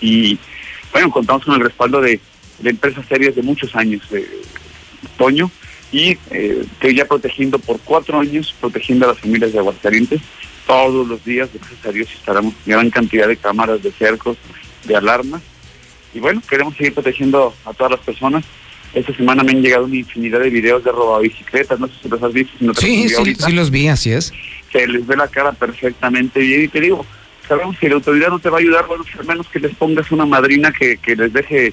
[0.00, 0.38] y
[0.92, 2.20] bueno, contamos con el respaldo de,
[2.60, 4.26] de empresas serias de muchos años, de
[5.18, 5.50] Toño,
[5.90, 10.20] y eh, estoy ya protegiendo por cuatro años, protegiendo a las familias de Aguascalientes.
[10.66, 14.36] Todos los días, gracias a Dios, instalamos gran cantidad de cámaras, de cercos,
[14.84, 15.42] de alarmas.
[16.14, 18.44] Y bueno, queremos seguir protegiendo a todas las personas.
[18.94, 22.22] Esta semana me han llegado una infinidad de videos de robabicicletas, no sé si los
[22.22, 22.52] has visto.
[22.58, 24.32] Si no te Sí, sí, sí los vi, así es.
[24.70, 27.06] se les ve la cara perfectamente bien y te digo,
[27.48, 29.74] sabemos que la autoridad no te va a ayudar, bueno, pues, al menos que les
[29.76, 31.72] pongas una madrina que, que les deje,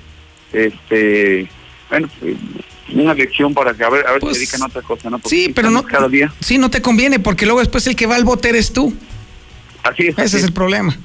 [0.54, 1.50] este,
[1.90, 2.36] bueno, eh,
[2.94, 5.20] una lección para que a ver, a ver si se dedican a otra cosa, ¿no?
[5.20, 5.84] Porque Pues, Sí, pero no.
[5.84, 6.32] cada día.
[6.40, 8.94] Sí, no te conviene porque luego después el que va al bote eres tú.
[9.84, 10.10] Así es.
[10.14, 10.98] Ese así es el problema.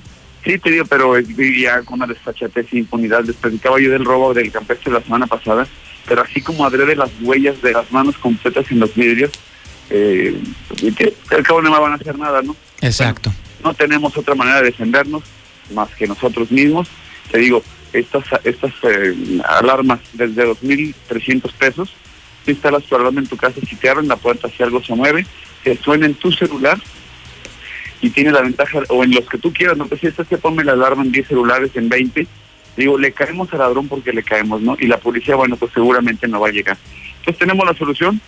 [0.44, 3.24] Sí, te digo, pero ya con una desfachatez e impunidad.
[3.24, 5.66] Les platicaba yo del robo del campestre la semana pasada,
[6.06, 9.30] pero así como adrede las huellas de las manos completas en los vidrios,
[9.88, 10.38] eh,
[10.96, 12.54] que al cabo no me van a hacer nada, ¿no?
[12.82, 13.32] Exacto.
[13.62, 15.22] no tenemos otra manera de defendernos
[15.72, 16.88] más que nosotros mismos.
[17.30, 17.62] Te digo,
[17.94, 21.94] estas estas eh, alarmas desde 2.300 pesos,
[22.44, 24.94] tú instalas tu alarma en tu casa, si te abren la puerta, si algo se
[24.94, 25.24] mueve,
[25.62, 26.78] te suena en tu celular
[28.04, 30.36] y tiene la ventaja, o en los que tú quieras, no, pues si estás que
[30.36, 32.26] ponme la alarma en 10 celulares, en 20,
[32.76, 34.76] digo, le caemos al ladrón porque le caemos, ¿no?
[34.78, 36.76] Y la policía, bueno, pues seguramente no va a llegar.
[37.20, 38.20] Entonces tenemos la solución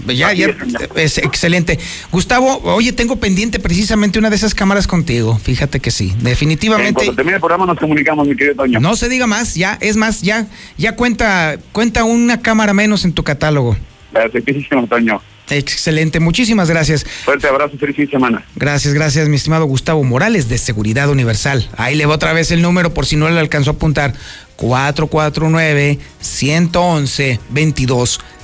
[0.07, 0.55] Ya, ya,
[0.95, 1.79] es, excelente.
[2.11, 5.39] Gustavo, oye, tengo pendiente precisamente una de esas cámaras contigo.
[5.39, 6.95] Fíjate que sí, En definitivamente.
[6.95, 8.81] cuanto termine el programa nos comunicamos, mi querido Toño.
[8.81, 10.47] No se diga más, ya, es más, ya,
[10.77, 13.77] ya cuenta, cuenta una cámara menos en tu catálogo.
[14.13, 15.21] Perfectísimo, Toño.
[15.51, 17.05] Excelente, muchísimas gracias.
[17.25, 18.45] Fuerte abrazo, feliz fin de semana.
[18.55, 21.69] Gracias, gracias, mi estimado Gustavo Morales de Seguridad Universal.
[21.77, 24.15] Ahí le va otra vez el número por si no le alcanzó a apuntar.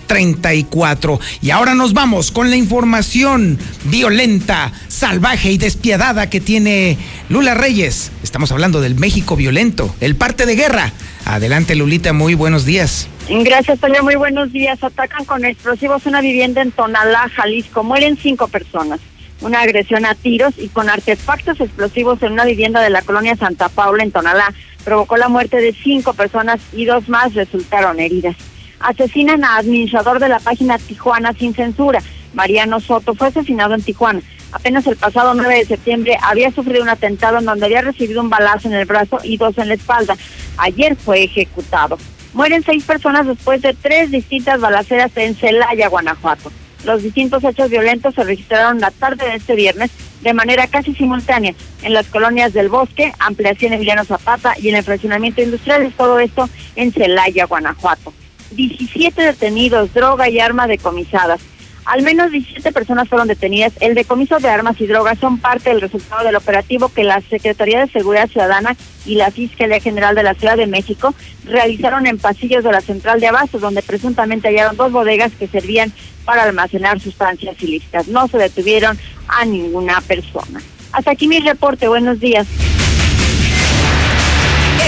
[0.06, 1.20] 449-111-2234.
[1.42, 6.96] Y ahora nos vamos con la información violenta, salvaje y despiadada que tiene
[7.28, 8.12] Lula Reyes.
[8.22, 10.92] Estamos hablando del México violento, el parte de guerra.
[11.24, 13.08] Adelante, Lulita, muy buenos días.
[13.28, 14.02] Gracias, Toño.
[14.02, 14.82] Muy buenos días.
[14.82, 17.82] Atacan con explosivos una vivienda en Tonalá, Jalisco.
[17.82, 19.00] Mueren cinco personas.
[19.40, 23.68] Una agresión a tiros y con artefactos explosivos en una vivienda de la colonia Santa
[23.68, 24.54] Paula, en Tonalá,
[24.84, 28.36] provocó la muerte de cinco personas y dos más resultaron heridas.
[28.80, 32.02] Asesinan a administrador de la página Tijuana sin censura.
[32.34, 34.20] Mariano Soto fue asesinado en Tijuana.
[34.52, 38.30] Apenas el pasado 9 de septiembre había sufrido un atentado en donde había recibido un
[38.30, 40.16] balazo en el brazo y dos en la espalda.
[40.56, 41.98] Ayer fue ejecutado.
[42.32, 46.52] Mueren seis personas después de tres distintas balaceras en Celaya, Guanajuato.
[46.84, 49.90] Los distintos hechos violentos se registraron la tarde de este viernes
[50.22, 54.84] de manera casi simultánea en las colonias del Bosque, Ampliación Emiliano Zapata y en el
[54.84, 58.12] fraccionamiento industrial, todo esto en Celaya, Guanajuato.
[58.52, 61.40] 17 detenidos, droga y armas decomisadas.
[61.86, 63.72] Al menos 17 personas fueron detenidas.
[63.80, 67.78] El decomiso de armas y drogas son parte del resultado del operativo que la Secretaría
[67.78, 71.14] de Seguridad Ciudadana y la Fiscalía General de la Ciudad de México
[71.44, 75.92] realizaron en pasillos de la central de abastos, donde presuntamente hallaron dos bodegas que servían
[76.24, 78.08] para almacenar sustancias ilícitas.
[78.08, 78.98] No se detuvieron
[79.28, 80.60] a ninguna persona.
[80.90, 81.86] Hasta aquí mi reporte.
[81.86, 82.48] Buenos días.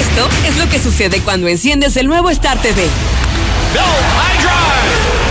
[0.01, 2.83] Esto es lo que sucede cuando enciendes el nuevo Star TV.
[3.75, 5.28] No, high drive.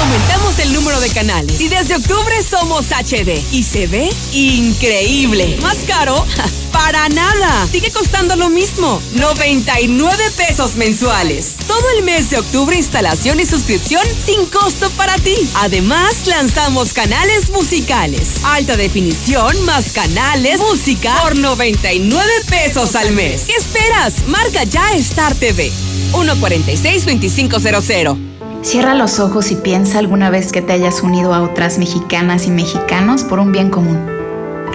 [0.00, 5.58] Aumentamos el número de canales y desde octubre somos HD y se ve increíble.
[5.60, 6.24] Más caro,
[6.72, 7.68] para nada.
[7.70, 11.56] Sigue costando lo mismo, 99 pesos mensuales.
[11.66, 15.36] Todo el mes de octubre instalación y suscripción sin costo para ti.
[15.56, 23.42] Además, lanzamos canales musicales, alta definición más canales, música por 99 pesos al mes.
[23.42, 24.26] ¿Qué esperas?
[24.28, 25.70] Marca ya Star TV.
[26.12, 28.29] 146-2500.
[28.62, 32.50] Cierra los ojos y piensa alguna vez que te hayas unido a otras mexicanas y
[32.50, 33.98] mexicanos por un bien común.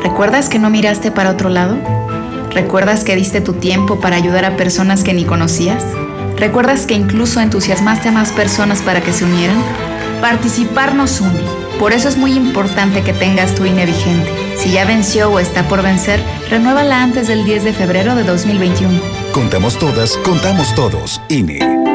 [0.02, 1.78] ¿Recuerdas que no miraste para otro lado?
[2.52, 5.84] ¿Recuerdas que diste tu tiempo para ayudar a personas que ni conocías?
[6.36, 9.62] ¿Recuerdas que incluso entusiasmaste a más personas para que se unieran?
[10.20, 11.40] Participar nos une.
[11.80, 14.30] Por eso es muy importante que tengas tu INE vigente.
[14.58, 19.00] Si ya venció o está por vencer, renuévala antes del 10 de febrero de 2021.
[19.32, 21.22] Contamos todas, contamos todos.
[21.30, 21.95] INE.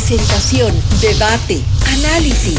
[0.00, 0.72] Presentación,
[1.02, 1.60] debate,
[1.98, 2.58] análisis,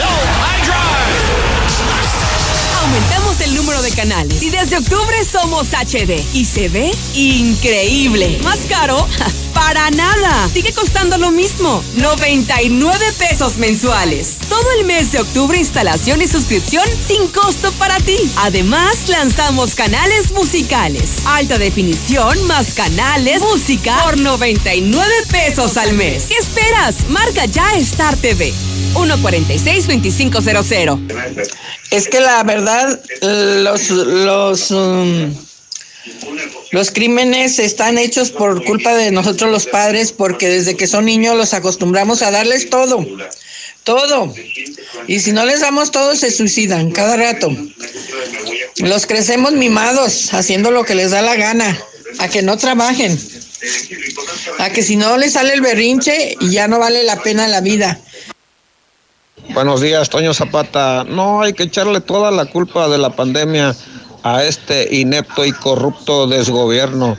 [0.00, 0.37] Aumentamos
[3.90, 4.42] canales.
[4.42, 6.20] Y desde octubre somos HD.
[6.34, 8.38] Y se ve increíble.
[8.42, 9.06] ¿Más caro?
[9.54, 10.48] Para nada.
[10.52, 11.82] Sigue costando lo mismo.
[11.96, 14.38] 99 pesos mensuales.
[14.48, 18.16] Todo el mes de octubre instalación y suscripción sin costo para ti.
[18.36, 21.26] Además, lanzamos canales musicales.
[21.26, 26.26] Alta definición más canales, música por 99 pesos al mes.
[26.28, 27.08] ¿Qué esperas?
[27.08, 28.54] Marca ya Star TV.
[28.94, 31.00] 146-2500.
[31.90, 35.34] Es que la verdad, los, los, um,
[36.70, 41.36] los crímenes están hechos por culpa de nosotros los padres, porque desde que son niños
[41.36, 43.06] los acostumbramos a darles todo,
[43.84, 44.34] todo.
[45.06, 47.50] Y si no les damos todo, se suicidan cada rato.
[48.76, 51.78] Los crecemos mimados, haciendo lo que les da la gana,
[52.18, 53.18] a que no trabajen,
[54.58, 57.98] a que si no les sale el berrinche, ya no vale la pena la vida.
[59.58, 61.02] Buenos días, Toño Zapata.
[61.02, 63.74] No hay que echarle toda la culpa de la pandemia
[64.22, 67.18] a este inepto y corrupto desgobierno.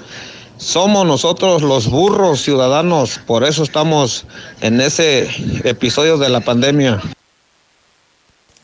[0.57, 4.25] Somos nosotros los burros ciudadanos, por eso estamos
[4.61, 5.29] en ese
[5.65, 7.01] episodio de la pandemia.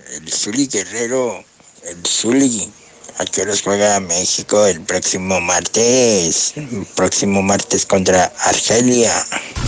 [0.10, 1.44] El Zuli Guerrero,
[1.84, 2.72] el Zuli,
[3.18, 6.54] ¿a qué horas juega México el próximo martes?
[6.56, 9.12] El próximo martes contra Argelia.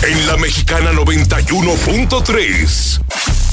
[0.04, 3.02] En la mexicana 91.3,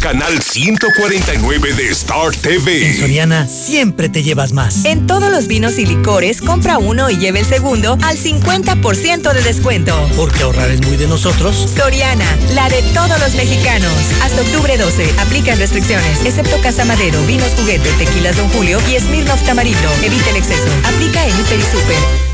[0.05, 2.89] canal 149 de Star TV.
[2.89, 4.85] En Soriana siempre te llevas más.
[4.85, 9.43] En todos los vinos y licores, compra uno y lleve el segundo al 50% de
[9.43, 9.97] descuento.
[10.15, 11.71] Porque ahorrar es muy de nosotros.
[11.75, 13.95] Soriana, la de todos los mexicanos.
[14.23, 19.43] Hasta octubre 12, aplican restricciones, excepto Casa Madero, Vinos Juguete, Tequilas Don Julio y Smirnoff
[19.45, 19.91] Tamarito.
[20.03, 20.69] Evita el exceso.
[20.85, 22.34] Aplica en Hiper y Super.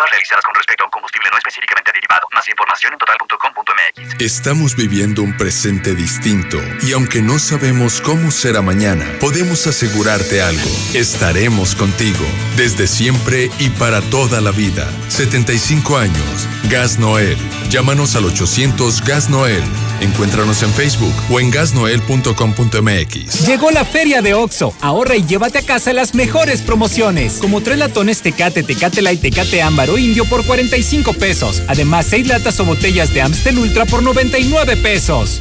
[0.00, 2.26] Pruebas realizadas con respecto a un combustible no específicamente derivado.
[2.32, 4.20] Más información en total.com.mx.
[4.22, 10.70] Estamos viviendo un presente distinto y aunque no sabemos cómo será mañana, podemos asegurarte algo.
[10.94, 12.24] Estaremos contigo
[12.56, 14.88] desde siempre y para toda la vida.
[15.08, 16.48] 75 años.
[16.70, 17.36] Gas Noel.
[17.68, 19.62] Llámanos al 800 Gas Noel.
[20.00, 23.46] Encuéntranos en Facebook o en gasnoel.com.mx.
[23.46, 24.74] Llegó la feria de OXO.
[24.80, 27.34] Ahorra y llévate a casa las mejores promociones.
[27.34, 31.62] Como tres latones Tecate, Tecate Light, Tecate Ámbar Indio por 45 pesos.
[31.66, 35.40] Además, seis latas o botellas de Amstel Ultra por 99 pesos.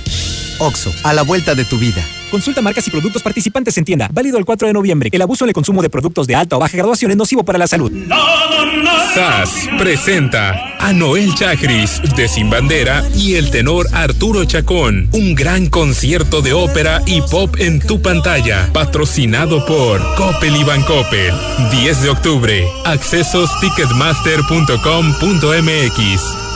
[0.60, 2.06] OXO, a la vuelta de tu vida.
[2.32, 4.10] Consulta marcas y productos participantes en tienda.
[4.12, 5.10] Válido el 4 de noviembre.
[5.12, 7.60] El abuso en el consumo de productos de alta o baja graduación es nocivo para
[7.60, 7.92] la salud.
[9.14, 15.10] SAS presenta a Noel Chagris de Sin Bandera y el tenor Arturo Chacón.
[15.12, 18.70] Un gran concierto de ópera y pop en tu pantalla.
[18.74, 21.34] Patrocinado por Coppel y Bancoppel.
[21.72, 22.68] 10 de octubre.
[22.86, 26.49] Accesos ticketmaster.com.mx.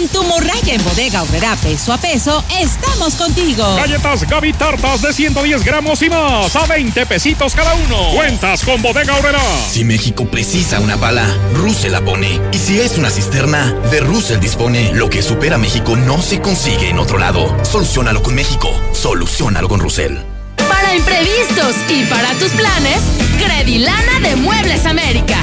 [0.00, 3.76] Con tu morraya en bodega horrera peso a peso, estamos contigo.
[3.76, 8.10] Galletas Gaby Tartas de 110 gramos y más a 20 pesitos cada uno.
[8.14, 9.42] Cuentas con bodega horrera.
[9.68, 12.40] Si México precisa una bala, Russell la pone.
[12.50, 14.90] Y si es una cisterna, de Russell dispone.
[14.94, 17.54] Lo que supera México no se consigue en otro lado.
[17.62, 18.70] Solucionalo con México.
[18.94, 20.39] Solucionalo con Russell.
[20.96, 23.00] Imprevistos y para tus planes,
[23.38, 25.38] Credilana de Muebles América.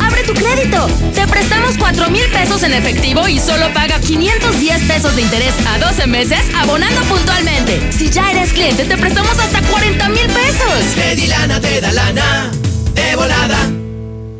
[0.00, 0.86] Abre tu crédito.
[1.14, 5.78] Te prestamos 4 mil pesos en efectivo y solo paga 510 pesos de interés a
[5.78, 7.92] 12 meses abonando puntualmente.
[7.92, 10.94] Si ya eres cliente, te prestamos hasta 40 mil pesos.
[10.94, 12.50] Credilana te da lana
[12.94, 13.83] de volada.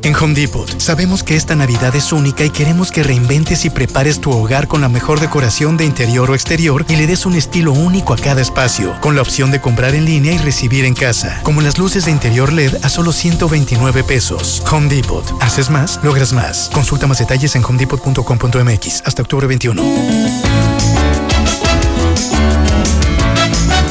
[0.05, 4.21] En Home Depot sabemos que esta Navidad es única y queremos que reinventes y prepares
[4.21, 7.73] tu hogar con la mejor decoración de interior o exterior y le des un estilo
[7.73, 11.41] único a cada espacio, con la opción de comprar en línea y recibir en casa,
[11.43, 14.63] como las luces de interior LED a solo 129 pesos.
[14.71, 15.25] Home Depot.
[15.41, 16.69] Haces más, logras más.
[16.75, 19.83] Consulta más detalles en homedepot.com.mx hasta octubre 21.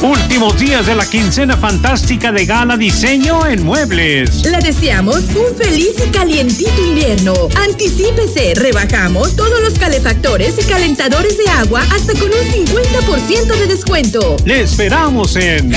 [0.02, 4.44] Últimos días de la quincena fantástica de Gala Diseño en Muebles.
[4.44, 7.34] Le deseamos un feliz y calientito invierno.
[7.56, 14.36] Anticípese, rebajamos todos los calefactores y calentadores de agua hasta con un 50% de descuento.
[14.44, 15.72] Le esperamos en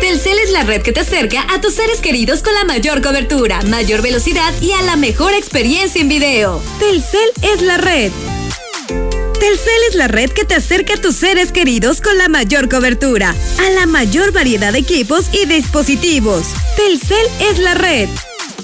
[0.00, 3.60] Telcel es la red que te acerca a tus seres queridos con la mayor cobertura,
[3.62, 6.62] mayor velocidad y a la mejor experiencia en video.
[6.78, 8.10] Telcel es la red.
[9.40, 13.34] Telcel es la red que te acerca a tus seres queridos con la mayor cobertura,
[13.60, 16.46] a la mayor variedad de equipos y dispositivos.
[16.76, 18.08] Telcel es la red.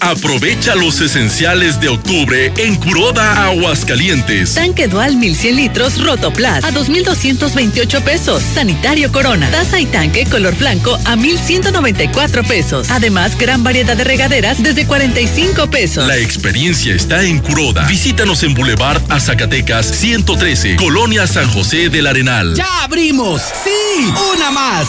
[0.00, 4.54] Aprovecha los esenciales de octubre en Curoda Aguascalientes.
[4.54, 8.42] Tanque Dual 1100 litros Rotoplas a 2,228 pesos.
[8.42, 9.50] Sanitario Corona.
[9.50, 12.90] Taza y tanque color blanco a 1,194 pesos.
[12.90, 16.06] Además, gran variedad de regaderas desde 45 pesos.
[16.06, 17.86] La experiencia está en Curoda.
[17.86, 22.54] Visítanos en Boulevard a Zacatecas 113, Colonia San José del Arenal.
[22.54, 23.40] ¡Ya abrimos!
[23.64, 24.12] ¡Sí!
[24.34, 24.88] ¡Una más!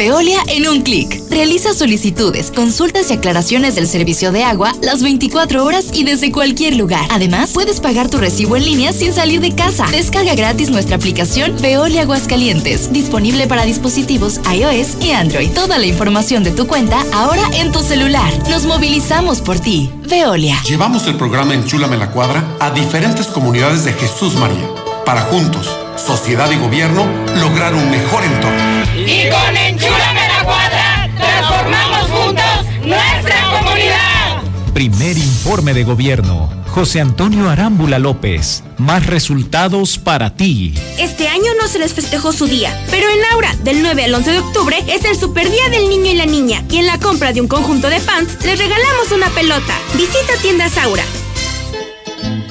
[0.00, 1.20] Veolia en un clic.
[1.28, 6.76] Realiza solicitudes, consultas y aclaraciones del servicio de agua las 24 horas y desde cualquier
[6.76, 7.06] lugar.
[7.10, 9.86] Además, puedes pagar tu recibo en línea sin salir de casa.
[9.90, 15.50] Descarga gratis nuestra aplicación Veolia Aguascalientes, disponible para dispositivos iOS y Android.
[15.50, 18.32] Toda la información de tu cuenta ahora en tu celular.
[18.48, 19.90] Nos movilizamos por ti.
[20.08, 20.62] Veolia.
[20.66, 24.66] Llevamos el programa Enchúlame la Cuadra a diferentes comunidades de Jesús María
[25.04, 27.04] para juntos sociedad y gobierno
[27.36, 28.69] lograr un mejor entorno.
[29.10, 32.44] Y con Enchúrame la Cuadra, transformamos juntos
[32.84, 34.42] nuestra comunidad.
[34.72, 36.48] Primer informe de gobierno.
[36.68, 38.62] José Antonio Arámbula López.
[38.78, 40.74] Más resultados para ti.
[40.96, 44.30] Este año no se les festejó su día, pero en Aura, del 9 al 11
[44.30, 46.62] de octubre, es el super día del niño y la niña.
[46.70, 49.74] Y en la compra de un conjunto de pants, les regalamos una pelota.
[49.94, 51.04] Visita tiendas Aura.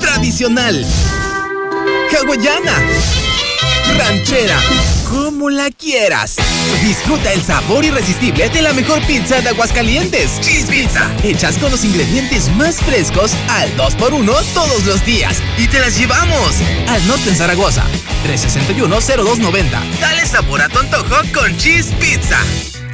[0.02, 0.86] Tradicional.
[2.11, 2.76] Hawaiana
[3.98, 4.60] ranchera,
[5.10, 6.36] como la quieras.
[6.84, 10.40] Disfruta el sabor irresistible de la mejor pizza de Aguascalientes.
[10.41, 11.10] Cheese Pizza.
[11.23, 15.41] Hechas con los ingredientes más frescos al 2x1 todos los días.
[15.57, 16.56] Y te las llevamos
[16.88, 17.84] al norte Zaragoza.
[18.27, 19.99] 361-0290.
[19.99, 22.40] Dale sabor a tu antojo con Cheese Pizza.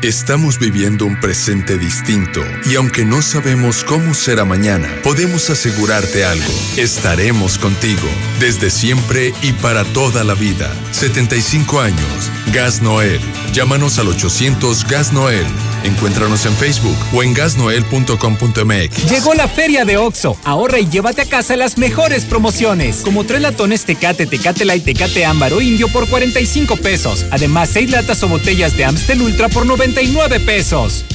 [0.05, 6.53] Estamos viviendo un presente distinto y aunque no sabemos cómo será mañana, podemos asegurarte algo.
[6.77, 8.07] Estaremos contigo
[8.39, 10.71] desde siempre y para toda la vida.
[10.91, 12.31] 75 años.
[12.53, 13.19] Gas Noel.
[13.51, 15.47] Llámanos al 800 Gas Noel.
[15.83, 19.09] Encuéntranos en Facebook o en gasnoel.com.mx.
[19.09, 20.35] Llegó la feria de Oxo.
[20.43, 22.97] Ahorra y llévate a casa las mejores promociones.
[22.97, 27.25] Como tres latones Tecate, Tecate Light, Tecate Ámbar o Indio por 45 pesos.
[27.29, 29.65] Además, seis latas o botellas de Amstel Ultra por
[29.95, 31.05] 99 pesos.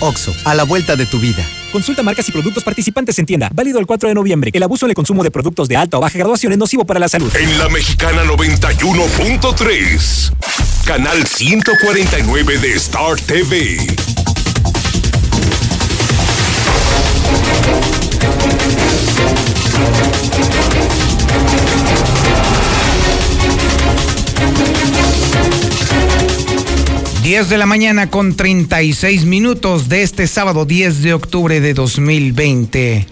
[0.00, 1.46] Oxo, a la vuelta de tu vida.
[1.70, 3.50] Consulta marcas y productos participantes en tienda.
[3.52, 4.50] Válido el 4 de noviembre.
[4.54, 6.98] El abuso en el consumo de productos de alta o baja graduación es nocivo para
[6.98, 7.30] la salud.
[7.36, 10.32] En la mexicana 91.3.
[10.86, 13.76] Canal 149 de Star TV.
[27.22, 33.06] Diez de la mañana con 36 minutos de este sábado 10 de octubre de 2020.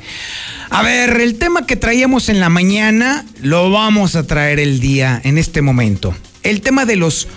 [0.69, 5.21] A ver, el tema que traíamos en la mañana lo vamos a traer el día
[5.23, 6.13] en este momento.
[6.43, 7.29] El tema de los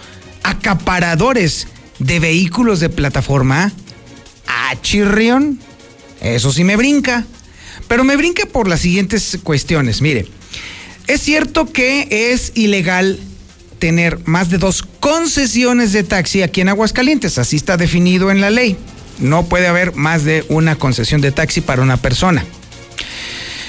[0.42, 1.68] acaparadores
[2.00, 3.72] de vehículos de plataforma.
[4.48, 5.60] A chirrión.
[6.22, 7.24] Eso sí me brinca.
[7.88, 10.02] Pero me brinca por las siguientes cuestiones.
[10.02, 10.28] Mire,
[11.06, 13.20] es cierto que es ilegal
[13.84, 17.38] tener más de dos concesiones de taxi aquí en Aguascalientes.
[17.38, 18.78] Así está definido en la ley.
[19.20, 22.46] No puede haber más de una concesión de taxi para una persona.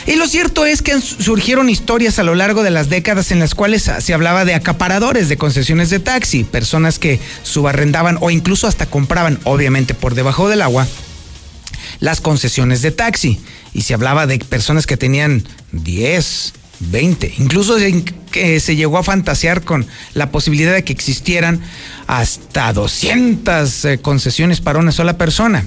[0.06, 3.56] Y lo cierto es que surgieron historias a lo largo de las décadas en las
[3.56, 8.86] cuales se hablaba de acaparadores de concesiones de taxi, personas que subarrendaban o incluso hasta
[8.86, 10.86] compraban, obviamente por debajo del agua,
[11.98, 13.40] las concesiones de taxi.
[13.72, 15.42] Y se hablaba de personas que tenían
[15.72, 16.52] 10,
[16.90, 17.34] 20.
[17.38, 21.60] Incluso se, se llegó a fantasear con la posibilidad de que existieran
[22.06, 25.64] hasta 200 eh, concesiones para una sola persona.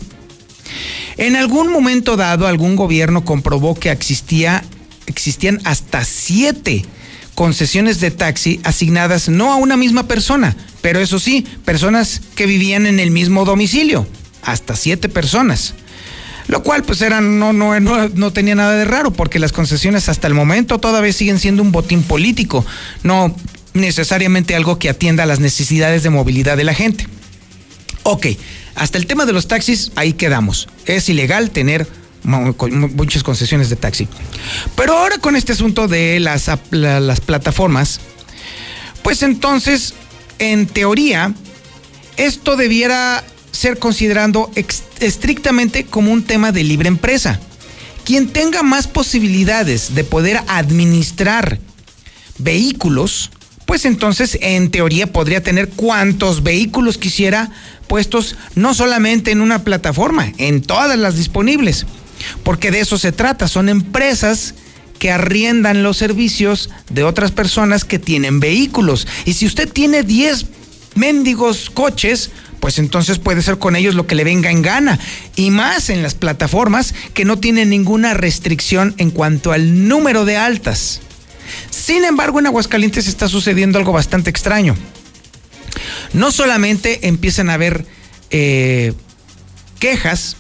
[1.18, 4.64] En algún momento dado, algún gobierno comprobó que existía,
[5.08, 6.86] existían hasta siete
[7.34, 12.88] concesiones de taxi asignadas no a una misma persona, pero eso sí, personas que vivían
[12.88, 14.08] en el mismo domicilio,
[14.42, 15.76] hasta siete personas.
[16.48, 20.10] Lo cual pues era, no, no, no, no tenía nada de raro, porque las concesiones
[20.10, 22.66] hasta el momento todavía siguen siendo un botín político,
[23.04, 23.36] no
[23.74, 27.08] necesariamente algo que atienda a las necesidades de movilidad de la gente.
[28.04, 28.28] Ok,
[28.76, 30.70] hasta el tema de los taxis, ahí quedamos.
[30.86, 31.88] Es ilegal tener
[32.24, 34.08] muchas concesiones de taxi.
[34.76, 38.00] Pero ahora con este asunto de las, las plataformas,
[39.04, 39.94] pues entonces,
[40.40, 41.34] en teoría,
[42.18, 44.52] esto debiera ser considerando
[45.00, 47.40] estrictamente como un tema de libre empresa.
[48.06, 51.60] Quien tenga más posibilidades de poder administrar
[52.38, 53.32] vehículos,
[53.66, 57.52] pues entonces en teoría podría tener cuantos vehículos quisiera
[57.88, 61.86] puestos no solamente en una plataforma, en todas las disponibles,
[62.44, 64.54] porque de eso se trata, son empresas
[65.00, 69.08] que arriendan los servicios de otras personas que tienen vehículos.
[69.26, 70.46] Y si usted tiene 10
[70.96, 75.00] mendigos coches, pues entonces puede ser con ellos lo que le venga en gana.
[75.36, 80.38] Y más en las plataformas que no tienen ninguna restricción en cuanto al número de
[80.38, 81.02] altas.
[81.70, 84.76] Sin embargo, en Aguascalientes está sucediendo algo bastante extraño.
[86.14, 87.86] No solamente empiezan a haber
[88.30, 88.94] eh,
[89.80, 90.38] quejas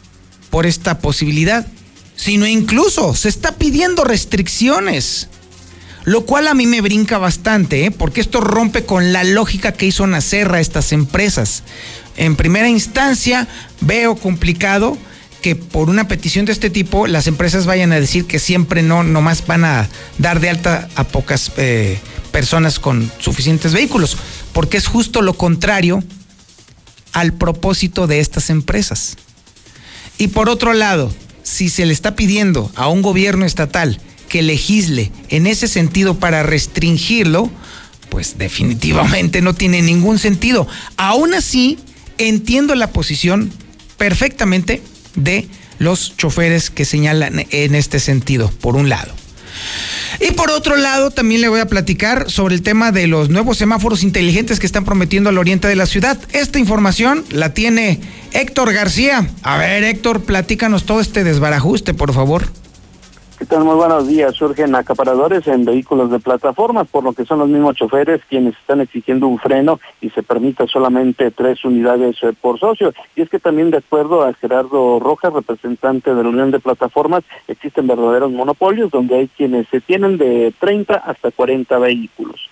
[0.49, 1.68] por esta posibilidad,
[2.15, 5.30] sino incluso se está pidiendo restricciones.
[6.03, 7.91] Lo cual a mí me brinca bastante, ¿eh?
[7.91, 11.64] porque esto rompe con la lógica que hizo nacer a estas empresas.
[12.18, 13.48] En primera instancia,
[13.81, 14.98] veo complicado
[15.41, 19.03] que por una petición de este tipo las empresas vayan a decir que siempre no,
[19.03, 19.88] nomás van a
[20.18, 21.99] dar de alta a pocas eh,
[22.31, 24.18] personas con suficientes vehículos,
[24.52, 26.03] porque es justo lo contrario
[27.14, 29.15] al propósito de estas empresas.
[30.18, 31.14] Y por otro lado,
[31.44, 36.44] si se le está pidiendo a un gobierno estatal que legisle en ese sentido para
[36.44, 37.49] restringirlo,
[38.10, 40.68] pues definitivamente no tiene ningún sentido.
[40.98, 41.77] Aún así,
[42.18, 43.52] entiendo la posición
[43.98, 44.81] perfectamente
[45.15, 45.48] de
[45.80, 49.14] los choferes que señalan en este sentido, por un lado.
[50.19, 53.57] Y por otro lado, también le voy a platicar sobre el tema de los nuevos
[53.57, 56.18] semáforos inteligentes que están prometiendo al oriente de la ciudad.
[56.31, 57.99] Esta información la tiene
[58.31, 59.30] Héctor García.
[59.44, 62.48] A ver, Héctor, platícanos todo este desbarajuste, por favor.
[63.38, 63.65] ¿Qué tal?
[63.65, 64.34] Muy buenos días.
[64.35, 68.81] Surgen acaparadores en vehículos de plataformas, por lo que son los mismos choferes quienes están
[68.81, 72.93] exigiendo un freno y se permita solamente tres unidades eh, por socio.
[73.15, 77.23] Y es que también de acuerdo a Gerardo Rojas, representante de la Unión de Plataformas,
[77.47, 82.49] existen verdaderos monopolios donde hay quienes se tienen de 30 hasta 40 vehículos.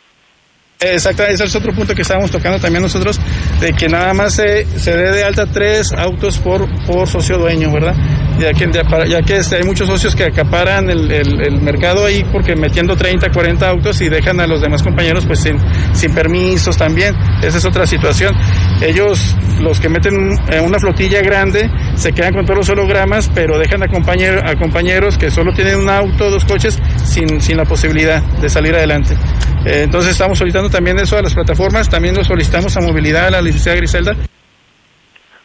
[0.94, 3.20] Exacto, ese es otro punto que estábamos tocando también nosotros,
[3.60, 7.72] de que nada más se, se dé de alta tres autos por, por socio dueño,
[7.72, 7.96] ¿verdad?
[8.40, 8.70] Ya que,
[9.10, 13.32] ya que este, hay muchos socios que acaparan el, el, mercado ahí porque metiendo 30,
[13.32, 15.58] 40 autos y dejan a los demás compañeros pues sin,
[15.94, 17.16] sin permisos también.
[17.42, 18.36] Esa es otra situación.
[18.82, 23.82] Ellos, los que meten una flotilla grande, se quedan con todos los hologramas, pero dejan
[23.84, 28.50] a, a compañeros que solo tienen un auto, dos coches, sin, sin la posibilidad de
[28.50, 29.16] salir adelante.
[29.66, 33.32] Eh, entonces estamos solicitando también eso a las plataformas, también lo solicitamos a Movilidad, a
[33.32, 34.14] la licenciada Griselda.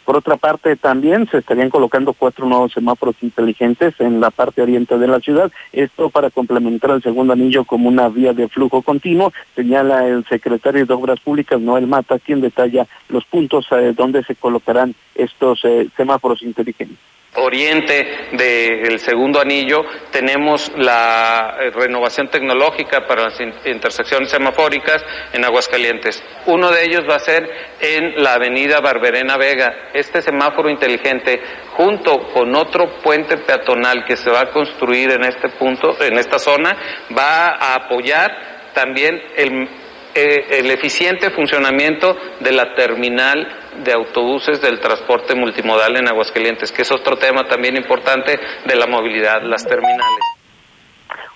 [0.04, 4.98] Por otra parte, también se estarían colocando cuatro nuevos semáforos inteligentes en la parte oriente
[4.98, 9.32] de la ciudad, esto para complementar el segundo anillo como una vía de flujo continuo,
[9.54, 14.34] señala el secretario de Obras Públicas, Noel Mata, quien detalla los puntos eh, donde se
[14.34, 16.98] colocarán estos eh, semáforos inteligentes
[17.34, 25.02] oriente del segundo anillo tenemos la eh, renovación tecnológica para las intersecciones semafóricas
[25.32, 26.22] en Aguascalientes.
[26.46, 27.48] Uno de ellos va a ser
[27.80, 29.90] en la avenida Barberena Vega.
[29.94, 31.40] Este semáforo inteligente,
[31.76, 36.38] junto con otro puente peatonal que se va a construir en este punto, en esta
[36.38, 36.76] zona,
[37.16, 39.68] va a apoyar también el
[40.14, 43.46] eh, el eficiente funcionamiento de la terminal
[43.84, 48.86] de autobuses del transporte multimodal en Aguascalientes, que es otro tema también importante de la
[48.86, 50.24] movilidad, las terminales.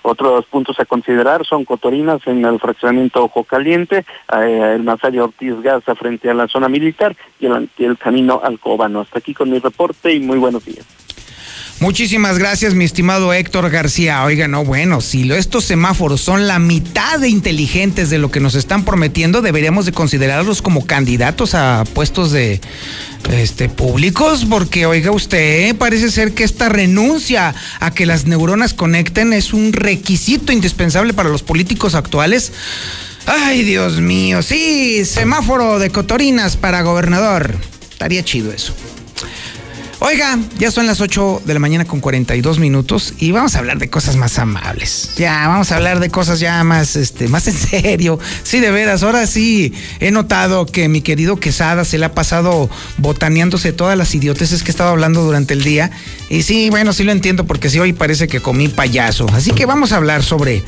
[0.01, 5.59] Otros puntos a considerar son Cotorinas en el fraccionamiento Ojo Caliente, eh, el Masario Ortiz
[5.61, 9.01] Gaza frente a la zona militar y el, el camino Alcobano.
[9.01, 10.85] Hasta aquí con mi reporte y muy buenos días.
[11.81, 14.23] Muchísimas gracias, mi estimado Héctor García.
[14.23, 18.55] Oiga, no, bueno, si estos semáforos son la mitad de inteligentes de lo que nos
[18.55, 22.61] están prometiendo, deberíamos de considerarlos como candidatos a puestos de
[23.29, 29.33] este públicos, porque oiga usted, parece ser que esta renuncia a que las neuronas conecten
[29.33, 32.53] es un requisito indispensable para los políticos actuales.
[33.25, 37.55] Ay, Dios mío, sí, semáforo de cotorinas para gobernador.
[37.91, 38.73] Estaría chido eso.
[39.99, 43.79] Oiga, ya son las 8 de la mañana con 42 minutos y vamos a hablar
[43.79, 45.11] de cosas más amables.
[45.15, 48.19] Ya, vamos a hablar de cosas ya más, este, más en serio.
[48.43, 52.69] Sí, de veras, ahora sí he notado que mi querido Quesada se le ha pasado
[52.97, 55.91] botaneándose todas las idioteces que he estado hablando durante el día.
[56.29, 59.27] Y sí, bueno, sí lo entiendo porque sí hoy parece que comí payaso.
[59.33, 60.63] Así que vamos a hablar sobre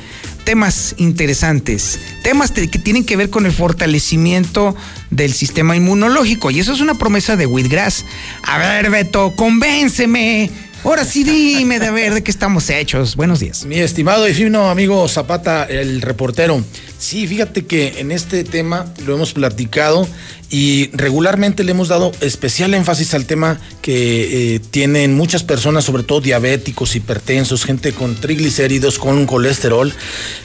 [0.48, 4.78] temas interesantes, temas que tienen que ver con el fortalecimiento
[5.10, 6.52] del sistema inmunológico.
[6.52, 8.06] Y eso es una promesa de Whitgrass.
[8.44, 10.50] A ver, Beto, convénceme.
[10.86, 13.18] Ahora sí dime de ver de qué estamos hechos.
[13.18, 13.66] Buenos días.
[13.66, 16.64] Mi estimado y fino amigo Zapata, el reportero.
[16.98, 20.08] Sí, fíjate que en este tema lo hemos platicado
[20.50, 26.04] y regularmente le hemos dado especial énfasis al tema que eh, tienen muchas personas, sobre
[26.04, 29.94] todo diabéticos, hipertensos, gente con triglicéridos, con colesterol,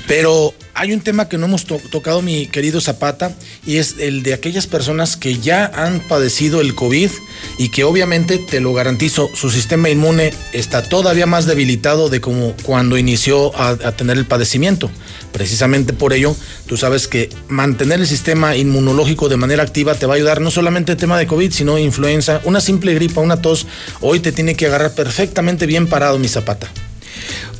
[0.08, 3.34] pero hay un tema que no hemos tocado, mi querido Zapata,
[3.66, 7.10] y es el de aquellas personas que ya han padecido el COVID
[7.58, 12.54] y que obviamente, te lo garantizo, su sistema inmune está todavía más debilitado de como
[12.62, 14.90] cuando inició a, a tener el padecimiento.
[15.32, 16.36] Precisamente por ello,
[16.66, 20.50] tú sabes que mantener el sistema inmunológico de manera activa te va a ayudar no
[20.50, 23.66] solamente el tema de COVID, sino influenza, una simple gripa, una tos,
[24.00, 26.70] hoy te tiene que agarrar perfectamente bien parado mi zapata.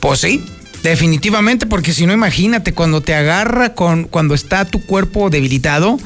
[0.00, 0.44] Pues sí,
[0.82, 5.98] definitivamente, porque si no, imagínate, cuando te agarra con, cuando está tu cuerpo debilitado,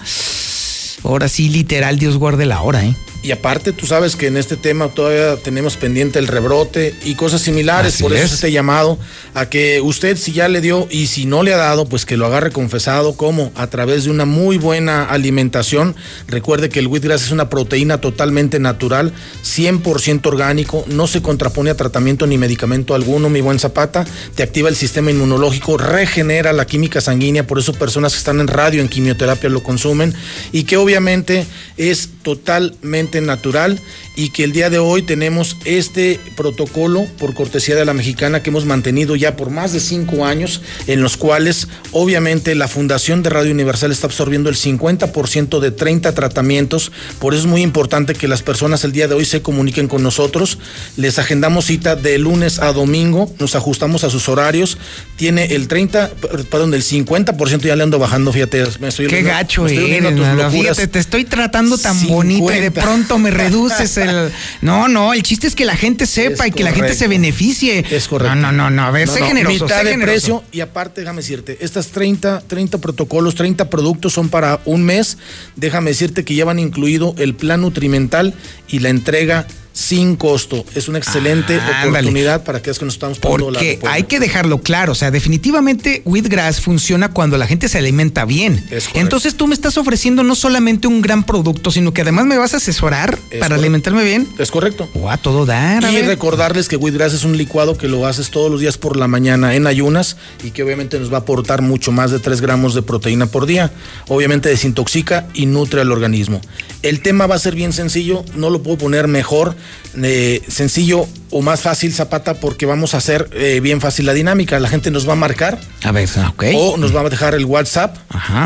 [1.04, 2.94] ahora sí, literal, Dios guarde la hora, ¿eh?
[3.26, 7.42] Y aparte, tú sabes que en este tema todavía tenemos pendiente el rebrote y cosas
[7.42, 8.00] similares.
[8.00, 8.32] por eso es.
[8.34, 9.00] este llamado
[9.34, 12.16] a que usted, si ya le dio y si no le ha dado, pues que
[12.16, 15.96] lo agarre confesado, como a través de una muy buena alimentación.
[16.28, 19.12] Recuerde que el wheatgrass es una proteína totalmente natural,
[19.42, 24.06] 100% orgánico, no se contrapone a tratamiento ni medicamento alguno, mi buen Zapata.
[24.36, 28.46] Te activa el sistema inmunológico, regenera la química sanguínea, por eso personas que están en
[28.46, 30.14] radio, en quimioterapia, lo consumen.
[30.52, 31.44] Y que obviamente
[31.76, 33.80] es totalmente natural
[34.16, 38.50] y que el día de hoy tenemos este protocolo por cortesía de la mexicana que
[38.50, 43.30] hemos mantenido ya por más de cinco años, en los cuales obviamente la Fundación de
[43.30, 46.92] Radio Universal está absorbiendo el 50% de 30 tratamientos.
[47.18, 50.02] Por eso es muy importante que las personas el día de hoy se comuniquen con
[50.02, 50.58] nosotros.
[50.96, 54.78] Les agendamos cita de lunes a domingo, nos ajustamos a sus horarios.
[55.16, 56.10] Tiene el 30,
[56.50, 58.64] perdón, del 50% ya le ando bajando, fíjate.
[58.80, 60.14] Me estoy Qué gacho eres,
[60.50, 64.32] fíjate, te estoy tratando tan bonito y de pronto me reduces el.
[64.60, 67.84] No, no, el chiste es que la gente sepa y que la gente se beneficie.
[67.90, 68.34] Es correcto.
[68.34, 69.64] No, no, no, a ver, sé generoso.
[69.64, 74.60] Mitad de precio y aparte, déjame decirte, estas 30, 30 protocolos, 30 productos son para
[74.64, 75.18] un mes.
[75.56, 78.34] Déjame decirte que llevan incluido el plan nutrimental
[78.68, 79.46] y la entrega
[79.76, 80.64] sin costo.
[80.74, 84.92] Es una excelente oportunidad para que es que nos estamos Porque hay que dejarlo claro,
[84.92, 88.66] o sea, definitivamente Wheatgrass funciona cuando la gente se alimenta bien.
[88.94, 92.54] Entonces tú me estás ofreciendo no solamente un gran producto, sino que además me vas
[92.54, 94.26] a asesorar para alimentarme bien.
[94.38, 94.88] Es correcto.
[94.94, 95.84] O a todo dar.
[95.92, 99.08] y recordarles que Wheatgrass es un licuado que lo haces todos los días por la
[99.08, 102.74] mañana en ayunas y que obviamente nos va a aportar mucho más de 3 gramos
[102.74, 103.70] de proteína por día.
[104.08, 106.40] Obviamente desintoxica y nutre al organismo.
[106.82, 109.54] El tema va a ser bien sencillo, no lo puedo poner mejor
[110.02, 114.60] eh, sencillo o más fácil, Zapata, porque vamos a hacer eh, bien fácil la dinámica.
[114.60, 115.58] La gente nos va a marcar.
[115.82, 116.44] A ver, ok.
[116.54, 117.96] O nos va a dejar el WhatsApp.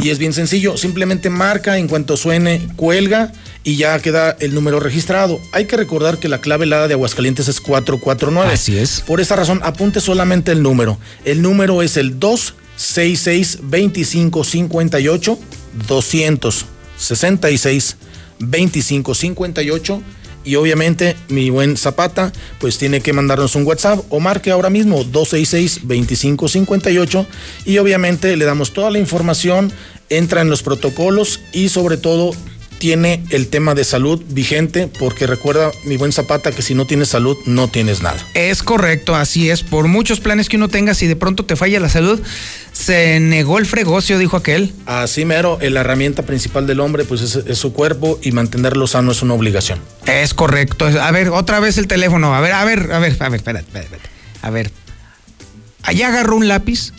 [0.02, 0.76] Y es bien sencillo.
[0.76, 3.32] Simplemente marca en cuanto suene, cuelga
[3.64, 5.38] y ya queda el número registrado.
[5.52, 8.52] Hay que recordar que la clave helada de Aguascalientes es 449.
[8.52, 9.00] Así es.
[9.00, 10.98] Por esa razón, apunte solamente el número.
[11.24, 15.38] El número es el 266 2558
[15.88, 17.96] 266
[18.38, 20.02] 2558
[20.50, 25.04] y obviamente mi buen Zapata pues tiene que mandarnos un WhatsApp o marque ahora mismo
[25.04, 27.24] 266-2558
[27.66, 29.72] y obviamente le damos toda la información,
[30.08, 32.32] entra en los protocolos y sobre todo
[32.80, 37.10] tiene el tema de salud vigente, porque recuerda, mi buen Zapata, que si no tienes
[37.10, 38.16] salud, no tienes nada.
[38.34, 39.62] Es correcto, así es.
[39.62, 42.20] Por muchos planes que uno tenga, si de pronto te falla la salud,
[42.72, 44.72] se negó el fregocio, dijo aquel.
[44.86, 49.20] Así mero, la herramienta principal del hombre, pues es, su cuerpo y mantenerlo sano es
[49.20, 49.78] una obligación.
[50.06, 50.86] Es correcto.
[50.86, 52.34] A ver, otra vez el teléfono.
[52.34, 54.08] A ver, a ver, a ver, a ver, espérate, espérate.
[54.40, 54.72] A ver.
[55.82, 56.94] Allá agarró un lápiz,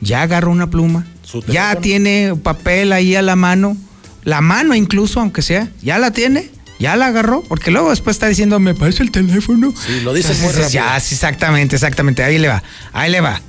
[0.00, 1.06] ya agarró una pluma,
[1.46, 3.76] ya tiene papel ahí a la mano
[4.24, 8.26] la mano incluso, aunque sea, ya la tiene, ya la agarró, porque luego después está
[8.26, 9.72] diciendo, me parece el teléfono.
[9.86, 10.68] Sí, lo dice muy rápido.
[10.70, 13.40] Ya, sí, exactamente, exactamente, ahí le va, ahí le va.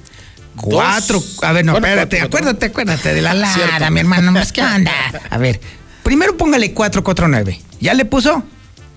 [0.55, 4.91] Cuatro, a ver, no, espérate, acuérdate, acuérdate de la Lara, mi hermano, pues, ¿qué onda?
[5.29, 5.59] A ver,
[6.03, 8.43] primero póngale 449, ¿ya le puso?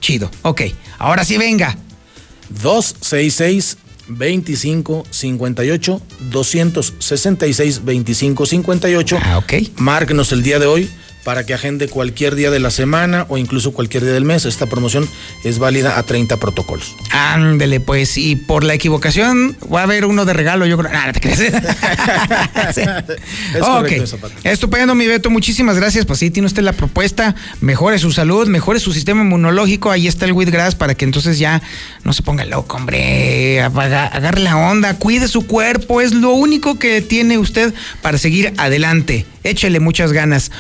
[0.01, 0.63] Chido, ok,
[0.99, 1.77] ahora sí venga.
[2.63, 3.77] 266
[4.09, 9.19] 25 58 266 25 58.
[9.23, 9.53] Ah, ok.
[9.77, 10.91] Márquenos el día de hoy
[11.29, 14.47] para que agende cualquier día de la semana o incluso cualquier día del mes.
[14.47, 15.07] Esta promoción
[15.45, 16.97] es válida a 30 protocolos.
[17.11, 20.91] Ándele, pues, y por la equivocación va a haber uno de regalo, yo creo.
[20.95, 21.41] Ah, te crees.
[22.73, 22.79] es
[24.43, 26.07] Estupendo, mi Beto, muchísimas gracias.
[26.07, 27.35] Pues sí, tiene usted la propuesta.
[27.61, 29.91] Mejore su salud, mejore su sistema inmunológico.
[29.91, 31.61] Ahí está el Wheatgrass para que entonces ya
[32.05, 33.61] no se ponga loco, hombre.
[33.61, 36.01] Agarre la onda, cuide su cuerpo.
[36.01, 39.27] Es lo único que tiene usted para seguir adelante.
[39.49, 40.51] Échele muchas ganas.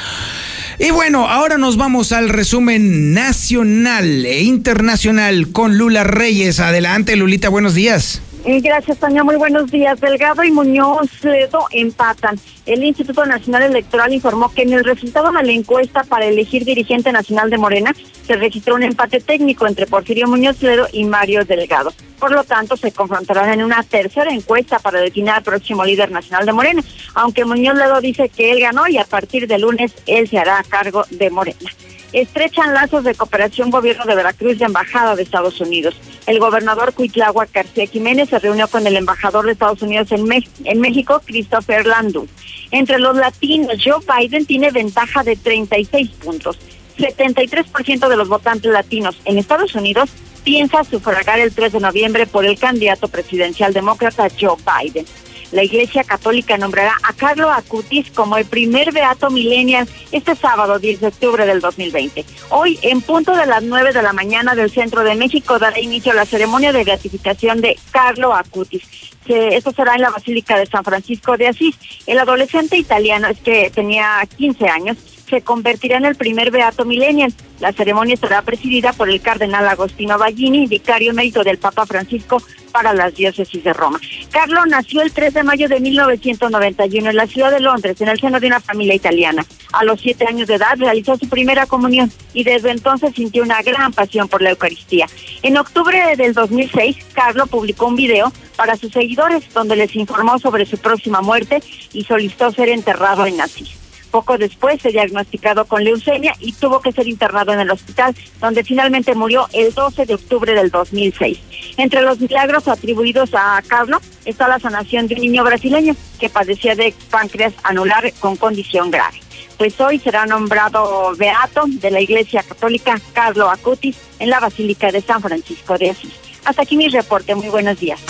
[0.78, 6.60] Y bueno, ahora nos vamos al resumen nacional e internacional con Lula Reyes.
[6.60, 8.22] Adelante, Lulita, buenos días.
[8.48, 9.22] Gracias, Tania.
[9.22, 10.00] Muy buenos días.
[10.00, 12.40] Delgado y Muñoz Ledo empatan.
[12.64, 17.12] El Instituto Nacional Electoral informó que en el resultado de la encuesta para elegir dirigente
[17.12, 17.94] nacional de Morena
[18.26, 21.92] se registró un empate técnico entre Porfirio Muñoz Ledo y Mario Delgado.
[22.18, 26.46] Por lo tanto, se confrontarán en una tercera encuesta para definir al próximo líder nacional
[26.46, 26.82] de Morena,
[27.14, 30.64] aunque Muñoz Ledo dice que él ganó y a partir de lunes él se hará
[30.70, 31.70] cargo de Morena
[32.12, 35.94] estrechan lazos de cooperación gobierno de Veracruz y embajada de Estados Unidos.
[36.26, 41.20] El gobernador Cuitlagua García Jiménez se reunió con el embajador de Estados Unidos en, México,
[41.24, 42.26] Christopher Landu.
[42.70, 46.58] Entre los latinos, Joe Biden tiene ventaja de 36 puntos.
[46.98, 50.10] 73% de los votantes latinos en Estados Unidos
[50.44, 55.06] piensa sufragar el 3 de noviembre por el candidato presidencial demócrata Joe Biden
[55.52, 61.00] la Iglesia Católica nombrará a Carlo Acutis como el primer beato millennial este sábado 10
[61.00, 62.24] de octubre del 2020.
[62.50, 66.12] Hoy, en punto de las 9 de la mañana del centro de México, dará inicio
[66.12, 68.82] a la ceremonia de beatificación de Carlo Acutis.
[69.26, 71.76] Esto será en la Basílica de San Francisco de Asís.
[72.06, 74.96] El adolescente italiano es que tenía 15 años
[75.28, 77.32] se convertirá en el primer Beato Millennial.
[77.60, 82.42] La ceremonia estará presidida por el cardenal Agostino Ballini, vicario mérito del Papa Francisco
[82.72, 84.00] para las diócesis de Roma.
[84.30, 88.20] Carlo nació el 3 de mayo de 1991 en la ciudad de Londres, en el
[88.20, 89.44] seno de una familia italiana.
[89.72, 93.62] A los siete años de edad realizó su primera comunión y desde entonces sintió una
[93.62, 95.06] gran pasión por la Eucaristía.
[95.42, 100.66] En octubre del 2006, Carlo publicó un video para sus seguidores donde les informó sobre
[100.66, 103.77] su próxima muerte y solicitó ser enterrado en Asís.
[104.10, 108.64] Poco después se diagnosticado con leucemia y tuvo que ser internado en el hospital, donde
[108.64, 111.38] finalmente murió el 12 de octubre del 2006.
[111.76, 116.74] Entre los milagros atribuidos a Carlos está la sanación de un niño brasileño que padecía
[116.74, 119.20] de páncreas anular con condición grave.
[119.56, 125.00] Pues hoy será nombrado beato de la Iglesia Católica Carlo Acutis en la Basílica de
[125.00, 126.14] San Francisco de Asís.
[126.44, 127.34] Hasta aquí mi reporte.
[127.34, 128.00] Muy buenos días.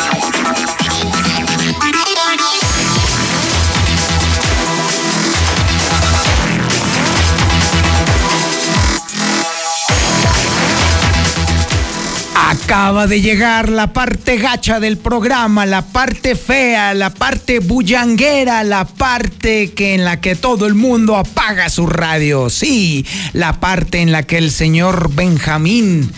[12.40, 18.84] Acaba de llegar la parte gacha del programa, la parte fea, la parte bullanguera, la
[18.84, 22.48] parte que en la que todo el mundo apaga su radio.
[22.48, 26.12] Sí, la parte en la que el señor Benjamín,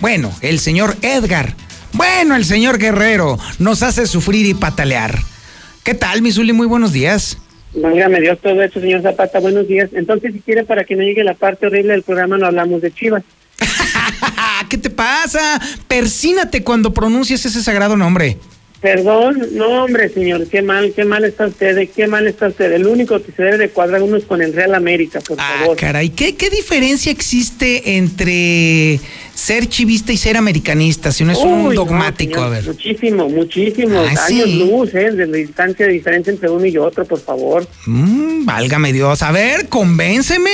[0.00, 1.54] bueno, el señor Edgar,
[1.94, 5.18] bueno, el señor Guerrero nos hace sufrir y patalear.
[5.82, 6.52] ¿Qué tal, Misuli?
[6.52, 7.38] Muy buenos días.
[7.74, 9.40] Válgame Dios todo eso, señor Zapata.
[9.40, 9.88] Buenos días.
[9.94, 12.92] Entonces, si quiere, para que no llegue la parte horrible del programa, no hablamos de
[12.92, 13.22] Chivas.
[14.68, 15.60] ¿Qué te pasa?
[15.88, 18.38] Persínate cuando pronuncias ese sagrado nombre.
[18.80, 22.70] Perdón, no hombre, señor, qué mal, qué mal está usted, qué mal está usted.
[22.72, 25.56] El único que se debe de cuadrar uno es con el Real América, por ah,
[25.60, 25.76] favor.
[25.76, 29.00] caray, ¿qué, ¿qué diferencia existe entre
[29.34, 31.10] ser chivista y ser americanista?
[31.10, 32.64] Si no es un dogmático, a ver.
[32.64, 33.98] Muchísimo, muchísimo.
[33.98, 35.10] Ah, años luz, ¿eh?
[35.10, 37.66] De la distancia diferente entre uno y otro, por favor.
[37.86, 39.22] Mm, válgame Dios.
[39.22, 40.50] A ver, convénceme.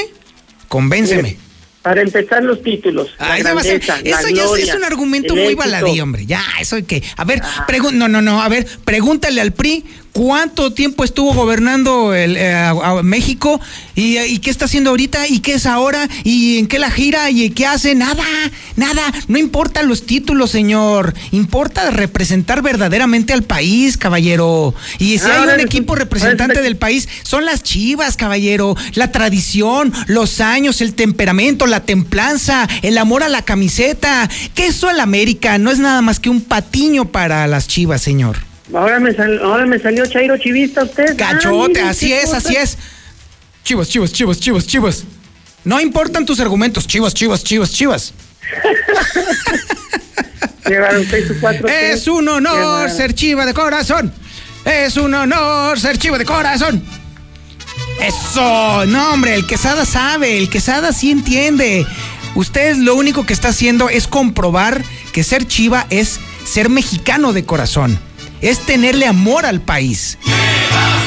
[0.68, 1.36] Convénceme.
[1.82, 3.10] Para empezar los títulos.
[3.18, 6.26] la grandeza, eso ya es un argumento muy baladí, hombre.
[6.26, 7.02] Ya, eso hay que.
[7.16, 7.66] A ver, ah.
[7.92, 8.40] no, no, no.
[8.40, 12.72] A ver, pregúntale al PRI cuánto tiempo estuvo gobernando el, eh,
[13.02, 13.60] México
[13.94, 17.50] ¿Y, qué está haciendo ahorita y qué es ahora y en qué la gira y
[17.50, 17.94] qué hace.
[17.94, 18.24] Nada,
[18.76, 19.02] nada.
[19.28, 21.14] No importa los títulos, señor.
[21.30, 24.74] Importa representar verdaderamente al país, caballero.
[24.98, 28.76] Y si hay un equipo representante del país, son las chivas, caballero.
[28.94, 34.28] La tradición, los años, el temperamento, la templanza, el amor a la camiseta.
[34.54, 38.51] Que eso el América no es nada más que un patiño para las chivas, señor.
[38.72, 39.10] Ahora me,
[39.42, 41.16] ahora me salió Chairo Chivista usted.
[41.16, 42.78] Cachote, así es, así es.
[43.64, 45.04] Chivas, chivas, chivas, chivas, chivas.
[45.64, 46.86] No importan tus argumentos.
[46.86, 48.14] Chivas, chivas, chivas, chivas.
[51.66, 54.12] es un honor ser chiva de corazón.
[54.64, 56.82] Es un honor ser chiva de corazón.
[58.00, 61.86] Eso, no hombre, el quesada sabe, el quesada sí entiende.
[62.34, 64.82] Usted lo único que está haciendo es comprobar
[65.12, 67.98] que ser chiva es ser mexicano de corazón
[68.42, 70.18] es tenerle amor al país.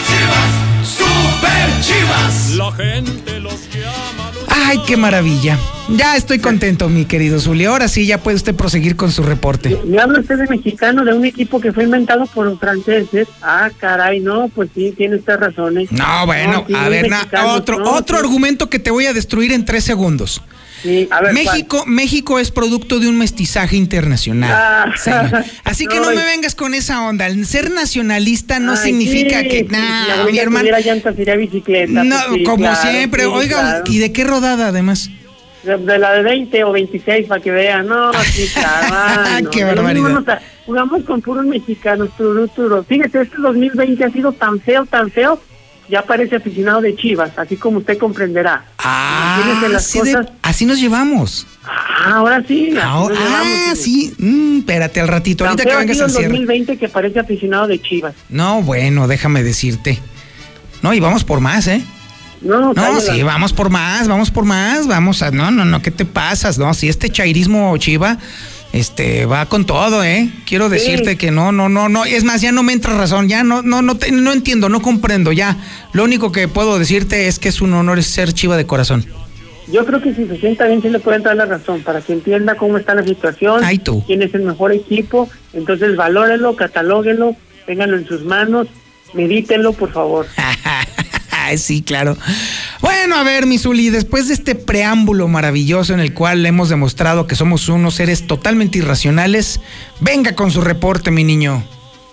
[0.07, 2.56] Chivas, super chivas.
[2.56, 4.32] La gente los llama.
[4.48, 5.60] Ay, qué maravilla.
[5.90, 7.66] Ya estoy contento, mi querido Zuli.
[7.66, 9.78] Ahora sí, ya puede usted proseguir con su reporte.
[9.86, 13.28] Me habla usted de mexicano, de un equipo que fue inventado por los franceses.
[13.44, 15.91] Ah, caray, no, pues sí, tiene usted razones.
[15.91, 17.12] No, bueno, a ver,
[17.45, 20.41] otro, otro argumento que te voy a destruir en tres segundos.
[21.34, 24.52] México, México es producto de un mestizaje internacional.
[24.53, 25.44] Ah.
[25.64, 27.28] Así que no, me vengas con esa onda.
[27.28, 29.64] El ser nacionalista no significa que.
[29.64, 30.70] nada mi hermano.
[31.38, 32.03] bicicleta.
[32.03, 33.26] No, pues como siempre.
[33.26, 35.10] Oiga, ¿y de qué rodada además?
[35.64, 37.88] De la de 20 o 26 para que vean.
[37.88, 39.49] No, sí, claro.
[39.49, 40.41] Qué barbaridad.
[40.66, 42.84] jugamos con puros mexicanos, turu, turu.
[42.84, 45.41] Fíjese, este 2020 ha sido tan feo, tan feo,
[45.90, 48.66] ya parece aficionado de Chivas, así como usted comprenderá.
[48.80, 49.99] Ah, así,
[50.41, 51.48] así nos llevamos.
[51.64, 52.74] Ah, ahora sí.
[52.82, 54.14] Ahora, ah, sí.
[54.18, 55.45] Mm, espérate al ratito.
[55.45, 58.16] Ahorita que vengas al 2020 que parece aficionado de Chivas.
[58.30, 59.99] No, bueno, déjame decirte.
[60.82, 61.82] No, y vamos por más, ¿eh?
[62.41, 65.90] No, no sí, vamos por más, vamos por más, vamos a, no, no, no, ¿qué
[65.90, 66.60] te pasas?
[66.60, 68.20] No, si este chairismo chiva,
[68.76, 70.30] este, va con todo, ¿eh?
[70.46, 73.42] Quiero decirte que no, no, no, no, es más, ya no me entra razón, ya
[73.42, 75.58] no, no, no, no entiendo, no comprendo, ya.
[75.94, 79.06] Lo único que puedo decirte es que es un honor ser chiva de corazón.
[79.72, 82.12] Yo creo que si se sienta bien, sí le pueden dar la razón, para que
[82.12, 84.04] entienda cómo está la situación, Ay, tú.
[84.06, 87.36] quién es el mejor equipo, entonces valórelo, catalóguelo,
[87.66, 88.68] ténganlo en sus manos,
[89.14, 90.28] medítenlo, por favor.
[91.58, 92.18] sí, claro.
[92.82, 97.36] Bueno, a ver, Misuli, después de este preámbulo maravilloso en el cual hemos demostrado que
[97.36, 99.60] somos unos seres totalmente irracionales,
[100.00, 101.64] venga con su reporte, mi niño.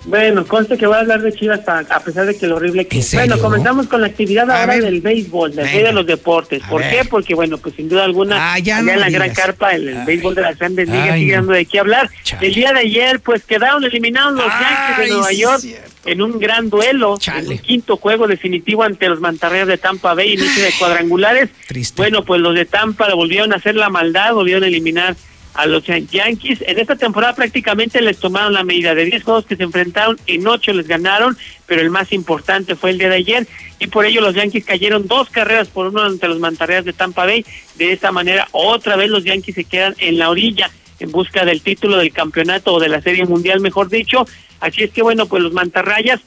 [0.04, 2.98] Bueno, conste que voy a hablar de Chivas a, pesar de que lo horrible que
[2.98, 3.14] es.
[3.14, 6.62] Bueno, comenzamos con la actividad ahora del béisbol, del de los deportes.
[6.68, 7.04] ¿Por qué?
[7.08, 10.42] Porque, bueno, pues sin duda alguna, ah, ya en la gran carpa, el, béisbol de
[10.42, 12.10] las grandes ligas sigue dando de qué hablar.
[12.40, 15.62] El día de ayer, pues quedaron eliminados los Yankees de Nueva York
[16.04, 20.64] en un gran duelo, en quinto juego definitivo ante los mantarreas de Tampa Bay, inicio
[20.64, 21.50] de cuadrangulares.
[21.96, 25.14] Bueno, pues los de Tampa volvieron a hacer la maldad, volvieron a eliminar
[25.54, 26.62] a los Yankees.
[26.66, 30.46] En esta temporada prácticamente les tomaron la medida de 10 juegos que se enfrentaron, en
[30.46, 33.46] 8 les ganaron, pero el más importante fue el día de ayer
[33.78, 37.24] y por ello los Yankees cayeron dos carreras por uno ante los mantarreas de Tampa
[37.24, 37.44] Bay.
[37.76, 40.70] De esta manera, otra vez los Yankees se quedan en la orilla
[41.00, 44.24] en busca del título del campeonato o de la Serie Mundial, mejor dicho.
[44.60, 46.20] Así es que bueno, pues los mantarrayas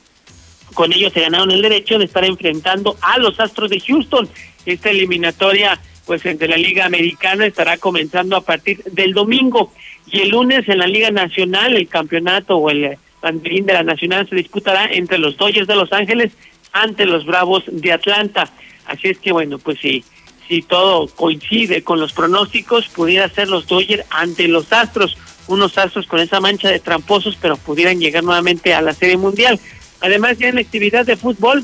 [0.73, 4.27] con ellos se ganaron el derecho de estar enfrentando a los Astros de Houston.
[4.65, 9.71] Esta eliminatoria pues entre la Liga Americana estará comenzando a partir del domingo
[10.07, 14.29] y el lunes en la Liga Nacional el campeonato o el banderín de la Nacional
[14.29, 16.33] se disputará entre los Dodgers de Los Ángeles
[16.71, 18.49] ante los Bravos de Atlanta.
[18.85, 20.03] Así es que bueno, pues si
[20.47, 25.17] si todo coincide con los pronósticos, pudiera ser los Dodgers ante los Astros,
[25.47, 29.59] unos Astros con esa mancha de tramposos, pero pudieran llegar nuevamente a la Serie Mundial.
[30.01, 31.63] Además, ya en actividad de fútbol,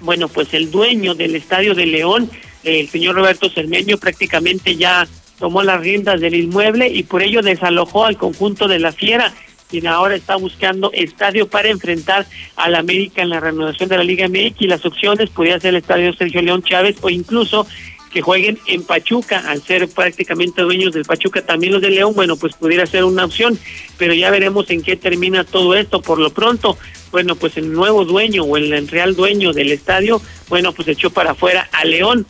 [0.00, 2.30] bueno, pues el dueño del Estadio de León
[2.66, 5.06] el señor Roberto Cermeño prácticamente ya
[5.38, 9.32] tomó las riendas del inmueble y por ello desalojó al conjunto de la Fiera,
[9.70, 12.26] quien ahora está buscando estadio para enfrentar
[12.56, 14.62] al América en la renovación de la Liga MX.
[14.62, 17.66] Las opciones podría ser el estadio Sergio León Chávez o incluso
[18.12, 22.36] que jueguen en Pachuca, al ser prácticamente dueños del Pachuca, también los de León, bueno,
[22.36, 23.58] pues pudiera ser una opción,
[23.98, 26.00] pero ya veremos en qué termina todo esto.
[26.00, 26.78] Por lo pronto,
[27.12, 31.32] bueno, pues el nuevo dueño o el real dueño del estadio, bueno, pues echó para
[31.32, 32.26] afuera a León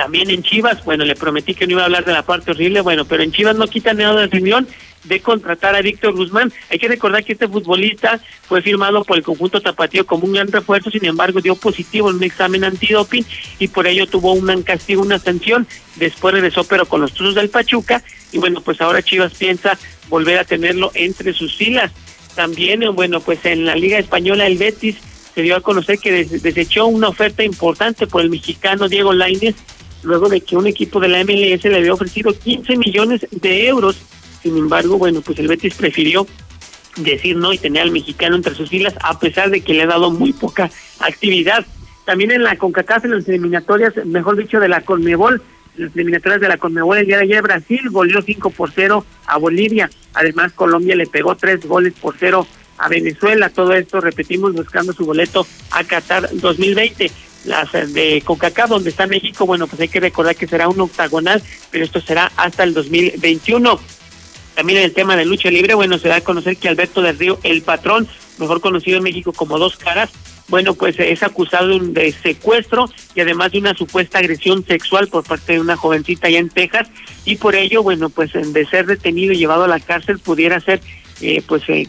[0.00, 2.80] también en Chivas, bueno, le prometí que no iba a hablar de la parte horrible,
[2.80, 4.66] bueno, pero en Chivas no quitan nada de reunión
[5.04, 6.50] de contratar a Víctor Guzmán.
[6.70, 8.18] Hay que recordar que este futbolista
[8.48, 12.16] fue firmado por el conjunto tapatío como un gran refuerzo, sin embargo dio positivo en
[12.16, 13.26] un examen antidoping
[13.58, 15.66] y por ello tuvo un castigo, una sanción.
[15.96, 18.02] Después regresó pero con los Tuzos del Pachuca
[18.32, 19.78] y bueno, pues ahora Chivas piensa
[20.08, 21.92] volver a tenerlo entre sus filas.
[22.34, 24.96] También, bueno, pues en la Liga Española el Betis
[25.34, 29.56] se dio a conocer que desechó una oferta importante por el mexicano Diego Lainez
[30.02, 33.96] luego de que un equipo de la MLS le había ofrecido 15 millones de euros.
[34.42, 36.26] Sin embargo, bueno, pues el Betis prefirió
[36.96, 39.86] decir no y tener al mexicano entre sus filas, a pesar de que le ha
[39.86, 41.64] dado muy poca actividad.
[42.04, 45.42] También en la CONCACAF, en las eliminatorias, mejor dicho, de la CONMEBOL,
[45.76, 49.38] las eliminatorias de la CONMEBOL el día de ayer, Brasil goleó 5 por 0 a
[49.38, 49.90] Bolivia.
[50.14, 52.46] Además, Colombia le pegó 3 goles por 0
[52.78, 53.50] a Venezuela.
[53.50, 57.10] Todo esto, repetimos, buscando su boleto a Qatar 2020
[57.44, 61.42] las de CONCACAF, donde está México, bueno, pues hay que recordar que será un octagonal,
[61.70, 63.80] pero esto será hasta el 2021.
[64.54, 67.18] También en el tema de lucha libre, bueno, se da a conocer que Alberto del
[67.18, 68.08] Río, el patrón,
[68.38, 70.10] mejor conocido en México como Dos Caras,
[70.50, 75.52] bueno, pues es acusado de secuestro y además de una supuesta agresión sexual por parte
[75.52, 76.88] de una jovencita allá en Texas
[77.24, 80.80] y por ello, bueno, pues de ser detenido y llevado a la cárcel pudiera ser,
[81.20, 81.86] eh, pues, eh,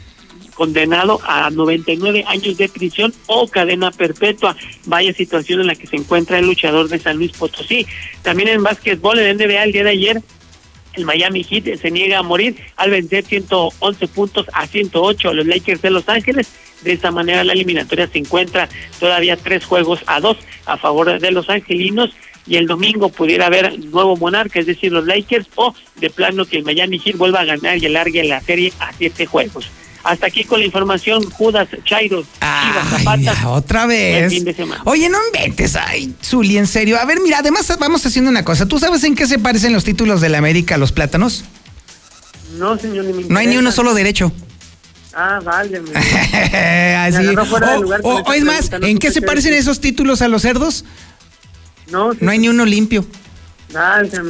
[0.62, 4.56] condenado a 99 años de prisión o cadena perpetua.
[4.86, 7.88] Vaya situación en la que se encuentra el luchador de San Luis Potosí.
[8.22, 10.22] También en básquetbol, en NBA, el día de ayer,
[10.94, 15.48] el Miami Heat se niega a morir al vencer 111 puntos a 108 a los
[15.48, 16.52] Lakers de Los Ángeles.
[16.84, 18.70] De esta manera la eliminatoria se encuentra
[19.00, 22.12] todavía tres juegos a dos a favor de los angelinos
[22.46, 26.58] y el domingo pudiera haber nuevo monarca, es decir, los Lakers, o de plano que
[26.58, 29.72] el Miami Heat vuelva a ganar y alargue la serie a siete juegos.
[30.04, 33.50] Hasta aquí con la información, Judas, Chairo, Chivas, Zapata.
[33.50, 34.34] otra vez.
[34.86, 37.00] Oye, no inventes, ay, Zuli, en serio.
[37.00, 38.66] A ver, mira, además vamos haciendo una cosa.
[38.66, 41.46] ¿Tú sabes en qué se parecen los títulos de la América a los plátanos?
[42.58, 44.32] No, señor, ni me No hay ni uno solo derecho.
[45.14, 45.82] Ah, vale.
[46.98, 47.36] Así.
[48.04, 50.86] O, es más, ¿en qué se parecen esos títulos a los cerdos?
[51.92, 53.06] No, no hay ni uno limpio.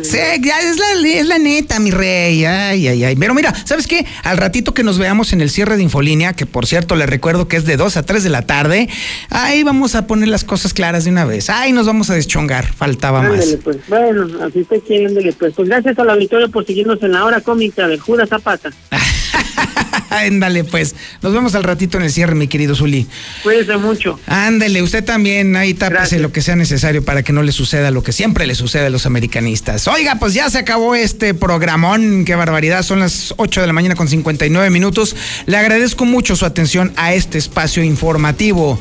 [0.04, 2.46] Sí, ya es la, es la neta, mi rey.
[2.46, 3.16] Ay, ay, ay.
[3.16, 4.06] Pero mira, ¿sabes qué?
[4.24, 7.48] Al ratito que nos veamos en el cierre de Infolínea, que por cierto le recuerdo
[7.48, 8.90] que es de 2 a 3 de la tarde,
[9.30, 11.50] ahí vamos a poner las cosas claras de una vez.
[11.50, 12.66] Ay, nos vamos a deschongar.
[12.66, 13.58] Faltaba más.
[13.64, 13.78] Pues.
[13.88, 15.54] Bueno, así está quiere, pues.
[15.56, 18.70] Pues gracias a la victoria por seguirnos en la hora cómica de Judas Zapata.
[20.10, 20.96] Ándale, pues.
[21.22, 23.08] Nos vemos al ratito en el cierre, mi querido Zuli.
[23.44, 24.20] Cuídese mucho.
[24.28, 25.56] Ándale, usted también.
[25.56, 28.56] Ahí tápese lo que sea necesario para que no le suceda lo que siempre le
[28.56, 29.88] sucede a los americanistas.
[29.88, 32.26] Oiga, pues ya se acabó este programón.
[32.26, 32.84] Qué barbaridad.
[32.84, 35.16] Son las 8 de la mañana con 59 minutos.
[35.46, 38.80] Le agradezco mucho su atención a este espacio informativo.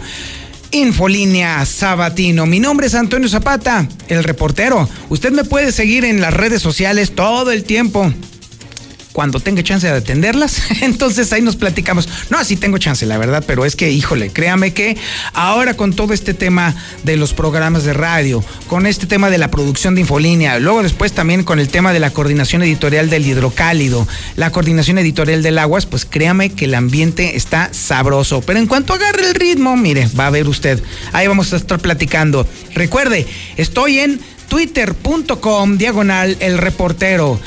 [0.73, 2.47] Infolínea Sabatino.
[2.47, 4.89] Mi nombre es Antonio Zapata, el reportero.
[5.09, 8.13] Usted me puede seguir en las redes sociales todo el tiempo
[9.21, 12.09] cuando tenga chance de atenderlas, entonces ahí nos platicamos.
[12.31, 14.97] No, así tengo chance, la verdad, pero es que, híjole, créame que
[15.35, 19.51] ahora con todo este tema de los programas de radio, con este tema de la
[19.51, 24.09] producción de infolínea, luego después también con el tema de la coordinación editorial del hidrocálido,
[24.37, 28.41] la coordinación editorial del aguas, pues créame que el ambiente está sabroso.
[28.41, 30.83] Pero en cuanto agarre el ritmo, mire, va a ver usted,
[31.13, 32.49] ahí vamos a estar platicando.
[32.75, 33.27] Recuerde,
[33.59, 34.19] estoy en
[34.49, 37.39] twitter.com diagonal el reportero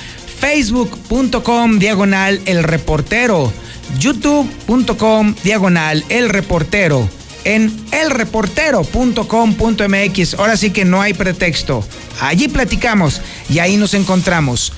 [0.44, 3.53] facebook.com diagonal el reportero,
[3.98, 7.07] youtube.com diagonal el reportero,
[7.45, 10.34] en elreportero.com.mx.
[10.34, 11.88] Ahora sí que no hay pretexto.
[12.20, 14.74] Allí platicamos y ahí nos encontramos.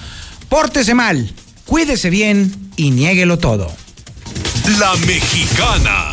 [0.49, 1.33] Pórtese mal,
[1.65, 3.71] cuídese bien y niéguelo todo.
[4.79, 6.11] La mexicana